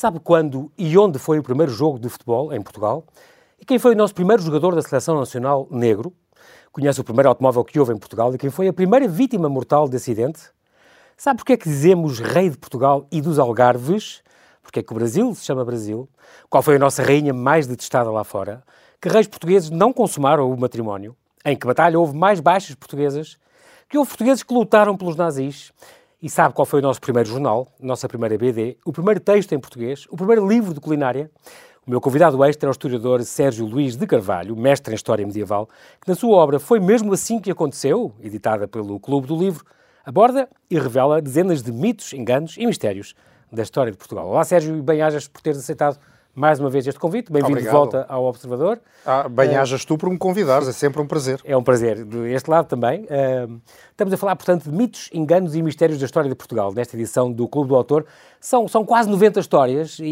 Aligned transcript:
Sabe 0.00 0.18
quando 0.18 0.72
e 0.78 0.96
onde 0.96 1.18
foi 1.18 1.38
o 1.38 1.42
primeiro 1.42 1.70
jogo 1.70 1.98
de 1.98 2.08
futebol 2.08 2.54
em 2.54 2.62
Portugal? 2.62 3.04
E 3.60 3.66
quem 3.66 3.78
foi 3.78 3.92
o 3.92 3.94
nosso 3.94 4.14
primeiro 4.14 4.42
jogador 4.42 4.74
da 4.74 4.80
Seleção 4.80 5.18
Nacional 5.18 5.68
negro? 5.70 6.10
Conhece 6.72 6.98
o 7.02 7.04
primeiro 7.04 7.28
automóvel 7.28 7.62
que 7.62 7.78
houve 7.78 7.92
em 7.92 7.98
Portugal 7.98 8.34
e 8.34 8.38
quem 8.38 8.48
foi 8.48 8.66
a 8.66 8.72
primeira 8.72 9.06
vítima 9.06 9.46
mortal 9.46 9.86
de 9.90 9.96
acidente? 9.96 10.40
Sabe 11.18 11.36
porque 11.36 11.52
é 11.52 11.56
que 11.58 11.68
dizemos 11.68 12.18
rei 12.18 12.48
de 12.48 12.56
Portugal 12.56 13.06
e 13.12 13.20
dos 13.20 13.38
Algarves? 13.38 14.22
Porque 14.62 14.80
é 14.80 14.82
que 14.82 14.90
o 14.90 14.94
Brasil 14.94 15.34
se 15.34 15.44
chama 15.44 15.66
Brasil? 15.66 16.08
Qual 16.48 16.62
foi 16.62 16.76
a 16.76 16.78
nossa 16.78 17.02
rainha 17.02 17.34
mais 17.34 17.66
detestada 17.66 18.10
lá 18.10 18.24
fora? 18.24 18.64
Que 19.02 19.10
reis 19.10 19.28
portugueses 19.28 19.68
não 19.68 19.92
consumaram 19.92 20.50
o 20.50 20.58
matrimónio? 20.58 21.14
Em 21.44 21.54
que 21.54 21.66
batalha 21.66 22.00
houve 22.00 22.16
mais 22.16 22.40
baixas 22.40 22.74
portuguesas? 22.74 23.36
Que 23.86 23.98
houve 23.98 24.08
portugueses 24.08 24.42
que 24.42 24.54
lutaram 24.54 24.96
pelos 24.96 25.14
nazis? 25.14 25.74
E 26.22 26.28
sabe 26.28 26.54
qual 26.54 26.66
foi 26.66 26.80
o 26.80 26.82
nosso 26.82 27.00
primeiro 27.00 27.30
jornal, 27.30 27.66
nossa 27.80 28.06
primeira 28.06 28.36
BD, 28.36 28.76
o 28.84 28.92
primeiro 28.92 29.18
texto 29.20 29.54
em 29.54 29.58
português, 29.58 30.06
o 30.10 30.16
primeiro 30.18 30.46
livro 30.46 30.74
de 30.74 30.78
culinária? 30.78 31.30
O 31.86 31.90
meu 31.90 31.98
convidado 31.98 32.44
extra 32.44 32.68
é 32.68 32.70
o 32.70 32.72
historiador 32.72 33.22
Sérgio 33.22 33.64
Luís 33.64 33.96
de 33.96 34.06
Carvalho, 34.06 34.54
mestre 34.54 34.92
em 34.92 34.96
História 34.96 35.24
Medieval, 35.24 35.66
que 35.98 36.06
na 36.06 36.14
sua 36.14 36.36
obra 36.36 36.60
Foi 36.60 36.78
Mesmo 36.78 37.10
Assim 37.14 37.40
que 37.40 37.50
Aconteceu, 37.50 38.12
editada 38.20 38.68
pelo 38.68 39.00
Clube 39.00 39.26
do 39.26 39.34
Livro, 39.34 39.64
aborda 40.04 40.46
e 40.68 40.78
revela 40.78 41.22
dezenas 41.22 41.62
de 41.62 41.72
mitos, 41.72 42.12
enganos 42.12 42.54
e 42.58 42.66
mistérios 42.66 43.14
da 43.50 43.62
história 43.62 43.90
de 43.90 43.96
Portugal. 43.96 44.28
Olá 44.28 44.44
Sérgio 44.44 44.76
e 44.76 44.82
bem-ajas 44.82 45.26
por 45.26 45.40
teres 45.40 45.58
aceitado 45.58 45.98
mais 46.34 46.60
uma 46.60 46.70
vez 46.70 46.86
este 46.86 46.98
convite. 46.98 47.32
Bem-vindo 47.32 47.60
de 47.60 47.68
volta 47.68 48.06
ao 48.08 48.24
Observador. 48.24 48.80
Ah, 49.04 49.28
Bem-ajas 49.28 49.84
tu 49.84 49.98
por 49.98 50.08
me 50.08 50.16
convidares, 50.16 50.68
é 50.68 50.72
sempre 50.72 51.00
um 51.00 51.06
prazer. 51.06 51.40
É 51.44 51.56
um 51.56 51.62
prazer. 51.62 52.04
Deste 52.04 52.48
lado 52.48 52.66
também. 52.66 53.02
Uh, 53.02 53.60
estamos 53.90 54.14
a 54.14 54.16
falar, 54.16 54.36
portanto, 54.36 54.70
de 54.70 54.76
mitos, 54.76 55.10
enganos 55.12 55.54
e 55.54 55.62
mistérios 55.62 55.98
da 55.98 56.06
história 56.06 56.28
de 56.28 56.36
Portugal, 56.36 56.72
nesta 56.72 56.96
edição 56.96 57.30
do 57.32 57.48
Clube 57.48 57.68
do 57.68 57.76
Autor. 57.76 58.06
São, 58.40 58.68
são 58.68 58.84
quase 58.84 59.08
90 59.10 59.40
histórias 59.40 59.98
e, 59.98 60.04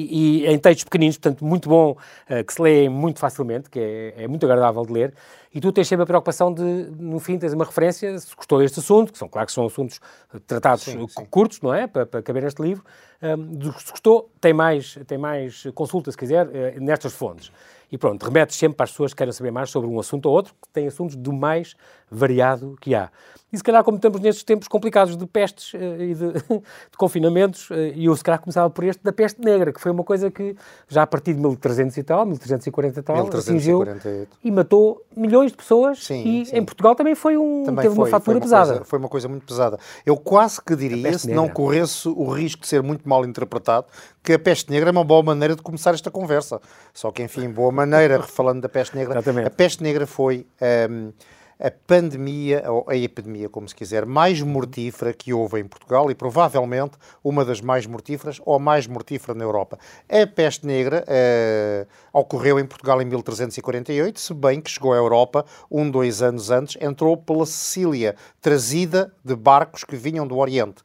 e 0.43 0.47
em 0.47 0.59
textos 0.59 0.85
pequeninos, 0.85 1.17
portanto, 1.17 1.45
muito 1.45 1.69
bom, 1.69 1.93
uh, 1.93 2.45
que 2.45 2.53
se 2.53 2.61
lêem 2.61 2.89
muito 2.89 3.21
facilmente, 3.21 3.71
que 3.71 3.79
é, 3.79 4.25
é 4.25 4.29
muito 4.29 4.45
agradável 4.45 4.85
de 4.85 4.93
ler. 4.93 5.15
E 5.55 5.61
tu 5.61 5.73
tens 5.73 5.89
sempre 5.89 6.03
a 6.03 6.07
preocupação 6.07 6.53
de, 6.53 6.63
no 6.63 7.19
fim, 7.19 7.39
tens 7.39 7.53
uma 7.53 7.65
referência, 7.65 8.19
se 8.19 8.35
gostou 8.35 8.59
deste 8.59 8.81
assunto, 8.81 9.13
que 9.13 9.19
são, 9.19 9.29
claro 9.29 9.47
que 9.47 9.53
são 9.53 9.67
assuntos 9.67 10.01
tratados 10.47 10.85
sim, 10.85 11.09
sim. 11.09 11.25
curtos, 11.31 11.61
não 11.61 11.73
é? 11.73 11.87
Para, 11.87 12.05
para 12.05 12.23
caber 12.23 12.43
neste 12.43 12.61
livro. 12.61 12.85
Um, 13.23 13.73
se 13.79 13.91
gostou, 13.91 14.31
tem 14.41 14.53
mais, 14.53 14.99
tem 15.07 15.17
mais 15.17 15.65
consulta, 15.75 16.11
se 16.11 16.17
quiser, 16.17 16.47
uh, 16.47 16.81
nestas 16.81 17.15
fontes. 17.15 17.51
E 17.91 17.97
pronto, 17.97 18.23
remete 18.25 18.55
sempre 18.55 18.77
para 18.77 18.85
as 18.85 18.91
pessoas 18.91 19.13
que 19.13 19.19
querem 19.19 19.33
saber 19.33 19.51
mais 19.51 19.71
sobre 19.71 19.89
um 19.89 19.99
assunto 19.99 20.27
ou 20.27 20.35
outro, 20.35 20.55
que 20.61 20.69
tem 20.73 20.87
assuntos 20.87 21.17
do 21.17 21.33
mais 21.33 21.75
variado 22.11 22.77
que 22.81 22.95
há. 22.95 23.11
E 23.51 23.57
se 23.57 23.65
calhar, 23.65 23.83
como 23.83 23.97
estamos 23.97 24.21
nestes 24.21 24.45
tempos 24.45 24.69
complicados 24.69 25.17
de 25.17 25.27
pestes 25.27 25.73
uh, 25.73 25.79
e 25.79 26.15
de, 26.15 26.33
de 26.93 26.97
confinamentos, 26.99 27.71
uh, 27.71 27.75
e 27.95 28.05
eu 28.05 28.15
se 28.15 28.23
calhar 28.23 28.39
começava 28.41 28.69
por 28.69 28.85
este 28.85 29.03
da 29.03 29.11
peste 29.11 29.41
negra, 29.41 29.73
que 29.73 29.81
foi 29.81 29.91
uma 29.91 30.05
coisa 30.05 30.31
que 30.31 30.55
já 30.87 31.03
a 31.03 31.07
partir 31.07 31.33
de 31.33 31.41
1300 31.41 31.97
e 31.97 32.03
tal, 32.03 32.27
1340 32.27 33.01
e 33.01 33.03
tal, 33.03 33.17
1348. 33.17 33.99
atingiu 33.99 34.29
e 34.45 34.51
matou 34.51 35.03
milhões 35.17 35.51
de 35.51 35.57
pessoas. 35.57 36.05
Sim, 36.05 36.43
e 36.43 36.47
sim. 36.47 36.57
em 36.57 36.65
Portugal 36.65 36.95
também 36.95 37.15
foi 37.15 37.39
um, 37.39 37.65
também 37.65 37.83
teve 37.85 37.95
foi, 37.95 38.05
uma 38.05 38.11
fatura 38.11 38.25
foi 38.25 38.35
uma 38.35 38.41
pesada. 38.41 38.73
Coisa, 38.73 38.85
foi 38.85 38.99
uma 38.99 39.09
coisa 39.09 39.29
muito 39.29 39.47
pesada. 39.47 39.79
Eu 40.05 40.17
quase 40.19 40.61
que 40.61 40.77
diria, 40.77 41.19
se 41.19 41.33
não 41.33 41.49
corresse 41.49 42.07
o 42.07 42.31
risco 42.31 42.63
de 42.63 42.69
ser 42.69 42.83
muito 42.83 43.09
mal 43.09 43.25
interpretado, 43.25 43.87
que 44.23 44.35
a 44.35 44.39
peste 44.39 44.71
negra 44.71 44.91
é 44.91 44.93
uma 44.93 45.05
boa 45.05 45.23
maneira 45.23 45.57
de 45.57 45.63
começar 45.63 45.95
esta 45.95 46.11
conversa. 46.11 46.61
Só 46.93 47.11
que, 47.11 47.23
enfim, 47.23 47.49
boa 47.49 47.73
maneira, 47.79 48.23
falando 48.23 48.61
da 48.63 48.69
peste 48.69 48.97
negra, 48.97 49.15
Exatamente. 49.15 49.47
a 49.47 49.51
peste 49.51 49.83
negra 49.83 50.07
foi. 50.07 50.47
Um, 50.91 51.13
a 51.61 51.71
pandemia, 51.71 52.63
ou 52.71 52.85
a 52.89 52.97
epidemia, 52.97 53.49
como 53.49 53.69
se 53.69 53.75
quiser, 53.75 54.07
mais 54.07 54.41
mortífera 54.41 55.13
que 55.13 55.33
houve 55.33 55.61
em 55.61 55.65
Portugal 55.65 56.11
e 56.11 56.15
provavelmente 56.15 56.93
uma 57.23 57.45
das 57.45 57.61
mais 57.61 57.87
mortíferas 57.87 58.41
ou 58.45 58.55
a 58.55 58.59
mais 58.59 58.87
mortífera 58.87 59.37
na 59.37 59.45
Europa. 59.45 59.79
A 60.09 60.27
peste 60.27 60.67
negra 60.67 61.05
uh, 61.05 61.87
ocorreu 62.19 62.59
em 62.59 62.67
Portugal 62.67 63.03
em 63.03 63.05
1348, 63.05 64.21
se 64.21 64.35
bem 64.35 64.61
que 64.61 64.71
chegou 64.71 64.93
à 64.93 64.97
Europa 64.97 65.45
um, 65.71 65.91
dois 65.91 66.23
anos 66.23 66.51
antes, 66.51 66.77
entrou 66.81 67.17
pela 67.17 67.45
Sicília, 67.47 68.15
trazida 68.41 69.13
de 69.25 69.35
barcos 69.35 69.85
que 69.85 69.97
vinham 69.97 70.27
do 70.27 70.37
Oriente. 70.37 70.83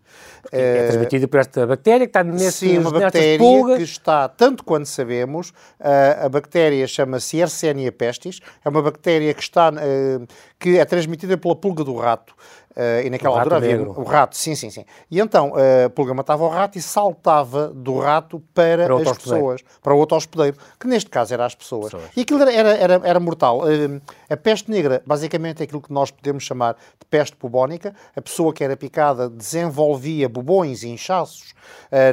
É 0.51 0.78
eh, 0.78 0.88
transmitida 0.88 1.28
por 1.28 1.39
esta 1.39 1.66
bactéria 1.66 2.06
que 2.06 2.09
está 2.09 2.23
nesse, 2.23 2.69
Sim, 2.69 2.78
uma 2.79 2.91
bactéria 2.91 3.39
pulgas. 3.39 3.78
que 3.78 3.83
está, 3.83 4.28
tanto 4.28 4.63
quanto 4.63 4.88
sabemos, 4.88 5.50
uh, 5.50 6.25
a 6.25 6.29
bactéria 6.29 6.85
chama-se 6.85 7.38
Yersinia 7.38 7.91
pestis, 7.91 8.39
é 8.63 8.69
uma 8.69 8.81
bactéria 8.81 9.33
que 9.33 9.41
está, 9.41 9.69
uh, 9.69 10.28
que 10.63 10.78
é 10.78 10.85
transmitida 10.85 11.38
pela 11.38 11.57
pulga 11.57 11.84
do 11.84 11.94
rato. 11.97 12.34
Uh, 12.75 13.06
e 13.06 13.09
naquela 13.11 13.38
altura 13.38 13.57
havia 13.57 13.78
negro. 13.78 13.94
o 13.95 14.03
rato, 14.03 14.35
sim, 14.35 14.56
sim, 14.56 14.72
sim. 14.72 14.84
E 15.11 15.19
então 15.19 15.51
uh, 15.51 15.85
a 15.85 15.89
pulga 15.91 16.11
matava 16.11 16.44
o 16.44 16.47
rato 16.47 16.75
e 16.75 16.81
saltava 16.81 17.67
do 17.67 18.00
rato 18.00 18.41
para, 18.51 18.88
para 18.88 19.11
as 19.11 19.17
pessoas, 19.19 19.61
para 19.81 19.94
o 19.94 19.97
outro 19.97 20.17
hospedeiro, 20.17 20.57
que 20.79 20.88
neste 20.88 21.07
caso 21.07 21.35
era 21.35 21.45
as 21.45 21.53
pessoas. 21.53 21.91
pessoas. 21.91 22.09
E 22.17 22.22
aquilo 22.22 22.41
era, 22.41 22.73
era, 22.73 23.01
era, 23.03 23.19
mortal. 23.19 23.59
Uh, 23.59 24.01
a 24.28 24.35
peste 24.35 24.72
negra, 24.72 25.03
basicamente, 25.06 25.62
é 25.62 25.66
aquilo 25.66 25.81
que 25.81 25.94
nós 25.94 26.09
podemos 26.09 26.44
chamar 26.44 26.73
de 26.73 27.06
peste 27.12 27.38
bubónica. 27.39 27.94
A 28.16 28.22
pessoa 28.22 28.51
que 28.51 28.63
era 28.63 28.75
picada 28.75 29.29
desenvolvia 29.29 30.28
bubões 30.28 30.81
e 30.81 30.89
inchaços 30.89 31.53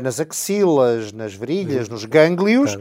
nas 0.03 0.21
axilas, 0.21 1.11
nas 1.11 1.35
virilhas, 1.35 1.89
nos 1.89 2.05
gânglios, 2.05 2.79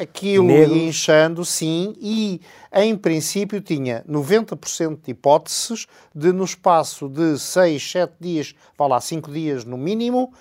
aquilo 0.00 0.44
Negro. 0.44 0.76
ia 0.76 0.88
inchando, 0.88 1.44
sim, 1.44 1.96
e 1.98 2.40
em 2.72 2.96
princípio 2.96 3.60
tinha 3.60 4.04
90% 4.08 5.00
de 5.02 5.10
hipóteses 5.10 5.86
de, 6.14 6.32
no 6.32 6.44
espaço 6.44 6.89
de 7.08 7.38
6, 7.38 7.90
7 7.90 8.12
dias, 8.20 8.54
vá 8.76 8.86
lá, 8.86 9.00
5 9.00 9.30
dias 9.30 9.64
no 9.64 9.76
mínimo, 9.76 10.32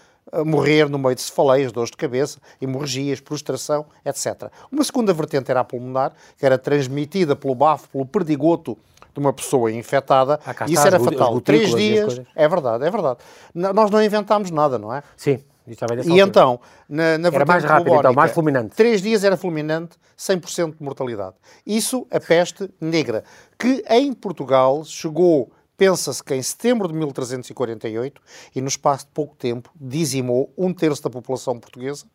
morrer 0.46 0.90
no 0.90 1.00
meio 1.00 1.16
de 1.16 1.22
cefaleias, 1.22 1.72
dores 1.72 1.92
de 1.92 1.98
cabeça, 1.98 2.40
hemorragias, 2.62 3.20
prostração, 3.20 3.86
etc. 4.06 4.52
Uma 4.72 4.84
segunda 4.84 5.14
vertente 5.14 5.50
era 5.50 5.62
a 5.62 5.64
pulmonar, 5.64 6.14
que 6.38 6.46
era 6.46 6.58
transmitida 6.58 7.36
pelo 7.36 7.56
bafo, 7.56 7.88
pelo 7.90 8.06
perdigoto 8.06 8.78
de 9.14 9.20
uma 9.20 9.34
pessoa 9.34 9.72
infectada, 9.72 10.40
ah, 10.46 10.66
e 10.68 10.74
isso 10.74 10.86
era 10.86 11.00
fatal. 11.00 11.42
Três 11.42 11.74
dias, 11.74 12.22
é 12.36 12.48
verdade, 12.48 12.86
é 12.86 12.92
verdade. 12.92 13.20
Nós 13.54 13.90
não 13.90 14.04
inventámos 14.04 14.52
nada, 14.52 14.78
não 14.78 14.94
é? 14.94 15.02
Sim. 15.18 15.40
E 16.06 16.20
então, 16.20 16.60
na, 16.88 17.18
na 17.20 17.28
era 17.28 17.46
mais 17.46 17.64
rápido, 17.64 17.94
então, 17.94 18.14
mais 18.14 18.32
fulminante. 18.32 18.76
Três 18.76 19.04
dias 19.04 19.24
era 19.24 19.38
fulminante, 19.38 19.98
100% 20.18 20.78
de 20.78 20.84
mortalidade. 20.84 21.36
Isso 21.66 22.08
a 22.10 22.20
peste 22.20 22.72
negra, 22.82 23.24
que 23.58 23.84
em 23.88 24.12
Portugal 24.14 24.84
chegou, 24.84 25.52
pensa-se 25.80 26.22
que 26.22 26.36
em 26.36 26.42
setembro 26.44 26.88
de 26.90 26.94
1348, 26.94 28.22
e 28.54 28.62
no 28.62 28.68
espaço 28.68 29.06
de 29.06 29.12
pouco 29.14 29.36
tempo, 29.36 29.72
dizimou 29.80 30.54
um 30.58 30.74
terço 30.74 31.02
da 31.02 31.10
população 31.10 31.58
portuguesa 31.58 32.06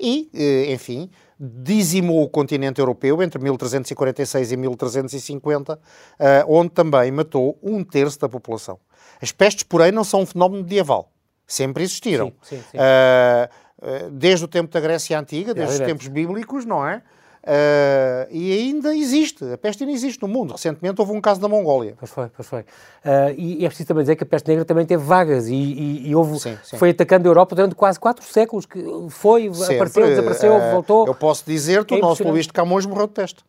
e, 0.00 0.28
eh, 0.34 0.72
enfim, 0.72 1.10
dizimou 1.38 2.24
o 2.24 2.28
continente 2.28 2.80
europeu 2.80 3.22
entre 3.22 3.40
1346 3.40 4.50
e 4.50 4.56
1350, 4.56 5.78
eh, 6.18 6.44
onde 6.48 6.70
também 6.70 7.12
matou 7.12 7.58
um 7.62 7.84
terço 7.84 8.18
da 8.18 8.28
população. 8.28 8.80
As 9.20 9.30
pestes, 9.30 9.62
porém, 9.62 9.92
não 9.92 10.02
são 10.02 10.22
um 10.22 10.26
fenómeno 10.26 10.62
medieval 10.62 11.10
Sempre 11.46 11.82
existiram. 11.82 12.32
Sim, 12.42 12.56
sim, 12.56 12.62
sim. 12.70 12.78
Uh, 12.78 14.10
desde 14.12 14.44
o 14.46 14.48
tempo 14.48 14.72
da 14.72 14.80
Grécia 14.80 15.18
Antiga, 15.18 15.52
desde 15.52 15.74
é 15.74 15.80
os 15.80 15.86
tempos 15.86 16.08
bíblicos, 16.08 16.64
não 16.64 16.86
é? 16.86 17.02
Uh, 17.44 18.26
e 18.30 18.52
ainda 18.52 18.96
existe. 18.96 19.44
A 19.52 19.58
peste 19.58 19.84
ainda 19.84 19.94
existe 19.94 20.22
no 20.22 20.28
mundo. 20.28 20.52
Recentemente 20.52 20.98
houve 20.98 21.12
um 21.12 21.20
caso 21.20 21.42
na 21.42 21.48
Mongólia. 21.48 21.94
Pois 21.98 22.10
foi, 22.10 22.28
pois 22.34 22.48
foi. 22.48 22.60
Uh, 22.60 23.34
e 23.36 23.64
é 23.66 23.68
preciso 23.68 23.88
também 23.88 24.02
dizer 24.02 24.16
que 24.16 24.22
a 24.22 24.26
peste 24.26 24.48
negra 24.48 24.64
também 24.64 24.86
teve 24.86 25.04
vagas 25.04 25.46
e, 25.46 25.54
e, 25.54 26.08
e 26.08 26.16
houve, 26.16 26.40
sim, 26.40 26.56
sim. 26.64 26.78
foi 26.78 26.90
atacando 26.90 27.28
a 27.28 27.30
Europa 27.30 27.54
durante 27.54 27.74
quase 27.74 28.00
quatro 28.00 28.24
séculos. 28.24 28.64
Que 28.64 28.82
foi, 29.10 29.52
Sempre. 29.52 29.74
apareceu, 29.74 30.06
desapareceu, 30.06 30.56
uh, 30.56 30.70
voltou. 30.72 31.06
Eu 31.06 31.14
posso 31.14 31.44
dizer-te, 31.46 31.92
é 31.92 31.98
o 31.98 32.00
nosso 32.00 32.26
Luís 32.26 32.46
de 32.46 32.52
Camões 32.52 32.86
morreu 32.86 33.06
de 33.06 33.12
peste. 33.12 33.44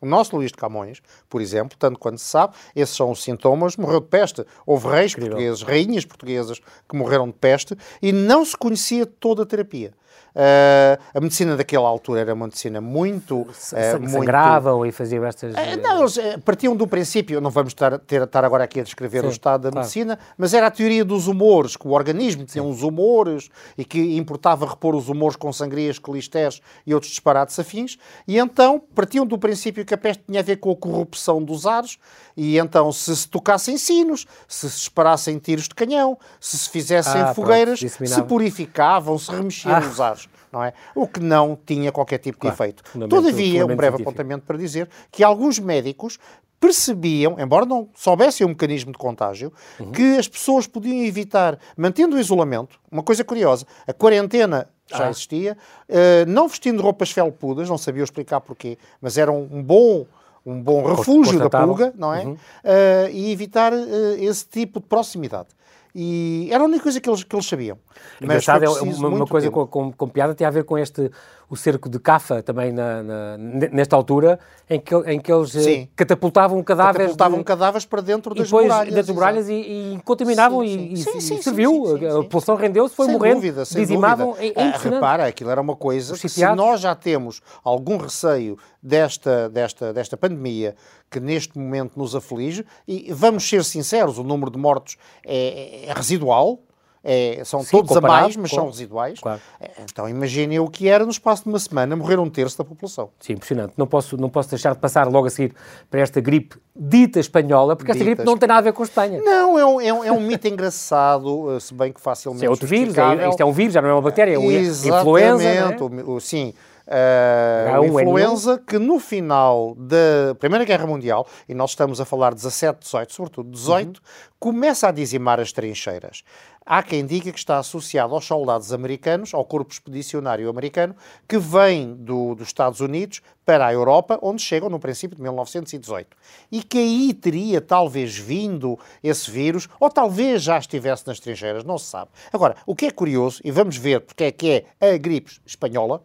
O 0.00 0.06
nosso 0.06 0.36
Luís 0.36 0.50
de 0.50 0.58
Camões, 0.58 1.00
por 1.28 1.40
exemplo, 1.40 1.76
tanto 1.78 1.98
quanto 1.98 2.18
se 2.18 2.26
sabe, 2.26 2.54
esses 2.74 2.94
são 2.94 3.10
os 3.10 3.22
sintomas, 3.22 3.76
morreu 3.76 4.00
de 4.00 4.08
peste. 4.08 4.44
Houve 4.66 4.88
reis 4.88 5.12
Incrível. 5.12 5.30
portugueses, 5.30 5.62
rainhas 5.62 6.04
portuguesas 6.04 6.60
que 6.88 6.96
morreram 6.96 7.28
de 7.28 7.32
peste 7.32 7.74
e 8.02 8.12
não 8.12 8.44
se 8.44 8.56
conhecia 8.56 9.06
toda 9.06 9.42
a 9.42 9.46
terapia. 9.46 9.94
Uh, 10.36 11.00
a 11.14 11.20
medicina 11.20 11.56
daquela 11.56 11.88
altura 11.88 12.20
era 12.20 12.34
uma 12.34 12.44
medicina 12.44 12.78
muito. 12.78 13.40
Uh, 13.40 13.54
Sangravam 13.54 14.78
muito... 14.78 14.90
e 14.90 14.92
faziam 14.92 15.24
estas. 15.24 15.54
Uh, 15.54 15.82
não, 15.82 16.00
eles 16.00 16.18
partiam 16.44 16.76
do 16.76 16.86
princípio, 16.86 17.40
não 17.40 17.48
vamos 17.48 17.70
estar, 17.70 17.98
ter, 18.00 18.20
estar 18.20 18.44
agora 18.44 18.64
aqui 18.64 18.80
a 18.80 18.82
descrever 18.82 19.22
Sim, 19.22 19.28
o 19.28 19.30
estado 19.30 19.62
da 19.62 19.70
claro. 19.70 19.86
medicina, 19.86 20.18
mas 20.36 20.52
era 20.52 20.66
a 20.66 20.70
teoria 20.70 21.06
dos 21.06 21.26
humores, 21.26 21.74
que 21.74 21.88
o 21.88 21.92
organismo 21.92 22.44
tinha 22.44 22.62
Sim. 22.62 22.68
uns 22.68 22.82
humores 22.82 23.48
e 23.78 23.84
que 23.84 24.18
importava 24.18 24.66
repor 24.66 24.94
os 24.94 25.08
humores 25.08 25.36
com 25.36 25.50
sangrias, 25.54 25.98
clisteres 25.98 26.60
e 26.86 26.92
outros 26.92 27.12
disparates 27.12 27.58
afins, 27.58 27.96
e 28.28 28.36
então 28.36 28.78
partiam 28.94 29.24
do 29.24 29.38
princípio 29.38 29.86
que 29.86 29.94
a 29.94 29.98
peste 29.98 30.22
tinha 30.26 30.40
a 30.40 30.44
ver 30.44 30.56
com 30.56 30.70
a 30.70 30.76
corrupção 30.76 31.42
dos 31.42 31.66
ares, 31.66 31.98
e 32.36 32.58
então 32.58 32.92
se 32.92 33.16
se 33.16 33.26
tocassem 33.26 33.78
sinos, 33.78 34.26
se 34.46 34.68
se 34.68 34.80
esparassem 34.80 35.38
tiros 35.38 35.66
de 35.66 35.74
canhão, 35.74 36.18
se 36.38 36.58
se 36.58 36.68
fizessem 36.68 37.22
ah, 37.22 37.32
fogueiras, 37.32 37.80
pronto, 37.80 38.06
se 38.06 38.22
purificavam, 38.24 39.18
se 39.18 39.30
remexiam 39.30 39.74
ah. 39.74 39.80
os 39.80 39.98
ares 39.98 40.25
não 40.56 40.64
é? 40.64 40.72
O 40.94 41.06
que 41.06 41.20
não 41.20 41.58
tinha 41.66 41.92
qualquer 41.92 42.18
tipo 42.18 42.38
claro, 42.38 42.56
de 42.56 42.62
efeito. 42.62 42.82
Todavia, 43.08 43.64
um 43.64 43.66
breve 43.68 43.80
científico. 43.80 44.08
apontamento 44.08 44.46
para 44.46 44.56
dizer 44.56 44.88
que 45.12 45.22
alguns 45.22 45.58
médicos 45.58 46.18
percebiam, 46.58 47.36
embora 47.38 47.66
não 47.66 47.88
soubessem 47.94 48.46
o 48.46 48.48
mecanismo 48.48 48.90
de 48.90 48.96
contágio, 48.96 49.52
uhum. 49.78 49.92
que 49.92 50.16
as 50.16 50.26
pessoas 50.26 50.66
podiam 50.66 51.04
evitar, 51.04 51.58
mantendo 51.76 52.16
o 52.16 52.18
isolamento, 52.18 52.80
uma 52.90 53.02
coisa 53.02 53.22
curiosa, 53.22 53.66
a 53.86 53.92
quarentena 53.92 54.66
já 54.86 55.06
ah. 55.06 55.10
existia, 55.10 55.56
uh, 55.88 56.26
não 56.26 56.48
vestindo 56.48 56.80
roupas 56.80 57.10
felpudas, 57.10 57.68
não 57.68 57.76
sabia 57.76 58.02
explicar 58.02 58.40
porquê, 58.40 58.78
mas 59.00 59.18
era 59.18 59.30
um, 59.30 59.62
bom 59.62 60.06
um 60.46 60.62
bom 60.62 60.84
refúgio 60.84 61.40
da 61.40 61.50
pulga, 61.50 61.92
não 61.96 62.14
é? 62.14 62.24
Uhum. 62.24 62.32
Uh, 62.32 63.10
e 63.10 63.32
evitar 63.32 63.72
uh, 63.72 64.14
esse 64.18 64.46
tipo 64.46 64.78
de 64.78 64.86
proximidade. 64.86 65.48
E 65.98 66.50
era 66.52 66.62
a 66.62 66.66
única 66.66 66.82
coisa 66.82 67.00
que 67.00 67.08
eles, 67.08 67.24
que 67.24 67.34
eles 67.34 67.46
sabiam. 67.46 67.78
Engraçado, 68.20 68.62
é 68.66 68.68
uma, 68.68 69.08
uma 69.08 69.26
coisa 69.26 69.50
com, 69.50 69.66
com, 69.66 69.90
com, 69.90 70.06
piada 70.06 70.34
tem 70.34 70.46
a 70.46 70.50
ver 70.50 70.64
com 70.64 70.76
este, 70.76 71.10
o 71.48 71.56
cerco 71.56 71.88
de 71.88 71.98
Cafa 71.98 72.42
também 72.42 72.72
na, 72.72 73.02
na, 73.02 73.38
nesta 73.72 73.94
altura, 73.94 74.38
em 74.68 74.80
que, 74.80 74.94
em 74.94 75.20
que 75.20 75.32
eles 75.32 75.54
eh, 75.54 75.60
Sim. 75.60 75.88
catapultavam 75.94 76.62
cadáveres. 76.62 76.98
Catapultavam 76.98 77.38
de... 77.38 77.44
cadáveres 77.44 77.86
para 77.86 78.02
dentro 78.02 78.34
das 78.34 78.46
depois, 78.46 78.66
muralhas. 78.66 78.94
Das 78.94 79.08
muralhas 79.08 79.48
e, 79.48 79.52
e, 79.52 80.00
contaminavam 80.04 80.66
sim, 80.66 80.92
e, 80.92 80.96
sim, 80.96 81.20
sim, 81.20 81.34
e 81.36 81.42
serviu. 81.42 81.96
a 82.18 82.22
população 82.24 82.56
rendeu-se, 82.56 82.94
foi 82.94 83.06
sem 83.06 83.14
morrendo, 83.14 83.36
dúvida, 83.36 83.64
sem 83.64 83.82
dizimavam. 83.82 84.32
Dúvida. 84.32 84.60
É, 84.60 84.68
ah, 84.68 84.76
repara, 84.76 85.26
aquilo 85.26 85.50
era 85.50 85.60
uma 85.60 85.76
coisa 85.76 86.16
que 86.16 86.28
se 86.28 86.44
nós 86.54 86.80
já 86.80 86.94
temos 86.94 87.40
algum 87.62 87.96
receio 87.96 88.58
desta, 88.82 89.48
desta, 89.48 89.92
desta 89.92 90.16
pandemia 90.16 90.74
que 91.10 91.20
neste 91.20 91.56
momento 91.56 91.96
nos 91.96 92.16
aflige, 92.16 92.64
e 92.86 93.12
vamos 93.12 93.48
ser 93.48 93.62
sinceros, 93.64 94.18
o 94.18 94.24
número 94.24 94.50
de 94.50 94.58
mortos 94.58 94.96
é, 95.24 95.84
é 95.86 95.92
residual, 95.92 96.60
é, 97.08 97.44
são 97.44 97.62
Sim, 97.62 97.70
todos 97.70 97.96
a 97.96 98.00
mais, 98.00 98.36
mas 98.36 98.50
com... 98.50 98.56
são 98.56 98.66
residuais. 98.66 99.20
Claro. 99.20 99.40
É, 99.60 99.70
então 99.88 100.08
imaginem 100.08 100.58
o 100.58 100.68
que 100.68 100.88
era 100.88 101.04
no 101.04 101.10
espaço 101.10 101.44
de 101.44 101.48
uma 101.48 101.58
semana 101.60 101.94
morrer 101.94 102.18
um 102.18 102.28
terço 102.28 102.58
da 102.58 102.64
população. 102.64 103.10
Sim, 103.20 103.34
impressionante. 103.34 103.74
Não 103.76 103.86
posso, 103.86 104.16
não 104.16 104.28
posso 104.28 104.50
deixar 104.50 104.74
de 104.74 104.80
passar 104.80 105.06
logo 105.06 105.28
a 105.28 105.30
seguir 105.30 105.54
para 105.88 106.00
esta 106.00 106.20
gripe 106.20 106.56
dita 106.74 107.20
espanhola, 107.20 107.76
porque 107.76 107.92
esta 107.92 108.02
gripe 108.02 108.24
não 108.24 108.36
tem 108.36 108.48
nada 108.48 108.58
a 108.58 108.62
ver 108.62 108.72
com 108.72 108.82
a 108.82 108.86
Espanha. 108.86 109.22
Não, 109.22 109.56
é 109.56 109.64
um, 109.64 109.80
é 109.80 109.92
um, 109.92 110.04
é 110.04 110.12
um 110.12 110.20
mito 110.20 110.48
engraçado, 110.48 111.54
eh, 111.54 111.60
se 111.60 111.72
bem 111.72 111.92
que 111.92 112.00
facilmente. 112.00 112.44
é 112.44 112.50
outro 112.50 112.66
vírus, 112.66 112.98
é, 112.98 113.28
isto 113.28 113.40
é 113.40 113.44
um 113.44 113.52
vírus, 113.52 113.72
já 113.72 113.80
não 113.80 113.88
é 113.88 113.92
uma 113.92 114.02
bactéria, 114.02 114.34
é 114.34 114.38
uma 114.38 114.52
influenza. 114.52 115.44
Exatamente, 115.44 115.84
é? 116.16 116.20
sim. 116.20 116.54
Uh, 116.86 117.80
uma 117.90 118.02
influenza 118.02 118.62
que 118.64 118.78
no 118.78 119.00
final 119.00 119.74
da 119.76 120.36
Primeira 120.38 120.64
Guerra 120.64 120.86
Mundial, 120.86 121.26
e 121.48 121.54
nós 121.54 121.70
estamos 121.70 122.00
a 122.00 122.04
falar 122.04 122.32
17, 122.32 122.78
18, 122.78 123.12
sobretudo 123.12 123.50
18, 123.50 123.88
uhum. 123.88 124.02
começa 124.38 124.86
a 124.86 124.92
dizimar 124.92 125.40
as 125.40 125.52
trincheiras. 125.52 126.22
Há 126.68 126.82
quem 126.82 127.06
diga 127.06 127.30
que 127.30 127.38
está 127.38 127.58
associado 127.58 128.12
aos 128.12 128.24
soldados 128.24 128.72
americanos, 128.72 129.32
ao 129.32 129.44
corpo 129.44 129.72
expedicionário 129.72 130.48
americano, 130.50 130.96
que 131.28 131.38
vem 131.38 131.94
do, 131.94 132.34
dos 132.34 132.48
Estados 132.48 132.80
Unidos 132.80 133.22
para 133.44 133.68
a 133.68 133.72
Europa, 133.72 134.18
onde 134.20 134.42
chegam 134.42 134.68
no 134.68 134.80
princípio 134.80 135.16
de 135.16 135.22
1918. 135.22 136.16
E 136.50 136.64
que 136.64 136.78
aí 136.78 137.14
teria 137.14 137.60
talvez 137.60 138.18
vindo 138.18 138.76
esse 139.00 139.30
vírus, 139.30 139.68
ou 139.78 139.88
talvez 139.88 140.42
já 140.42 140.58
estivesse 140.58 141.06
nas 141.06 141.20
trincheiras, 141.20 141.62
não 141.62 141.78
se 141.78 141.86
sabe. 141.86 142.10
Agora, 142.32 142.56
o 142.66 142.74
que 142.74 142.86
é 142.86 142.90
curioso, 142.90 143.40
e 143.44 143.52
vamos 143.52 143.76
ver 143.76 144.00
porque 144.00 144.24
é 144.24 144.32
que 144.32 144.64
é 144.80 144.94
a 144.94 144.98
gripe 144.98 145.30
espanhola, 145.46 146.02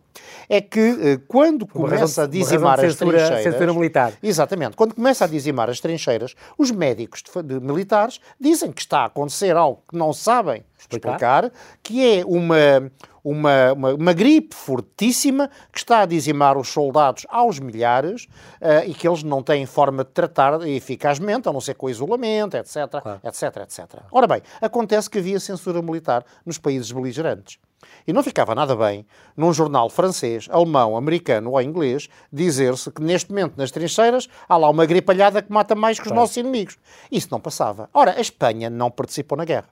é 0.47 0.61
que 0.61 0.79
eh, 0.79 1.19
quando 1.27 1.65
começa 1.65 2.23
a 2.23 2.27
dizimar 2.27 2.79
as 2.79 2.93
censura, 2.93 3.17
trincheiras... 3.17 3.43
Censura 3.43 3.73
militar. 3.73 4.13
Exatamente. 4.21 4.75
Quando 4.75 4.93
começa 4.93 5.25
a 5.25 5.27
dizimar 5.27 5.69
as 5.69 5.79
trincheiras, 5.79 6.35
os 6.57 6.69
médicos 6.69 7.23
de, 7.23 7.41
de 7.41 7.59
militares 7.59 8.19
dizem 8.39 8.71
que 8.71 8.81
está 8.81 8.99
a 8.99 9.05
acontecer 9.05 9.55
algo 9.55 9.81
que 9.89 9.97
não 9.97 10.13
sabem 10.13 10.50
explicar, 10.77 11.45
explicar 11.45 11.51
que 11.81 12.19
é 12.19 12.25
uma, 12.25 12.91
uma, 13.23 13.73
uma, 13.73 13.93
uma, 13.93 14.13
gripe 14.13 14.55
fortíssima 14.55 15.49
que 15.71 15.79
está 15.79 16.01
a 16.01 16.05
dizimar 16.05 16.57
os 16.57 16.69
soldados 16.69 17.25
aos 17.29 17.59
milhares 17.59 18.25
uh, 18.61 18.87
e 18.87 18.93
que 18.93 19.07
eles 19.07 19.23
não 19.23 19.41
têm 19.43 19.65
forma 19.65 20.03
de 20.03 20.11
tratar 20.11 20.67
eficazmente, 20.67 21.47
a 21.47 21.53
não 21.53 21.61
ser 21.61 21.75
com 21.75 21.89
isolamento, 21.89 22.57
etc, 22.57 22.89
claro. 23.01 23.19
etc, 23.23 23.43
etc. 23.57 24.01
Ora 24.11 24.27
bem, 24.27 24.41
acontece 24.61 25.09
que 25.09 25.19
havia 25.19 25.39
censura 25.39 25.81
militar 25.81 26.25
nos 26.45 26.57
países 26.57 26.91
beligerantes. 26.91 27.59
E 28.05 28.13
não 28.13 28.23
ficava 28.23 28.53
nada 28.53 28.75
bem, 28.75 29.05
num 29.35 29.53
jornal 29.53 29.89
francês, 29.89 30.47
alemão, 30.51 30.95
americano 30.95 31.51
ou 31.51 31.61
inglês, 31.61 32.09
dizer-se 32.31 32.91
que 32.91 33.01
neste 33.01 33.29
momento 33.29 33.57
nas 33.57 33.71
trincheiras 33.71 34.27
há 34.47 34.57
lá 34.57 34.69
uma 34.69 34.85
gripalhada 34.85 35.41
que 35.41 35.51
mata 35.51 35.75
mais 35.75 35.97
que 35.97 36.03
os 36.03 36.09
claro. 36.09 36.21
nossos 36.21 36.37
inimigos. 36.37 36.77
Isso 37.11 37.27
não 37.31 37.39
passava. 37.39 37.89
Ora, 37.93 38.15
a 38.17 38.21
Espanha 38.21 38.69
não 38.69 38.91
participou 38.91 39.37
na 39.37 39.45
guerra. 39.45 39.69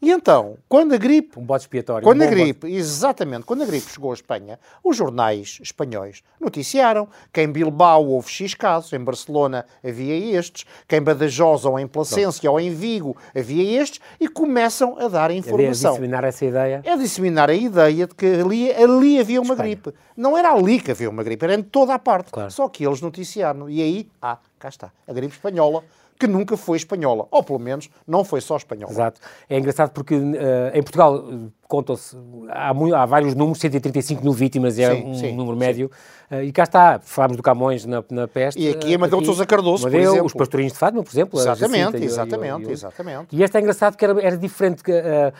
E 0.00 0.10
então, 0.10 0.56
quando 0.68 0.94
a 0.94 0.96
gripe. 0.96 1.38
Um 1.38 1.42
bote 1.42 1.62
expiatório. 1.62 2.04
Quando 2.04 2.22
um 2.22 2.24
a 2.24 2.26
gripe, 2.26 2.66
bote. 2.66 2.74
exatamente, 2.74 3.44
quando 3.44 3.62
a 3.62 3.66
gripe 3.66 3.90
chegou 3.90 4.10
à 4.10 4.14
Espanha, 4.14 4.58
os 4.82 4.96
jornais 4.96 5.58
espanhóis 5.62 6.22
noticiaram 6.40 7.08
que 7.32 7.42
em 7.42 7.50
Bilbao 7.50 8.06
houve 8.06 8.28
X 8.28 8.54
casos, 8.54 8.92
em 8.92 8.98
Barcelona 8.98 9.66
havia 9.84 10.38
estes, 10.38 10.64
que 10.88 10.96
em 10.96 11.02
Badajoz 11.02 11.64
ou 11.64 11.78
em 11.78 11.86
Placência 11.86 12.50
ou 12.50 12.58
em 12.58 12.74
Vigo 12.74 13.16
havia 13.36 13.80
estes, 13.80 14.00
e 14.18 14.28
começam 14.28 14.98
a 14.98 15.08
dar 15.08 15.30
informação. 15.30 15.90
É 15.90 15.94
disseminar 15.94 16.24
essa 16.24 16.44
ideia? 16.44 16.82
É 16.84 16.96
disseminar 16.96 17.50
a 17.50 17.54
ideia 17.54 18.06
de 18.06 18.14
que 18.14 18.26
ali, 18.26 18.72
ali 18.72 19.18
havia 19.20 19.40
uma 19.40 19.54
Espanha. 19.54 19.76
gripe. 19.76 19.94
Não 20.16 20.36
era 20.36 20.52
ali 20.52 20.80
que 20.80 20.90
havia 20.90 21.10
uma 21.10 21.22
gripe, 21.22 21.44
era 21.44 21.54
em 21.54 21.62
toda 21.62 21.94
a 21.94 21.98
parte. 21.98 22.30
Claro. 22.30 22.50
Só 22.50 22.68
que 22.68 22.86
eles 22.86 23.00
noticiaram. 23.00 23.68
E 23.68 23.82
aí, 23.82 24.08
ah, 24.20 24.38
cá 24.58 24.68
está, 24.68 24.92
a 25.06 25.12
gripe 25.12 25.34
espanhola 25.34 25.82
que 26.20 26.26
nunca 26.26 26.54
foi 26.54 26.76
espanhola, 26.76 27.26
ou 27.30 27.42
pelo 27.42 27.58
menos 27.58 27.88
não 28.06 28.22
foi 28.22 28.42
só 28.42 28.56
espanhola. 28.58 28.92
Exato. 28.92 29.20
É 29.48 29.58
engraçado 29.58 29.90
porque 29.90 30.14
uh, 30.14 30.36
em 30.74 30.82
Portugal 30.82 31.24
contam-se, 31.66 32.14
há, 32.50 32.70
há, 32.70 33.06
vários 33.06 33.34
números, 33.34 33.58
135 33.58 34.22
mil 34.22 34.32
vítimas, 34.32 34.78
é 34.78 34.94
sim, 34.94 35.02
um 35.02 35.14
sim, 35.14 35.32
número 35.34 35.56
médio, 35.56 35.90
uh, 36.30 36.42
e 36.42 36.52
cá 36.52 36.64
está, 36.64 37.00
falámos 37.02 37.38
do 37.38 37.42
Camões 37.42 37.86
na, 37.86 38.04
na 38.10 38.28
peste. 38.28 38.60
E 38.60 38.68
aqui 38.68 38.92
é 38.92 38.96
Amadeu 38.96 39.20
de 39.20 39.26
Sousa 39.26 39.46
Cardoso, 39.46 39.86
Amadeu, 39.86 40.00
por 40.00 40.08
exemplo. 40.10 40.26
Os 40.26 40.34
pastorinhos 40.34 40.72
de 40.74 40.78
Fátima, 40.78 41.02
por 41.02 41.10
exemplo. 41.10 41.40
Exatamente, 41.40 42.04
exatamente, 42.04 42.66
e, 42.66 42.68
e, 42.68 42.72
exatamente. 42.72 43.36
E 43.36 43.42
este 43.42 43.56
é 43.56 43.60
engraçado 43.60 43.96
que 43.96 44.04
era, 44.04 44.20
era 44.20 44.36
diferente, 44.36 44.82
que, 44.84 44.92
uh, 44.92 45.32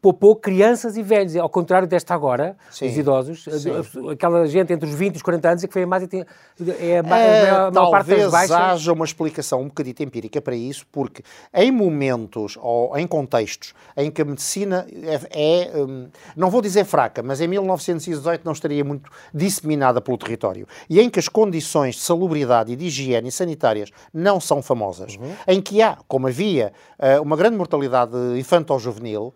poupou 0.00 0.36
crianças 0.36 0.96
e 0.96 1.02
velhos, 1.02 1.34
ao 1.36 1.48
contrário 1.48 1.88
desta 1.88 2.14
agora, 2.14 2.56
Sim. 2.70 2.86
os 2.86 2.96
idosos, 2.96 3.44
Sim. 3.44 4.10
aquela 4.10 4.46
gente 4.46 4.72
entre 4.72 4.88
os 4.88 4.94
20 4.94 5.14
e 5.14 5.16
os 5.16 5.22
40 5.22 5.48
anos 5.48 5.64
é 5.64 5.66
que 5.66 5.72
foi 5.72 5.82
a 5.82 5.86
mais 5.86 6.02
é 6.04 6.98
a, 6.98 7.00
a 7.00 7.02
maior 7.02 7.90
parte 7.90 8.10
das 8.10 8.30
baixas. 8.30 8.52
haja 8.52 8.92
uma 8.92 9.04
explicação 9.04 9.62
um 9.62 9.68
bocadito 9.68 10.02
empírica 10.02 10.40
para 10.40 10.54
isso, 10.54 10.86
porque 10.92 11.22
em 11.52 11.70
momentos 11.72 12.56
ou 12.60 12.96
em 12.96 13.06
contextos 13.06 13.74
em 13.96 14.10
que 14.10 14.22
a 14.22 14.24
medicina 14.24 14.86
é, 15.02 15.70
é 15.72 15.76
hum, 15.76 16.08
não 16.36 16.50
vou 16.50 16.60
dizer 16.60 16.84
fraca, 16.84 17.22
mas 17.22 17.40
em 17.40 17.48
1918 17.48 18.42
não 18.44 18.52
estaria 18.52 18.84
muito 18.84 19.10
disseminada 19.34 20.00
pelo 20.00 20.18
território, 20.18 20.66
e 20.88 21.00
em 21.00 21.08
que 21.10 21.18
as 21.18 21.28
condições 21.28 21.96
de 21.96 22.02
salubridade 22.02 22.72
e 22.72 22.76
de 22.76 22.86
higiene 22.86 23.30
sanitárias 23.32 23.90
não 24.12 24.40
são 24.40 24.62
famosas, 24.62 25.16
uhum. 25.16 25.32
em 25.48 25.60
que 25.60 25.82
há, 25.82 25.98
como 26.06 26.28
havia, 26.28 26.72
eh, 26.98 27.18
uma 27.20 27.36
grande 27.36 27.56
mortalidade 27.56 28.16
infantil-juvenil, 28.38 29.34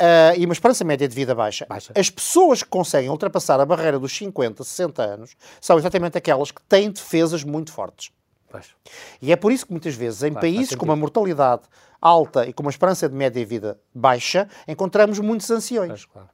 Uh, 0.00 0.36
e 0.36 0.44
uma 0.44 0.52
esperança 0.52 0.84
média 0.84 1.08
de 1.08 1.14
vida 1.14 1.34
baixa. 1.34 1.64
baixa. 1.66 1.92
As 1.96 2.10
pessoas 2.10 2.62
que 2.62 2.68
conseguem 2.68 3.08
ultrapassar 3.08 3.58
a 3.58 3.64
barreira 3.64 3.98
dos 3.98 4.14
50, 4.14 4.62
60 4.62 5.02
anos 5.02 5.36
são 5.58 5.78
exatamente 5.78 6.18
aquelas 6.18 6.50
que 6.50 6.60
têm 6.62 6.90
defesas 6.90 7.42
muito 7.42 7.72
fortes. 7.72 8.10
Baixa. 8.52 8.74
E 9.22 9.32
é 9.32 9.36
por 9.36 9.50
isso 9.50 9.64
que 9.64 9.72
muitas 9.72 9.94
vezes 9.94 10.22
em 10.22 10.32
claro, 10.32 10.46
países 10.46 10.74
com 10.74 10.84
uma 10.84 10.96
mortalidade 10.96 11.62
alta 12.00 12.46
e 12.46 12.52
com 12.52 12.62
uma 12.62 12.70
esperança 12.70 13.08
de 13.08 13.14
média 13.14 13.40
de 13.40 13.48
vida 13.48 13.80
baixa, 13.94 14.48
encontramos 14.68 15.18
muitos 15.18 15.50
anciões. 15.50 16.04
Claro. 16.04 16.28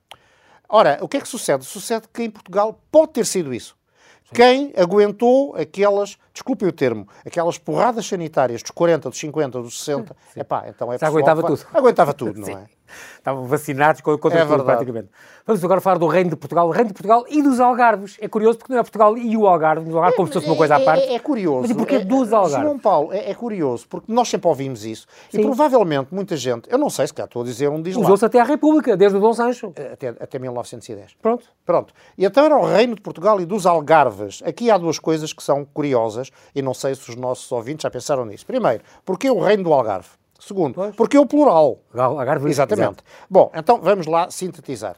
Ora, 0.69 0.99
o 1.01 1.09
que 1.09 1.19
é 1.19 1.21
que 1.21 1.29
sucede? 1.29 1.65
Sucede 1.65 2.09
que 2.13 2.23
em 2.23 2.31
Portugal 2.31 2.81
pode 2.91 3.13
ter 3.13 3.27
sido 3.27 3.55
isso. 3.55 3.77
Sim. 4.25 4.35
Quem 4.35 4.73
aguentou 4.77 5.55
aquelas, 5.55 6.17
desculpe 6.33 6.65
o 6.65 6.73
termo, 6.73 7.07
aquelas 7.25 7.59
porradas 7.59 8.07
sanitárias 8.07 8.63
dos 8.63 8.71
40, 8.71 9.11
dos 9.11 9.19
50, 9.19 9.61
dos 9.61 9.79
60, 9.85 10.17
é 10.35 10.41
epá, 10.41 10.65
então 10.69 10.91
é 10.91 10.97
pessoal, 10.97 11.13
aguentava 11.13 11.43
tudo. 11.43 11.67
Aguentava 11.75 12.15
tudo, 12.15 12.41
não 12.41 12.49
é? 12.59 12.67
Estavam 13.17 13.45
vacinados 13.45 14.01
contra 14.01 14.41
é 14.41 14.47
tudo, 14.47 14.65
praticamente. 14.65 15.09
Vamos 15.47 15.65
agora 15.65 15.81
falar 15.81 15.99
do 15.99 16.07
Reino 16.07 16.31
de 16.31 16.37
Portugal, 16.37 16.69
o 16.69 16.71
Reino 16.71 16.89
de 16.89 16.95
Portugal 16.95 17.25
e 17.29 17.43
dos 17.43 17.59
Algarves. 17.59 18.17
É 18.21 18.29
curioso 18.29 18.59
porque 18.59 18.73
não 18.73 18.79
é 18.79 18.83
Portugal 18.83 19.19
e 19.19 19.37
o 19.37 19.47
Algarve, 19.47 19.91
o 19.91 19.97
Algarve 19.97 20.15
é, 20.15 20.17
como 20.17 20.29
se 20.29 20.35
fosse 20.35 20.47
uma 20.47 20.57
coisa 20.57 20.77
à 20.77 20.81
parte. 20.81 21.05
É, 21.05 21.15
é 21.15 21.19
curioso. 21.19 21.63
Mas 21.63 21.71
e 21.71 21.75
porquê 21.75 21.97
é, 21.97 22.05
dos 22.05 22.33
Algarves? 22.33 22.59
Simão 22.59 22.79
Paulo, 22.79 23.13
é, 23.13 23.31
é, 23.31 23.35
curioso, 23.35 23.87
porque 23.89 24.13
nós 24.13 24.29
sempre 24.29 24.49
ouvimos 24.49 24.85
isso. 24.85 25.07
Sim. 25.31 25.41
E 25.41 25.43
provavelmente 25.43 26.15
muita 26.15 26.37
gente, 26.37 26.71
eu 26.71 26.79
não 26.79 26.89
sei 26.89 27.07
se 27.07 27.15
cá 27.15 27.25
estou 27.25 27.43
a 27.43 27.45
dizer 27.45 27.69
um 27.69 27.83
diz 27.83 27.97
Usou-se 27.97 28.25
até 28.25 28.41
à 28.41 28.45
República, 28.45 28.97
desde 28.97 29.19
o 29.19 29.21
Dom 29.21 29.33
Sancho. 29.33 29.73
Até, 29.93 30.09
até 30.09 30.39
1910. 30.39 31.15
Pronto. 31.21 31.45
Pronto. 31.65 31.93
E 32.17 32.25
então 32.25 32.45
era 32.45 32.57
o 32.57 32.65
Reino 32.65 32.95
de 32.95 33.01
Portugal 33.01 33.41
e 33.41 33.45
dos 33.45 33.67
Algarves. 33.67 34.43
Aqui 34.45 34.71
há 34.71 34.79
duas 34.79 34.99
coisas 34.99 35.33
que 35.33 35.43
são 35.43 35.65
curiosas 35.65 36.31
e 36.55 36.63
não 36.63 36.75
sei 36.75 36.95
se 36.95 37.09
os 37.11 37.17
nossos 37.17 37.51
ouvintes 37.51 37.83
já 37.83 37.91
pensaram 37.91 38.25
nisso. 38.25 38.47
Primeiro, 38.47 38.83
porquê 39.05 39.31
o 39.31 39.41
Reino 39.41 39.65
do 39.65 39.73
Algarve? 39.73 40.22
Segundo, 40.47 40.75
pois. 40.75 40.95
porque 40.97 41.17
é 41.17 41.21
o 41.21 41.27
plural. 41.27 41.79
Algarve, 41.95 42.51
Exatamente. 42.51 42.83
Exato. 42.83 43.05
Bom, 43.31 43.51
então 43.55 43.81
vamos 43.81 44.07
lá 44.07 44.29
sintetizar. 44.31 44.97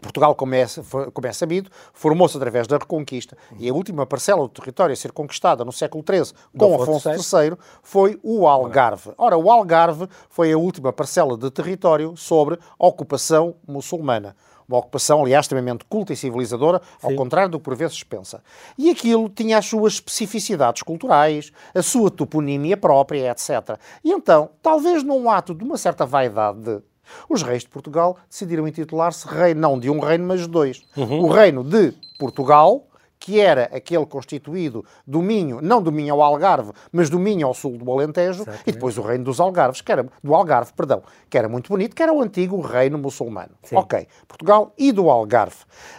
Portugal, 0.00 0.34
como 0.34 0.54
é, 0.54 0.64
como 1.12 1.26
é 1.26 1.32
sabido, 1.32 1.70
formou-se 1.92 2.36
através 2.36 2.68
da 2.68 2.76
Reconquista 2.76 3.36
e 3.58 3.68
a 3.68 3.74
última 3.74 4.06
parcela 4.06 4.42
do 4.42 4.48
território 4.48 4.92
a 4.92 4.96
ser 4.96 5.10
conquistada 5.10 5.64
no 5.64 5.72
século 5.72 6.04
XIII 6.08 6.32
com 6.56 6.80
Afonso 6.80 7.10
III 7.10 7.56
foi 7.82 8.18
o 8.22 8.46
Algarve. 8.46 9.10
Ora, 9.18 9.36
o 9.36 9.50
Algarve 9.50 10.08
foi 10.30 10.52
a 10.52 10.58
última 10.58 10.92
parcela 10.92 11.36
de 11.36 11.50
território 11.50 12.16
sobre 12.16 12.58
ocupação 12.78 13.56
muçulmana. 13.66 14.36
Uma 14.68 14.78
ocupação, 14.78 15.22
aliás, 15.22 15.44
extremamente 15.44 15.84
culta 15.86 16.12
e 16.12 16.16
civilizadora, 16.16 16.82
ao 17.02 17.10
Sim. 17.10 17.16
contrário 17.16 17.50
do 17.50 17.58
que 17.58 17.64
por 17.64 17.74
vezes 17.74 17.96
se 17.96 18.04
pensa. 18.04 18.42
E 18.76 18.90
aquilo 18.90 19.28
tinha 19.30 19.56
as 19.56 19.64
suas 19.64 19.94
especificidades 19.94 20.82
culturais, 20.82 21.50
a 21.74 21.82
sua 21.82 22.10
toponímia 22.10 22.76
própria, 22.76 23.30
etc. 23.30 23.78
E 24.04 24.12
então, 24.12 24.50
talvez 24.62 25.02
num 25.02 25.30
ato 25.30 25.54
de 25.54 25.64
uma 25.64 25.78
certa 25.78 26.04
vaidade 26.04 26.60
de 26.60 26.82
Os 27.28 27.42
reis 27.42 27.62
de 27.62 27.68
Portugal 27.70 28.18
decidiram 28.28 28.68
intitular-se 28.68 29.26
rei 29.26 29.54
não 29.54 29.78
de 29.78 29.88
um 29.88 29.98
reino, 30.00 30.26
mas 30.26 30.40
de 30.40 30.48
dois. 30.48 30.82
Uhum. 30.96 31.20
O 31.22 31.28
reino 31.28 31.64
de 31.64 31.94
Portugal, 32.18 32.87
que 33.18 33.40
era 33.40 33.64
aquele 33.72 34.06
constituído 34.06 34.84
do 35.06 35.20
Minho, 35.20 35.60
não 35.60 35.82
do 35.82 35.90
Minho 35.90 36.14
ao 36.14 36.22
Algarve, 36.22 36.72
mas 36.92 37.10
do 37.10 37.18
Minho 37.18 37.46
ao 37.46 37.54
sul 37.54 37.76
do 37.76 37.90
Alentejo, 37.90 38.42
Exatamente. 38.42 38.62
e 38.66 38.72
depois 38.72 38.96
o 38.96 39.02
reino 39.02 39.24
dos 39.24 39.40
Algarves, 39.40 39.80
que 39.80 39.90
era, 39.90 40.06
do 40.22 40.34
Algarve, 40.34 40.72
perdão, 40.72 41.02
que 41.28 41.36
era 41.36 41.48
muito 41.48 41.68
bonito, 41.68 41.94
que 41.94 42.02
era 42.02 42.12
o 42.12 42.22
antigo 42.22 42.60
reino 42.60 42.98
muçulmano. 42.98 43.50
Sim. 43.62 43.76
Ok, 43.76 44.06
Portugal 44.26 44.72
e 44.78 44.92
do 44.92 45.10
Algarve. 45.10 45.56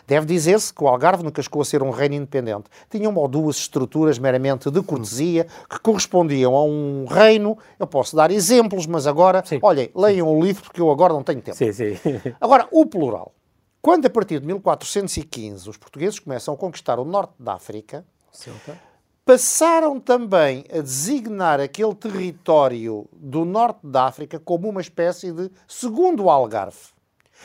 Deve 0.07 0.25
dizer-se 0.25 0.73
que 0.73 0.83
o 0.83 0.88
Algarve 0.88 1.23
nunca 1.23 1.41
chegou 1.41 1.61
a 1.61 1.65
ser 1.65 1.83
um 1.83 1.89
reino 1.89 2.15
independente. 2.15 2.65
Tinha 2.89 3.09
uma 3.09 3.21
ou 3.21 3.27
duas 3.27 3.57
estruturas 3.57 4.17
meramente 4.17 4.71
de 4.71 4.81
cortesia 4.81 5.45
que 5.69 5.79
correspondiam 5.79 6.55
a 6.55 6.63
um 6.63 7.05
reino. 7.05 7.57
Eu 7.77 7.88
posso 7.88 8.15
dar 8.15 8.31
exemplos, 8.31 8.88
mas 8.88 9.05
agora, 9.05 9.43
sim. 9.45 9.59
olhem, 9.61 9.89
leiam 9.95 10.27
o 10.27 10.43
livro 10.43 10.63
porque 10.63 10.81
eu 10.81 10.89
agora 10.89 11.13
não 11.13 11.23
tenho 11.23 11.41
tempo. 11.41 11.57
Sim, 11.57 11.71
sim. 11.73 11.97
Agora, 12.39 12.67
o 12.71 12.85
plural. 12.85 13.33
Quando, 13.81 14.05
a 14.05 14.09
partir 14.09 14.39
de 14.39 14.48
1415, 14.48 15.69
os 15.69 15.77
portugueses 15.77 16.19
começam 16.19 16.53
a 16.53 16.57
conquistar 16.57 17.00
o 17.00 17.05
norte 17.05 17.33
da 17.39 17.53
África, 17.53 18.05
passaram 19.25 20.00
também 20.00 20.65
a 20.71 20.81
designar 20.81 21.59
aquele 21.59 21.95
território 21.95 23.07
do 23.13 23.45
norte 23.45 23.79
da 23.83 24.05
África 24.05 24.39
como 24.39 24.67
uma 24.67 24.81
espécie 24.81 25.31
de 25.31 25.50
segundo 25.67 26.29
Algarve. 26.29 26.77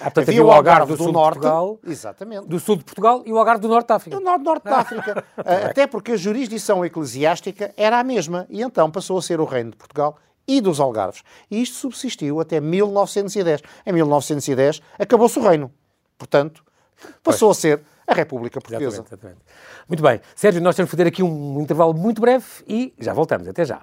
Ah, 0.01 0.05
portanto, 0.05 0.29
havia 0.29 0.45
o 0.45 0.51
Algarve, 0.51 0.97
do, 0.97 1.05
do 1.05 1.13
norte, 1.13 1.35
Portugal, 1.35 1.79
exatamente. 1.87 2.49
do 2.49 2.59
sul 2.59 2.77
de 2.77 2.85
Portugal 2.85 3.23
e 3.25 3.33
o 3.33 3.39
Algarve 3.39 3.61
do 3.61 3.69
norte 3.69 3.87
da 3.87 3.95
África. 3.95 4.17
Do 4.17 4.25
norte, 4.25 4.43
norte 4.43 4.65
da 4.65 4.79
África. 4.81 5.25
Ah, 5.37 5.67
até 5.71 5.87
porque 5.87 6.13
a 6.13 6.17
jurisdição 6.17 6.85
eclesiástica 6.85 7.73
era 7.77 8.01
a 8.01 8.03
mesma 8.03 8.45
e 8.51 8.61
então 8.61 8.91
passou 8.91 9.19
a 9.19 9.23
ser 9.23 9.39
o 9.39 9.45
reino 9.45 9.71
de 9.71 9.77
Portugal 9.77 10.17
e 10.49 10.61
dos 10.61 10.81
Algarves. 10.81 11.23
E 11.49 11.63
isto 11.63 11.77
subsistiu 11.77 12.41
até 12.41 12.61
1910. 12.61 13.63
Em 13.87 13.93
1910 13.93 14.83
acabou-se 14.99 15.39
o 15.39 15.43
reino. 15.43 15.71
Portanto, 16.19 16.63
passou 17.23 17.49
pois. 17.49 17.59
a 17.59 17.61
ser 17.61 17.81
a 18.07 18.15
República 18.15 18.61
Portuguesa. 18.61 18.97
Exatamente, 18.97 19.15
exatamente. 19.15 19.41
Muito 19.89 20.03
bem. 20.03 20.21
Sérgio, 20.35 20.61
nós 20.63 20.77
temos 20.77 20.91
que 20.91 20.97
fazer 20.97 21.09
aqui 21.09 21.23
um 21.23 21.61
intervalo 21.61 21.95
muito 21.95 22.21
breve 22.21 22.45
e 22.67 22.95
já 22.99 23.13
voltamos. 23.13 23.49
Até 23.49 23.65
já. 23.65 23.81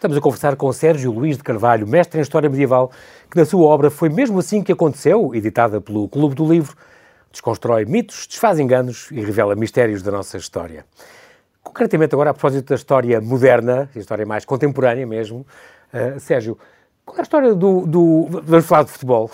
Estamos 0.00 0.16
a 0.16 0.20
conversar 0.22 0.56
com 0.56 0.72
Sérgio 0.72 1.12
Luís 1.12 1.36
de 1.36 1.42
Carvalho, 1.42 1.86
mestre 1.86 2.18
em 2.18 2.22
História 2.22 2.48
Medieval, 2.48 2.90
que 3.30 3.36
na 3.36 3.44
sua 3.44 3.66
obra 3.66 3.90
Foi 3.90 4.08
Mesmo 4.08 4.38
Assim 4.38 4.62
que 4.62 4.72
Aconteceu, 4.72 5.34
editada 5.34 5.78
pelo 5.78 6.08
Clube 6.08 6.34
do 6.34 6.50
Livro, 6.50 6.74
desconstrói 7.30 7.84
mitos, 7.84 8.26
desfaz 8.26 8.58
enganos 8.58 9.10
e 9.10 9.20
revela 9.20 9.54
mistérios 9.54 10.02
da 10.02 10.10
nossa 10.10 10.38
história. 10.38 10.86
Concretamente 11.62 12.14
agora, 12.14 12.30
a 12.30 12.32
propósito 12.32 12.70
da 12.70 12.76
história 12.76 13.20
moderna, 13.20 13.90
a 13.94 13.98
história 13.98 14.24
mais 14.24 14.46
contemporânea 14.46 15.06
mesmo, 15.06 15.46
Uh, 15.92 16.20
Sérgio, 16.20 16.56
qual 17.10 17.16
é 17.16 17.20
a 17.20 17.22
história 17.22 17.54
do, 17.54 17.86
do. 17.86 18.26
Vamos 18.42 18.66
falar 18.66 18.84
de 18.84 18.90
futebol. 18.90 19.30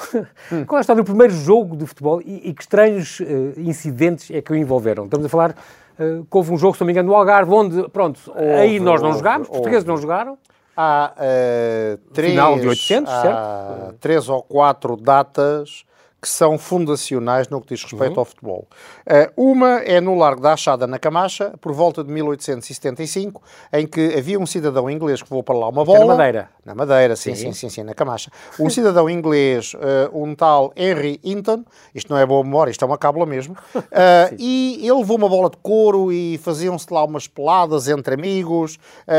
Hum. 0.51 0.65
Qual 0.65 0.77
é 0.77 0.79
a 0.79 0.83
história 0.83 1.03
do 1.03 1.05
primeiro 1.05 1.35
jogo 1.35 1.77
de 1.77 1.85
futebol 1.87 2.23
e, 2.23 2.49
e 2.49 2.55
que 2.55 2.63
estranhos 2.63 3.21
uh, 3.21 3.25
incidentes 3.59 4.31
é 4.31 4.41
que 4.41 4.53
o 4.53 4.57
envolveram? 4.57 5.05
Estamos 5.05 5.27
a 5.27 5.29
falar 5.29 5.51
uh, 5.51 6.25
que 6.25 6.37
houve 6.37 6.53
um 6.53 6.57
jogo, 6.57 6.75
se 6.75 6.81
não 6.81 6.87
me 6.87 6.93
engano, 6.93 7.09
no 7.09 7.15
Algarve, 7.15 7.53
onde, 7.53 7.89
pronto, 7.91 8.21
houve, 8.29 8.41
aí 8.41 8.81
nós 8.81 9.03
não 9.03 9.09
houve, 9.09 9.19
jogámos, 9.19 9.49
houve. 9.49 9.59
portugueses 9.59 9.85
não 9.85 9.97
jogaram. 9.97 10.39
Há 10.77 11.13
uh, 11.17 11.99
três, 12.13 12.33
Final 12.33 12.59
de 12.59 12.69
800, 12.69 13.13
há 13.13 13.23
certo? 13.23 13.95
três 13.99 14.29
ou 14.29 14.43
quatro 14.43 14.97
datas 14.97 15.85
que 16.21 16.29
são 16.29 16.59
fundacionais 16.59 17.49
no 17.49 17.61
que 17.61 17.75
diz 17.75 17.83
respeito 17.83 18.15
uhum. 18.15 18.21
ao 18.21 18.25
futebol. 18.25 18.69
Uh, 19.07 19.53
uma 19.53 19.81
é 19.81 20.01
no 20.01 20.15
Largo 20.15 20.41
da 20.41 20.55
Achada, 20.55 20.87
na 20.87 20.99
Camacha, 20.99 21.55
por 21.61 21.73
volta 21.73 22.03
de 22.03 22.11
1875, 22.11 23.43
em 23.73 23.87
que 23.87 24.15
havia 24.17 24.39
um 24.39 24.47
cidadão 24.47 24.91
inglês 24.91 25.23
que 25.23 25.29
voou 25.29 25.43
para 25.43 25.57
lá 25.57 25.69
uma 25.69 25.85
bola. 25.85 26.01
Na 26.01 26.07
Madeira. 26.07 26.51
Na 26.65 26.75
Madeira, 26.75 27.17
sim, 27.17 27.35
sim, 27.35 27.53
sim, 27.53 27.53
sim, 27.53 27.69
sim 27.69 27.83
na 27.83 27.95
Camacha. 27.95 28.31
Um 28.59 28.71
cidadão 28.71 29.09
inglês, 29.09 29.75
uh, 29.75 30.21
um 30.21 30.35
tal 30.35 30.73
Henry 30.75 31.21
Hinton, 31.23 31.65
isto 31.95 32.11
não 32.11 32.19
é 32.19 32.25
boa 32.25 32.43
memória, 32.43 32.71
isto 32.71 32.85
é 32.85 32.87
uma 32.87 32.99
cábula 32.99 33.27
mesmo, 33.27 33.55
uh, 33.77 34.35
e 34.39 34.79
ele 34.81 34.99
levou 34.99 35.19
uma 35.19 35.29
bola 35.29 35.51
de 35.51 35.59
couro 35.59 36.11
e 36.11 36.39
faziam-se 36.39 36.87
lá 36.93 37.05
umas 37.05 37.29
peladas 37.29 37.89
entre 37.89 38.15
amigos. 38.15 38.79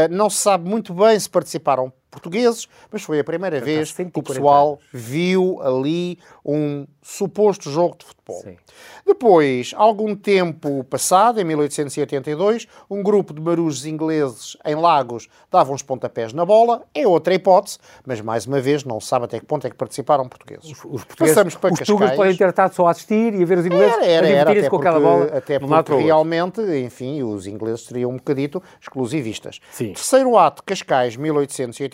não 0.09 0.29
se 0.29 0.37
sabe 0.37 0.67
muito 0.67 0.93
bem 0.93 1.19
se 1.19 1.29
participaram 1.29 1.91
portugueses, 2.09 2.67
mas 2.91 3.01
foi 3.01 3.19
a 3.19 3.23
primeira 3.23 3.59
vez 3.59 3.91
que 3.91 4.11
o 4.15 4.23
pessoal 4.23 4.79
viu 4.91 5.61
ali 5.61 6.17
um 6.45 6.85
suposto 7.01 7.69
jogo 7.69 7.97
de 7.97 8.05
futebol. 8.05 8.41
Sim. 8.41 8.57
Depois, 9.05 9.71
algum 9.75 10.15
tempo 10.15 10.83
passado, 10.83 11.39
em 11.39 11.43
1882, 11.45 12.67
um 12.89 13.01
grupo 13.01 13.33
de 13.33 13.41
marujos 13.41 13.85
ingleses 13.85 14.57
em 14.65 14.75
Lagos 14.75 15.29
davam 15.49 15.73
uns 15.73 15.81
pontapés 15.81 16.33
na 16.33 16.45
bola. 16.45 16.83
É 16.93 17.07
outra 17.07 17.33
hipótese, 17.33 17.77
mas 18.05 18.19
mais 18.19 18.45
uma 18.45 18.59
vez 18.59 18.83
não 18.83 18.99
se 18.99 19.07
sabe 19.07 19.25
até 19.25 19.39
que 19.39 19.45
ponto 19.45 19.65
é 19.65 19.69
que 19.69 19.75
participaram 19.75 20.27
portugueses. 20.27 20.65
Os, 20.65 20.79
os 20.85 21.03
portugueses 21.03 21.35
Passamos 21.35 21.55
para 21.55 21.73
os 21.73 21.79
Cascais. 21.79 22.15
podem 22.15 22.35
ter 22.35 22.49
estado 22.49 22.73
só 22.73 22.87
a 22.87 22.91
assistir 22.91 23.33
e 23.33 23.43
a 23.43 23.45
ver 23.45 23.57
os 23.59 23.65
ingleses 23.65 23.95
era, 23.95 24.05
era, 24.05 24.27
era, 24.27 24.51
até 24.51 24.63
com 24.63 24.69
porque, 24.69 24.87
aquela 24.87 24.99
bola. 24.99 25.25
Até 25.37 25.59
porque 25.59 25.95
realmente, 25.95 26.61
enfim, 26.61 27.23
os 27.23 27.47
ingleses 27.47 27.85
seriam 27.85 28.11
um 28.11 28.17
bocadito 28.17 28.61
exclusivistas. 28.81 29.59
Sim. 29.71 29.93
Terceiro 29.93 30.37
ato, 30.37 30.63
Cascais, 30.63 31.15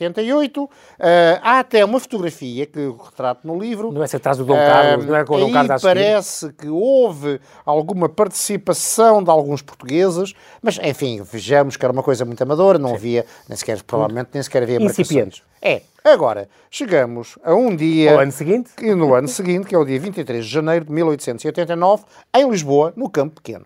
1888. 0.09 0.63
Uh, 0.63 0.69
há 1.41 1.59
até 1.59 1.83
uma 1.83 1.99
fotografia 1.99 2.65
que 2.65 2.79
retrato 2.79 3.45
no 3.47 3.59
livro. 3.59 3.91
Não 3.91 4.03
é 4.03 4.07
se 4.07 4.15
atrás 4.15 4.37
do 4.37 4.45
Dom 4.45 4.55
Carlos, 4.55 5.05
uh, 5.05 5.07
não 5.07 5.15
é 5.15 5.25
com 5.25 5.35
o 5.35 5.39
Dom 5.39 5.51
Carlos 5.51 5.71
a 5.71 5.79
parece 5.79 6.51
que 6.53 6.67
houve 6.67 7.39
alguma 7.65 8.09
participação 8.09 9.23
de 9.23 9.29
alguns 9.29 9.61
portugueses, 9.61 10.33
mas 10.61 10.79
enfim, 10.83 11.21
vejamos 11.21 11.77
que 11.77 11.85
era 11.85 11.91
uma 11.91 12.03
coisa 12.03 12.25
muito 12.25 12.41
amadora, 12.41 12.77
não 12.77 12.89
Sim. 12.89 12.95
havia, 12.95 13.25
nem 13.47 13.57
sequer, 13.57 13.81
provavelmente, 13.83 14.29
nem 14.33 14.43
sequer 14.43 14.63
havia 14.63 14.81
Incipientes. 14.81 15.41
É. 15.61 15.81
Agora, 16.03 16.49
chegamos 16.69 17.39
a 17.43 17.55
um 17.55 17.73
dia... 17.73 18.11
No 18.13 18.19
ano 18.19 18.31
seguinte? 18.33 18.71
Que, 18.75 18.93
no 18.93 19.13
ano 19.13 19.27
seguinte, 19.29 19.67
que 19.67 19.73
é 19.73 19.77
o 19.77 19.85
dia 19.85 19.97
23 19.97 20.43
de 20.43 20.51
janeiro 20.51 20.83
de 20.83 20.91
1889, 20.91 22.03
em 22.35 22.49
Lisboa, 22.49 22.91
no 22.97 23.09
Campo 23.09 23.41
Pequeno. 23.41 23.65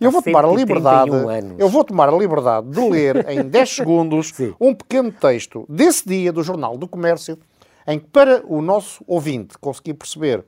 Eu 0.00 0.10
vou 0.10 0.22
tomar 0.22 0.44
a 0.44 0.48
liberdade, 0.48 1.10
anos. 1.10 1.58
eu 1.58 1.68
vou 1.68 1.84
tomar 1.84 2.08
a 2.08 2.16
liberdade 2.16 2.68
de 2.70 2.80
ler 2.80 3.28
em 3.28 3.42
10 3.48 3.70
segundos 3.70 4.32
um 4.60 4.74
pequeno 4.74 5.12
texto 5.12 5.64
desse 5.68 6.06
dia 6.06 6.32
do 6.32 6.42
Jornal 6.42 6.76
do 6.76 6.88
Comércio, 6.88 7.38
em 7.86 7.98
que 7.98 8.06
para 8.06 8.42
o 8.46 8.62
nosso 8.62 9.04
ouvinte 9.06 9.58
conseguir 9.58 9.94
perceber 9.94 10.44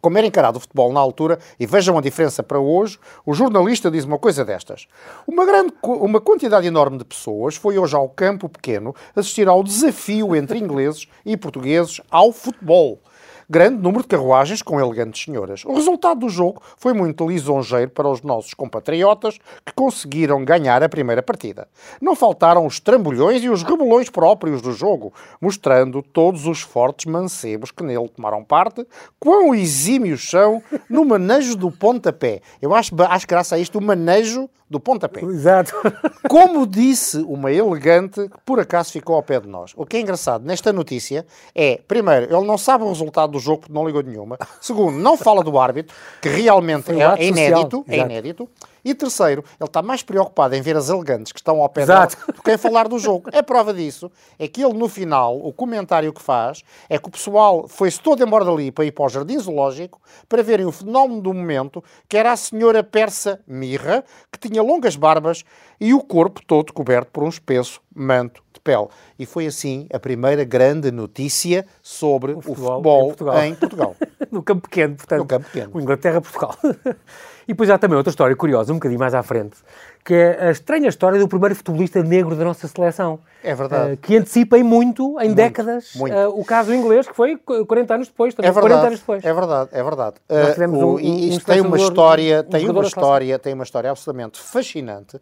como 0.00 0.18
era 0.18 0.26
encarado 0.26 0.58
o 0.58 0.60
futebol 0.60 0.92
na 0.92 1.00
altura, 1.00 1.38
e 1.58 1.66
vejam 1.66 1.96
a 1.96 2.00
diferença 2.00 2.42
para 2.42 2.58
hoje, 2.58 2.98
o 3.24 3.34
jornalista 3.34 3.90
diz 3.90 4.04
uma 4.04 4.18
coisa 4.18 4.44
destas. 4.44 4.86
Uma, 5.26 5.44
grande, 5.44 5.72
uma 5.82 6.20
quantidade 6.20 6.66
enorme 6.66 6.98
de 6.98 7.04
pessoas 7.04 7.56
foi 7.56 7.78
hoje 7.78 7.94
ao 7.94 8.08
campo 8.08 8.48
pequeno 8.48 8.94
assistir 9.14 9.48
ao 9.48 9.62
desafio 9.62 10.34
entre 10.34 10.58
ingleses 10.58 11.08
e 11.24 11.36
portugueses 11.36 12.00
ao 12.10 12.32
futebol 12.32 13.00
grande 13.48 13.82
número 13.82 14.02
de 14.02 14.08
carruagens 14.08 14.62
com 14.62 14.80
elegantes 14.80 15.24
senhoras. 15.24 15.64
O 15.64 15.74
resultado 15.74 16.20
do 16.20 16.28
jogo 16.28 16.62
foi 16.76 16.92
muito 16.92 17.28
lisonjeiro 17.28 17.90
para 17.90 18.08
os 18.08 18.22
nossos 18.22 18.54
compatriotas 18.54 19.38
que 19.64 19.72
conseguiram 19.74 20.44
ganhar 20.44 20.82
a 20.82 20.88
primeira 20.88 21.22
partida. 21.22 21.68
Não 22.00 22.16
faltaram 22.16 22.66
os 22.66 22.80
trambolhões 22.80 23.42
e 23.42 23.48
os 23.48 23.62
rebolões 23.62 24.10
próprios 24.10 24.62
do 24.62 24.72
jogo, 24.72 25.12
mostrando 25.40 26.02
todos 26.02 26.46
os 26.46 26.60
fortes 26.60 27.06
mancebos 27.06 27.70
que 27.70 27.82
nele 27.82 28.08
tomaram 28.08 28.44
parte, 28.44 28.86
quão 29.18 29.54
exímios 29.54 30.28
são 30.28 30.62
no 30.88 31.04
manejo 31.04 31.56
do 31.56 31.70
pontapé. 31.70 32.40
Eu 32.60 32.74
acho, 32.74 32.94
acho 33.02 33.26
graça 33.26 33.56
a 33.56 33.58
isto 33.58 33.78
o 33.78 33.82
manejo 33.82 34.48
do 34.74 34.80
pontapé. 34.80 35.20
Exato. 35.24 35.72
Como 36.28 36.66
disse 36.66 37.18
uma 37.18 37.52
elegante 37.52 38.28
que 38.28 38.38
por 38.44 38.58
acaso 38.58 38.90
ficou 38.90 39.14
ao 39.14 39.22
pé 39.22 39.40
de 39.40 39.48
nós. 39.48 39.72
O 39.76 39.86
que 39.86 39.96
é 39.96 40.00
engraçado 40.00 40.44
nesta 40.44 40.72
notícia 40.72 41.24
é, 41.54 41.80
primeiro, 41.86 42.34
ele 42.34 42.46
não 42.46 42.58
sabe 42.58 42.82
o 42.82 42.88
resultado 42.88 43.30
do 43.32 43.38
jogo 43.38 43.60
porque 43.60 43.72
não 43.72 43.86
ligou 43.86 44.02
nenhuma. 44.02 44.36
Segundo, 44.60 44.98
não 44.98 45.16
fala 45.16 45.44
do 45.44 45.56
árbitro, 45.58 45.96
que 46.20 46.28
realmente 46.28 46.90
é, 46.90 47.22
é 47.22 47.26
inédito. 47.26 47.84
É 47.88 47.98
inédito. 47.98 48.48
E 48.84 48.94
terceiro, 48.94 49.42
ele 49.58 49.66
está 49.66 49.80
mais 49.80 50.02
preocupado 50.02 50.54
em 50.54 50.60
ver 50.60 50.76
as 50.76 50.88
elegantes 50.88 51.32
que 51.32 51.38
estão 51.38 51.62
ao 51.62 51.68
pé 51.68 51.86
dele 51.86 52.06
do 52.34 52.42
que 52.42 52.52
em 52.52 52.58
falar 52.58 52.86
do 52.86 52.98
jogo. 52.98 53.30
A 53.32 53.42
prova 53.42 53.72
disso 53.72 54.10
é 54.38 54.46
que 54.46 54.62
ele, 54.62 54.74
no 54.74 54.88
final, 54.88 55.38
o 55.38 55.52
comentário 55.52 56.12
que 56.12 56.20
faz 56.20 56.62
é 56.88 56.98
que 56.98 57.08
o 57.08 57.10
pessoal 57.10 57.66
foi-se 57.66 57.98
todo 58.00 58.22
embora 58.22 58.44
dali 58.44 58.70
para 58.70 58.84
ir 58.84 58.92
para 58.92 59.06
o 59.06 59.08
Jardim 59.08 59.38
Zoológico 59.38 60.00
para 60.28 60.42
verem 60.42 60.66
o 60.66 60.72
fenómeno 60.72 61.22
do 61.22 61.32
momento, 61.32 61.82
que 62.08 62.16
era 62.16 62.32
a 62.32 62.36
senhora 62.36 62.82
persa 62.82 63.40
Mirra, 63.46 64.04
que 64.30 64.38
tinha 64.38 64.62
longas 64.62 64.96
barbas 64.96 65.44
e 65.80 65.94
o 65.94 66.02
corpo 66.02 66.40
todo 66.46 66.72
coberto 66.72 67.10
por 67.10 67.24
um 67.24 67.28
espesso 67.28 67.80
manto 67.94 68.42
de 68.52 68.60
pele. 68.60 68.88
E 69.18 69.24
foi 69.24 69.46
assim 69.46 69.86
a 69.92 69.98
primeira 69.98 70.44
grande 70.44 70.90
notícia 70.90 71.66
sobre 71.82 72.32
o 72.32 72.40
futebol, 72.40 73.06
o 73.06 73.10
futebol 73.10 73.42
em 73.42 73.54
Portugal. 73.54 73.94
Em 73.94 73.96
Portugal. 73.96 73.96
no 74.30 74.42
campo 74.42 74.68
pequeno, 74.68 74.96
portanto. 74.96 75.20
No 75.20 75.26
campo 75.26 75.46
pequeno. 75.46 75.80
Inglaterra-Portugal. 75.80 76.56
E 77.46 77.48
depois 77.48 77.70
há 77.70 77.78
também 77.78 77.96
outra 77.96 78.10
história 78.10 78.34
curiosa, 78.34 78.72
um 78.72 78.76
bocadinho 78.76 78.98
mais 78.98 79.14
à 79.14 79.22
frente, 79.22 79.56
que 80.04 80.12
é 80.12 80.48
a 80.48 80.50
estranha 80.50 80.88
história 80.88 81.18
do 81.18 81.26
primeiro 81.26 81.54
futebolista 81.54 82.02
negro 82.02 82.36
da 82.36 82.44
nossa 82.44 82.68
seleção. 82.68 83.18
É 83.42 83.54
verdade. 83.54 83.92
Uh, 83.92 83.96
que 83.96 84.16
antecipa 84.16 84.58
em 84.58 84.62
muito, 84.62 85.18
em 85.20 85.26
muito, 85.26 85.34
décadas, 85.34 85.92
muito. 85.94 86.14
Uh, 86.14 86.40
o 86.40 86.44
caso 86.44 86.74
inglês, 86.74 87.06
que 87.06 87.14
foi 87.14 87.36
40 87.36 87.94
anos 87.94 88.08
depois. 88.08 88.34
Também, 88.34 88.50
é 88.50 88.52
verdade, 88.52 88.72
40 88.72 88.86
anos 88.86 89.00
depois. 89.00 89.24
É 89.24 89.32
verdade, 89.32 89.70
é 89.72 89.82
verdade. 89.82 90.16
Uh, 90.28 90.84
o, 90.84 90.94
um, 90.94 90.98
isto 90.98 91.42
um 91.42 91.44
tem 91.44 91.60
uma 91.60 91.76
história, 91.76 92.44
um 92.46 92.50
tem 92.50 92.68
uma 92.68 92.82
história, 92.84 93.38
tem 93.38 93.54
uma 93.54 93.64
história 93.64 93.90
absolutamente 93.90 94.40
fascinante, 94.40 95.18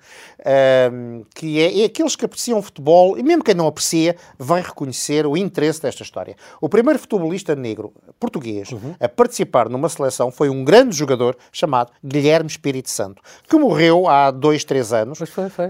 que 1.35 1.61
é, 1.61 1.83
é 1.83 1.85
aqueles 1.85 2.17
que 2.17 2.25
apreciam 2.25 2.63
futebol, 2.63 3.19
e 3.19 3.23
mesmo 3.23 3.43
quem 3.43 3.55
não 3.55 3.67
aprecia, 3.67 4.17
vai 4.39 4.63
reconhecer 4.63 5.27
o 5.27 5.37
interesse 5.37 5.83
desta 5.83 6.03
história. 6.03 6.37
O 6.61 6.69
primeiro 6.69 6.99
futebolista 6.99 7.55
negro 7.55 7.93
português 8.19 8.71
uhum. 8.71 8.95
a 9.01 9.09
participar 9.09 9.69
numa 9.69 9.89
seleção 9.89 10.31
foi 10.31 10.49
um 10.49 10.65
grande 10.65 10.97
jogador 10.97 11.37
chamado 11.51 11.93
Guilherme 12.13 12.49
Espírito 12.49 12.91
Santo, 12.91 13.23
que 13.49 13.57
morreu 13.57 14.07
há 14.07 14.31
dois, 14.31 14.65
três 14.65 14.93
anos. 14.93 15.19
Foi, 15.19 15.27
foi. 15.27 15.67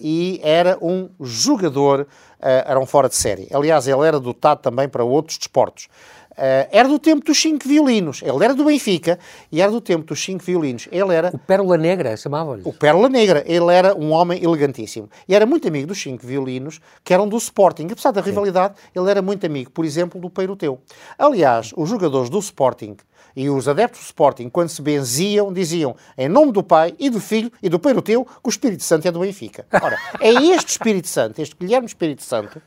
e 0.00 0.40
era 0.42 0.78
um 0.80 1.08
jogador, 1.20 2.02
uh, 2.02 2.06
era 2.40 2.78
um 2.78 2.86
fora 2.86 3.08
de 3.08 3.16
série. 3.16 3.48
Aliás, 3.52 3.88
ele 3.88 4.06
era 4.06 4.20
dotado 4.20 4.60
também 4.60 4.88
para 4.88 5.02
outros 5.02 5.38
desportos. 5.38 5.88
Uh, 6.38 6.68
era 6.70 6.86
do 6.86 7.00
tempo 7.00 7.24
dos 7.24 7.36
cinco 7.36 7.66
violinos. 7.66 8.22
Ele 8.22 8.44
era 8.44 8.54
do 8.54 8.64
Benfica 8.64 9.18
e 9.50 9.60
era 9.60 9.72
do 9.72 9.80
tempo 9.80 10.06
dos 10.06 10.22
cinco 10.22 10.44
violinos. 10.44 10.88
Ele 10.92 11.12
era... 11.12 11.30
O 11.34 11.38
Pérola 11.38 11.76
Negra, 11.76 12.16
chamava-lhe. 12.16 12.62
O 12.64 12.72
Pérola 12.72 13.08
Negra. 13.08 13.42
Ele 13.44 13.74
era 13.74 13.96
um 13.96 14.12
homem 14.12 14.40
elegantíssimo. 14.40 15.10
E 15.28 15.34
era 15.34 15.44
muito 15.44 15.66
amigo 15.66 15.88
dos 15.88 16.00
cinco 16.00 16.24
violinos, 16.24 16.80
que 17.02 17.12
eram 17.12 17.28
do 17.28 17.36
Sporting. 17.36 17.88
Apesar 17.90 18.12
da 18.12 18.20
rivalidade, 18.20 18.74
Sim. 18.78 19.00
ele 19.00 19.10
era 19.10 19.20
muito 19.20 19.44
amigo, 19.44 19.72
por 19.72 19.84
exemplo, 19.84 20.20
do 20.20 20.30
Peiroteu. 20.30 20.80
Aliás, 21.18 21.72
os 21.76 21.90
jogadores 21.90 22.30
do 22.30 22.38
Sporting 22.38 22.96
e 23.34 23.50
os 23.50 23.68
adeptos 23.68 24.00
do 24.00 24.04
Sporting, 24.04 24.48
quando 24.48 24.68
se 24.68 24.80
benziam, 24.80 25.52
diziam 25.52 25.96
em 26.16 26.28
nome 26.28 26.52
do 26.52 26.62
Pai 26.62 26.94
e 26.98 27.10
do 27.10 27.20
Filho 27.20 27.50
e 27.60 27.68
do 27.68 27.78
Peiroteu 27.78 28.24
que 28.24 28.48
o 28.48 28.48
Espírito 28.48 28.84
Santo 28.84 29.06
é 29.08 29.10
do 29.10 29.20
Benfica. 29.20 29.66
Ora, 29.82 29.98
é 30.20 30.30
este 30.32 30.70
Espírito 30.70 31.08
Santo, 31.08 31.40
este 31.40 31.56
Guilherme 31.58 31.86
Espírito 31.86 32.22
Santo, 32.22 32.62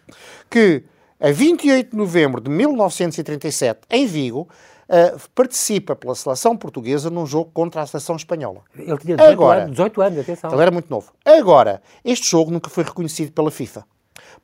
que 0.49 0.83
a 1.21 1.31
28 1.31 1.91
de 1.91 1.97
novembro 1.97 2.41
de 2.41 2.49
1937, 2.49 3.81
em 3.89 4.05
Vigo, 4.05 4.47
Uh, 4.91 5.17
participa 5.33 5.95
pela 5.95 6.13
seleção 6.13 6.57
portuguesa 6.57 7.09
num 7.09 7.25
jogo 7.25 7.49
contra 7.53 7.81
a 7.81 7.87
seleção 7.87 8.17
espanhola. 8.17 8.59
Ele 8.77 8.97
tinha 8.97 9.15
18, 9.15 9.21
Agora, 9.21 9.61
anos, 9.61 9.71
18 9.71 10.01
anos, 10.01 10.19
atenção. 10.19 10.51
Ele 10.51 10.61
era 10.61 10.69
muito 10.69 10.89
novo. 10.89 11.13
Agora, 11.23 11.81
este 12.03 12.29
jogo 12.29 12.51
nunca 12.51 12.69
foi 12.69 12.83
reconhecido 12.83 13.31
pela 13.31 13.49
FIFA. 13.49 13.85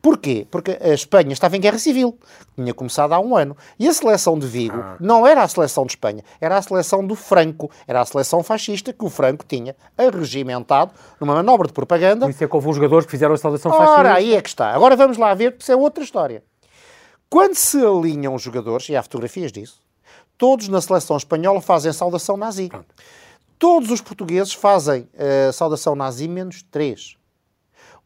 Porquê? 0.02 0.48
Porque 0.50 0.78
a 0.80 0.94
Espanha 0.94 1.34
estava 1.34 1.58
em 1.58 1.60
guerra 1.60 1.80
civil, 1.80 2.18
tinha 2.56 2.74
começado 2.74 3.14
há 3.14 3.20
um 3.20 3.36
ano. 3.36 3.58
E 3.80 3.88
a 3.88 3.94
seleção 3.94 4.38
de 4.38 4.48
Vigo 4.48 4.78
ah. 4.78 4.96
não 5.00 5.26
era 5.26 5.44
a 5.44 5.48
seleção 5.48 5.86
de 5.86 5.92
Espanha, 5.92 6.24
era 6.40 6.58
a 6.58 6.62
seleção 6.62 7.06
do 7.06 7.16
Franco, 7.16 7.70
era 7.88 8.02
a 8.02 8.06
seleção 8.06 8.44
fascista 8.44 8.94
que 8.94 9.04
o 9.04 9.10
Franco 9.10 9.44
tinha 9.46 9.76
arregimentado 9.98 10.92
numa 11.20 11.36
manobra 11.36 11.68
de 11.68 11.74
propaganda. 11.74 12.26
Por 12.26 12.32
isso 12.32 12.44
é 12.44 12.48
que 12.48 12.56
houve 12.56 12.70
os 12.70 12.76
jogadores 12.76 13.06
que 13.06 13.12
fizeram 13.12 13.34
a 13.34 13.38
seleção 13.38 13.72
fascista. 13.72 14.00
Ora, 14.00 14.14
aí 14.14 14.34
é 14.34 14.42
que 14.42 14.50
está. 14.50 14.72
Agora 14.72 14.96
vamos 14.96 15.18
lá 15.18 15.34
ver, 15.34 15.52
porque 15.52 15.64
isso 15.64 15.72
é 15.72 15.76
outra 15.76 16.04
história. 16.04 16.44
Quando 17.30 17.56
se 17.56 17.78
alinham 17.78 18.34
os 18.36 18.42
jogadores, 18.42 18.88
e 18.90 18.96
há 18.96 19.04
fotografias 19.04 19.52
disso, 19.52 19.82
todos 20.38 20.68
na 20.68 20.80
seleção 20.82 21.18
espanhola 21.18 21.62
fazem 21.62 21.92
saudação 21.92 22.38
nazi. 22.38 22.70
Pronto. 22.70 22.94
Todos 23.60 23.92
os 23.92 24.02
portugueses 24.02 24.54
fazem 24.54 25.10
uh, 25.14 25.52
saudação 25.52 25.96
nazi 25.96 26.28
menos 26.28 26.62
três. 26.64 27.18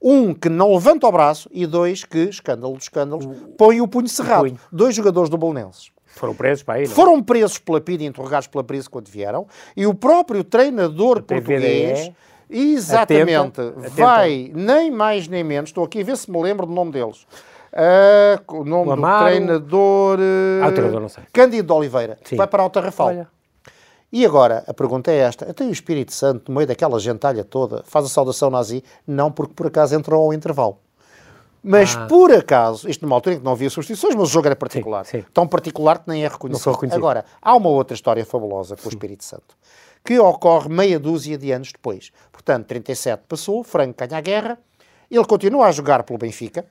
Um 0.01 0.33
que 0.33 0.49
não 0.49 0.73
levanta 0.73 1.05
o 1.05 1.11
braço 1.11 1.47
e 1.51 1.67
dois 1.67 2.03
que, 2.03 2.23
escândalo 2.23 2.75
de 2.75 2.83
escândalos, 2.83 3.27
põem 3.57 3.81
o 3.81 3.87
punho 3.87 4.07
cerrado. 4.07 4.39
O 4.39 4.49
punho. 4.49 4.59
Dois 4.71 4.95
jogadores 4.95 5.29
do 5.29 5.37
Bolonenses. 5.37 5.91
Foram 6.07 6.33
presos 6.33 6.63
para 6.63 6.75
aí, 6.75 6.85
não? 6.85 6.91
É? 6.91 6.95
Foram 6.95 7.21
presos 7.21 7.59
pela 7.59 7.79
PID 7.79 8.01
e 8.03 8.07
interrogados 8.07 8.47
pela 8.47 8.63
PRIS 8.63 8.87
quando 8.87 9.09
vieram. 9.09 9.47
E 9.77 9.85
o 9.85 9.93
próprio 9.93 10.43
treinador 10.43 11.21
português... 11.21 12.11
Exatamente. 12.53 13.33
Atenta, 13.33 13.71
vai, 13.95 14.43
atenta. 14.43 14.59
nem 14.59 14.91
mais 14.91 15.25
nem 15.29 15.41
menos, 15.41 15.69
estou 15.69 15.85
aqui 15.85 16.01
a 16.01 16.03
ver 16.03 16.17
se 16.17 16.29
me 16.29 16.41
lembro 16.41 16.65
do 16.65 16.73
nome 16.73 16.91
deles. 16.91 17.25
Uh, 17.73 18.59
o 18.59 18.65
nome 18.65 18.91
o 18.91 18.95
do 18.95 19.01
treinador. 19.01 20.19
Uh, 20.19 20.63
ah, 20.63 20.67
o 20.67 20.71
treinador, 20.71 21.01
não 21.01 21.09
sei. 21.09 21.23
Cândido 21.31 21.67
de 21.67 21.73
Oliveira. 21.73 22.17
Sim. 22.23 22.35
Vai 22.35 22.47
para 22.47 22.65
o 22.65 22.69
Tarrafal. 22.69 23.07
Olha. 23.07 23.27
E 24.11 24.25
agora, 24.25 24.63
a 24.67 24.73
pergunta 24.73 25.09
é 25.09 25.17
esta: 25.17 25.49
até 25.49 25.63
o 25.63 25.71
Espírito 25.71 26.13
Santo, 26.13 26.51
no 26.51 26.57
meio 26.57 26.67
daquela 26.67 26.99
gentalha 26.99 27.45
toda, 27.45 27.81
faz 27.85 28.05
a 28.05 28.09
saudação 28.09 28.49
nazi? 28.49 28.83
Não 29.07 29.31
porque 29.31 29.53
por 29.53 29.67
acaso 29.67 29.95
entrou 29.95 30.25
ao 30.25 30.33
intervalo. 30.33 30.77
Mas 31.63 31.95
ah. 31.95 32.07
por 32.07 32.31
acaso, 32.31 32.89
isto 32.89 33.03
numa 33.03 33.15
altura 33.15 33.35
em 33.35 33.39
que 33.39 33.45
não 33.45 33.51
havia 33.51 33.69
substituições, 33.69 34.15
mas 34.15 34.29
o 34.29 34.31
jogo 34.31 34.47
era 34.47 34.55
particular. 34.55 35.05
Sim, 35.05 35.19
sim. 35.19 35.25
Tão 35.33 35.47
particular 35.47 35.99
que 35.99 36.09
nem 36.09 36.25
é 36.25 36.27
reconhecido. 36.27 36.71
reconhecido. 36.71 36.97
Agora, 36.97 37.23
há 37.41 37.55
uma 37.55 37.69
outra 37.69 37.93
história 37.93 38.25
fabulosa 38.25 38.75
com 38.75 38.87
o 38.87 38.89
Espírito 38.89 39.23
Santo, 39.23 39.55
que 40.03 40.19
ocorre 40.19 40.67
meia 40.69 40.99
dúzia 40.99 41.37
de 41.37 41.51
anos 41.51 41.71
depois. 41.71 42.11
Portanto, 42.31 42.65
37 42.65 43.23
passou, 43.29 43.63
Franco 43.63 43.93
ganha 43.95 44.17
a 44.17 44.21
guerra, 44.21 44.59
ele 45.09 45.25
continua 45.25 45.67
a 45.67 45.71
jogar 45.71 46.03
pelo 46.03 46.17
Benfica, 46.17 46.65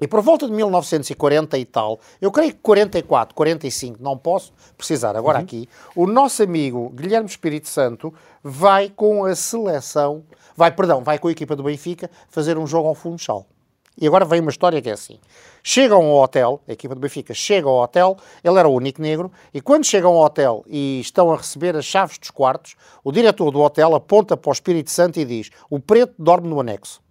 e 0.00 0.08
por 0.08 0.20
volta 0.22 0.46
de 0.46 0.52
1940 0.52 1.58
e 1.58 1.64
tal, 1.64 2.00
eu 2.20 2.30
creio 2.32 2.52
que 2.52 2.58
44, 2.60 3.34
45, 3.34 3.98
não 4.00 4.16
posso 4.16 4.52
precisar 4.76 5.16
agora 5.16 5.38
uhum. 5.38 5.44
aqui, 5.44 5.68
o 5.94 6.06
nosso 6.06 6.42
amigo 6.42 6.90
Guilherme 6.90 7.28
Espírito 7.28 7.68
Santo 7.68 8.12
vai 8.42 8.88
com 8.88 9.24
a 9.24 9.34
seleção, 9.34 10.24
vai, 10.56 10.70
perdão, 10.70 11.02
vai 11.02 11.18
com 11.18 11.28
a 11.28 11.32
equipa 11.32 11.54
do 11.54 11.62
Benfica 11.62 12.10
fazer 12.28 12.56
um 12.56 12.66
jogo 12.66 12.88
ao 12.88 12.94
Funchal. 12.94 13.46
E 14.00 14.06
agora 14.06 14.24
vem 14.24 14.40
uma 14.40 14.50
história 14.50 14.80
que 14.80 14.88
é 14.88 14.92
assim. 14.92 15.18
Chegam 15.62 15.98
ao 16.06 16.22
hotel, 16.22 16.60
a 16.66 16.72
equipa 16.72 16.94
do 16.94 17.00
Benfica 17.00 17.34
chega 17.34 17.68
ao 17.68 17.82
hotel, 17.82 18.16
ele 18.42 18.58
era 18.58 18.66
o 18.66 18.72
único 18.72 19.02
negro, 19.02 19.30
e 19.52 19.60
quando 19.60 19.84
chegam 19.84 20.14
ao 20.14 20.24
hotel 20.24 20.64
e 20.66 21.00
estão 21.00 21.30
a 21.30 21.36
receber 21.36 21.76
as 21.76 21.84
chaves 21.84 22.16
dos 22.16 22.30
quartos, 22.30 22.76
o 23.04 23.12
diretor 23.12 23.50
do 23.50 23.60
hotel 23.60 23.94
aponta 23.94 24.38
para 24.38 24.48
o 24.48 24.52
Espírito 24.52 24.90
Santo 24.90 25.20
e 25.20 25.24
diz: 25.26 25.50
O 25.68 25.78
preto 25.78 26.14
dorme 26.18 26.48
no 26.48 26.58
anexo. 26.58 27.02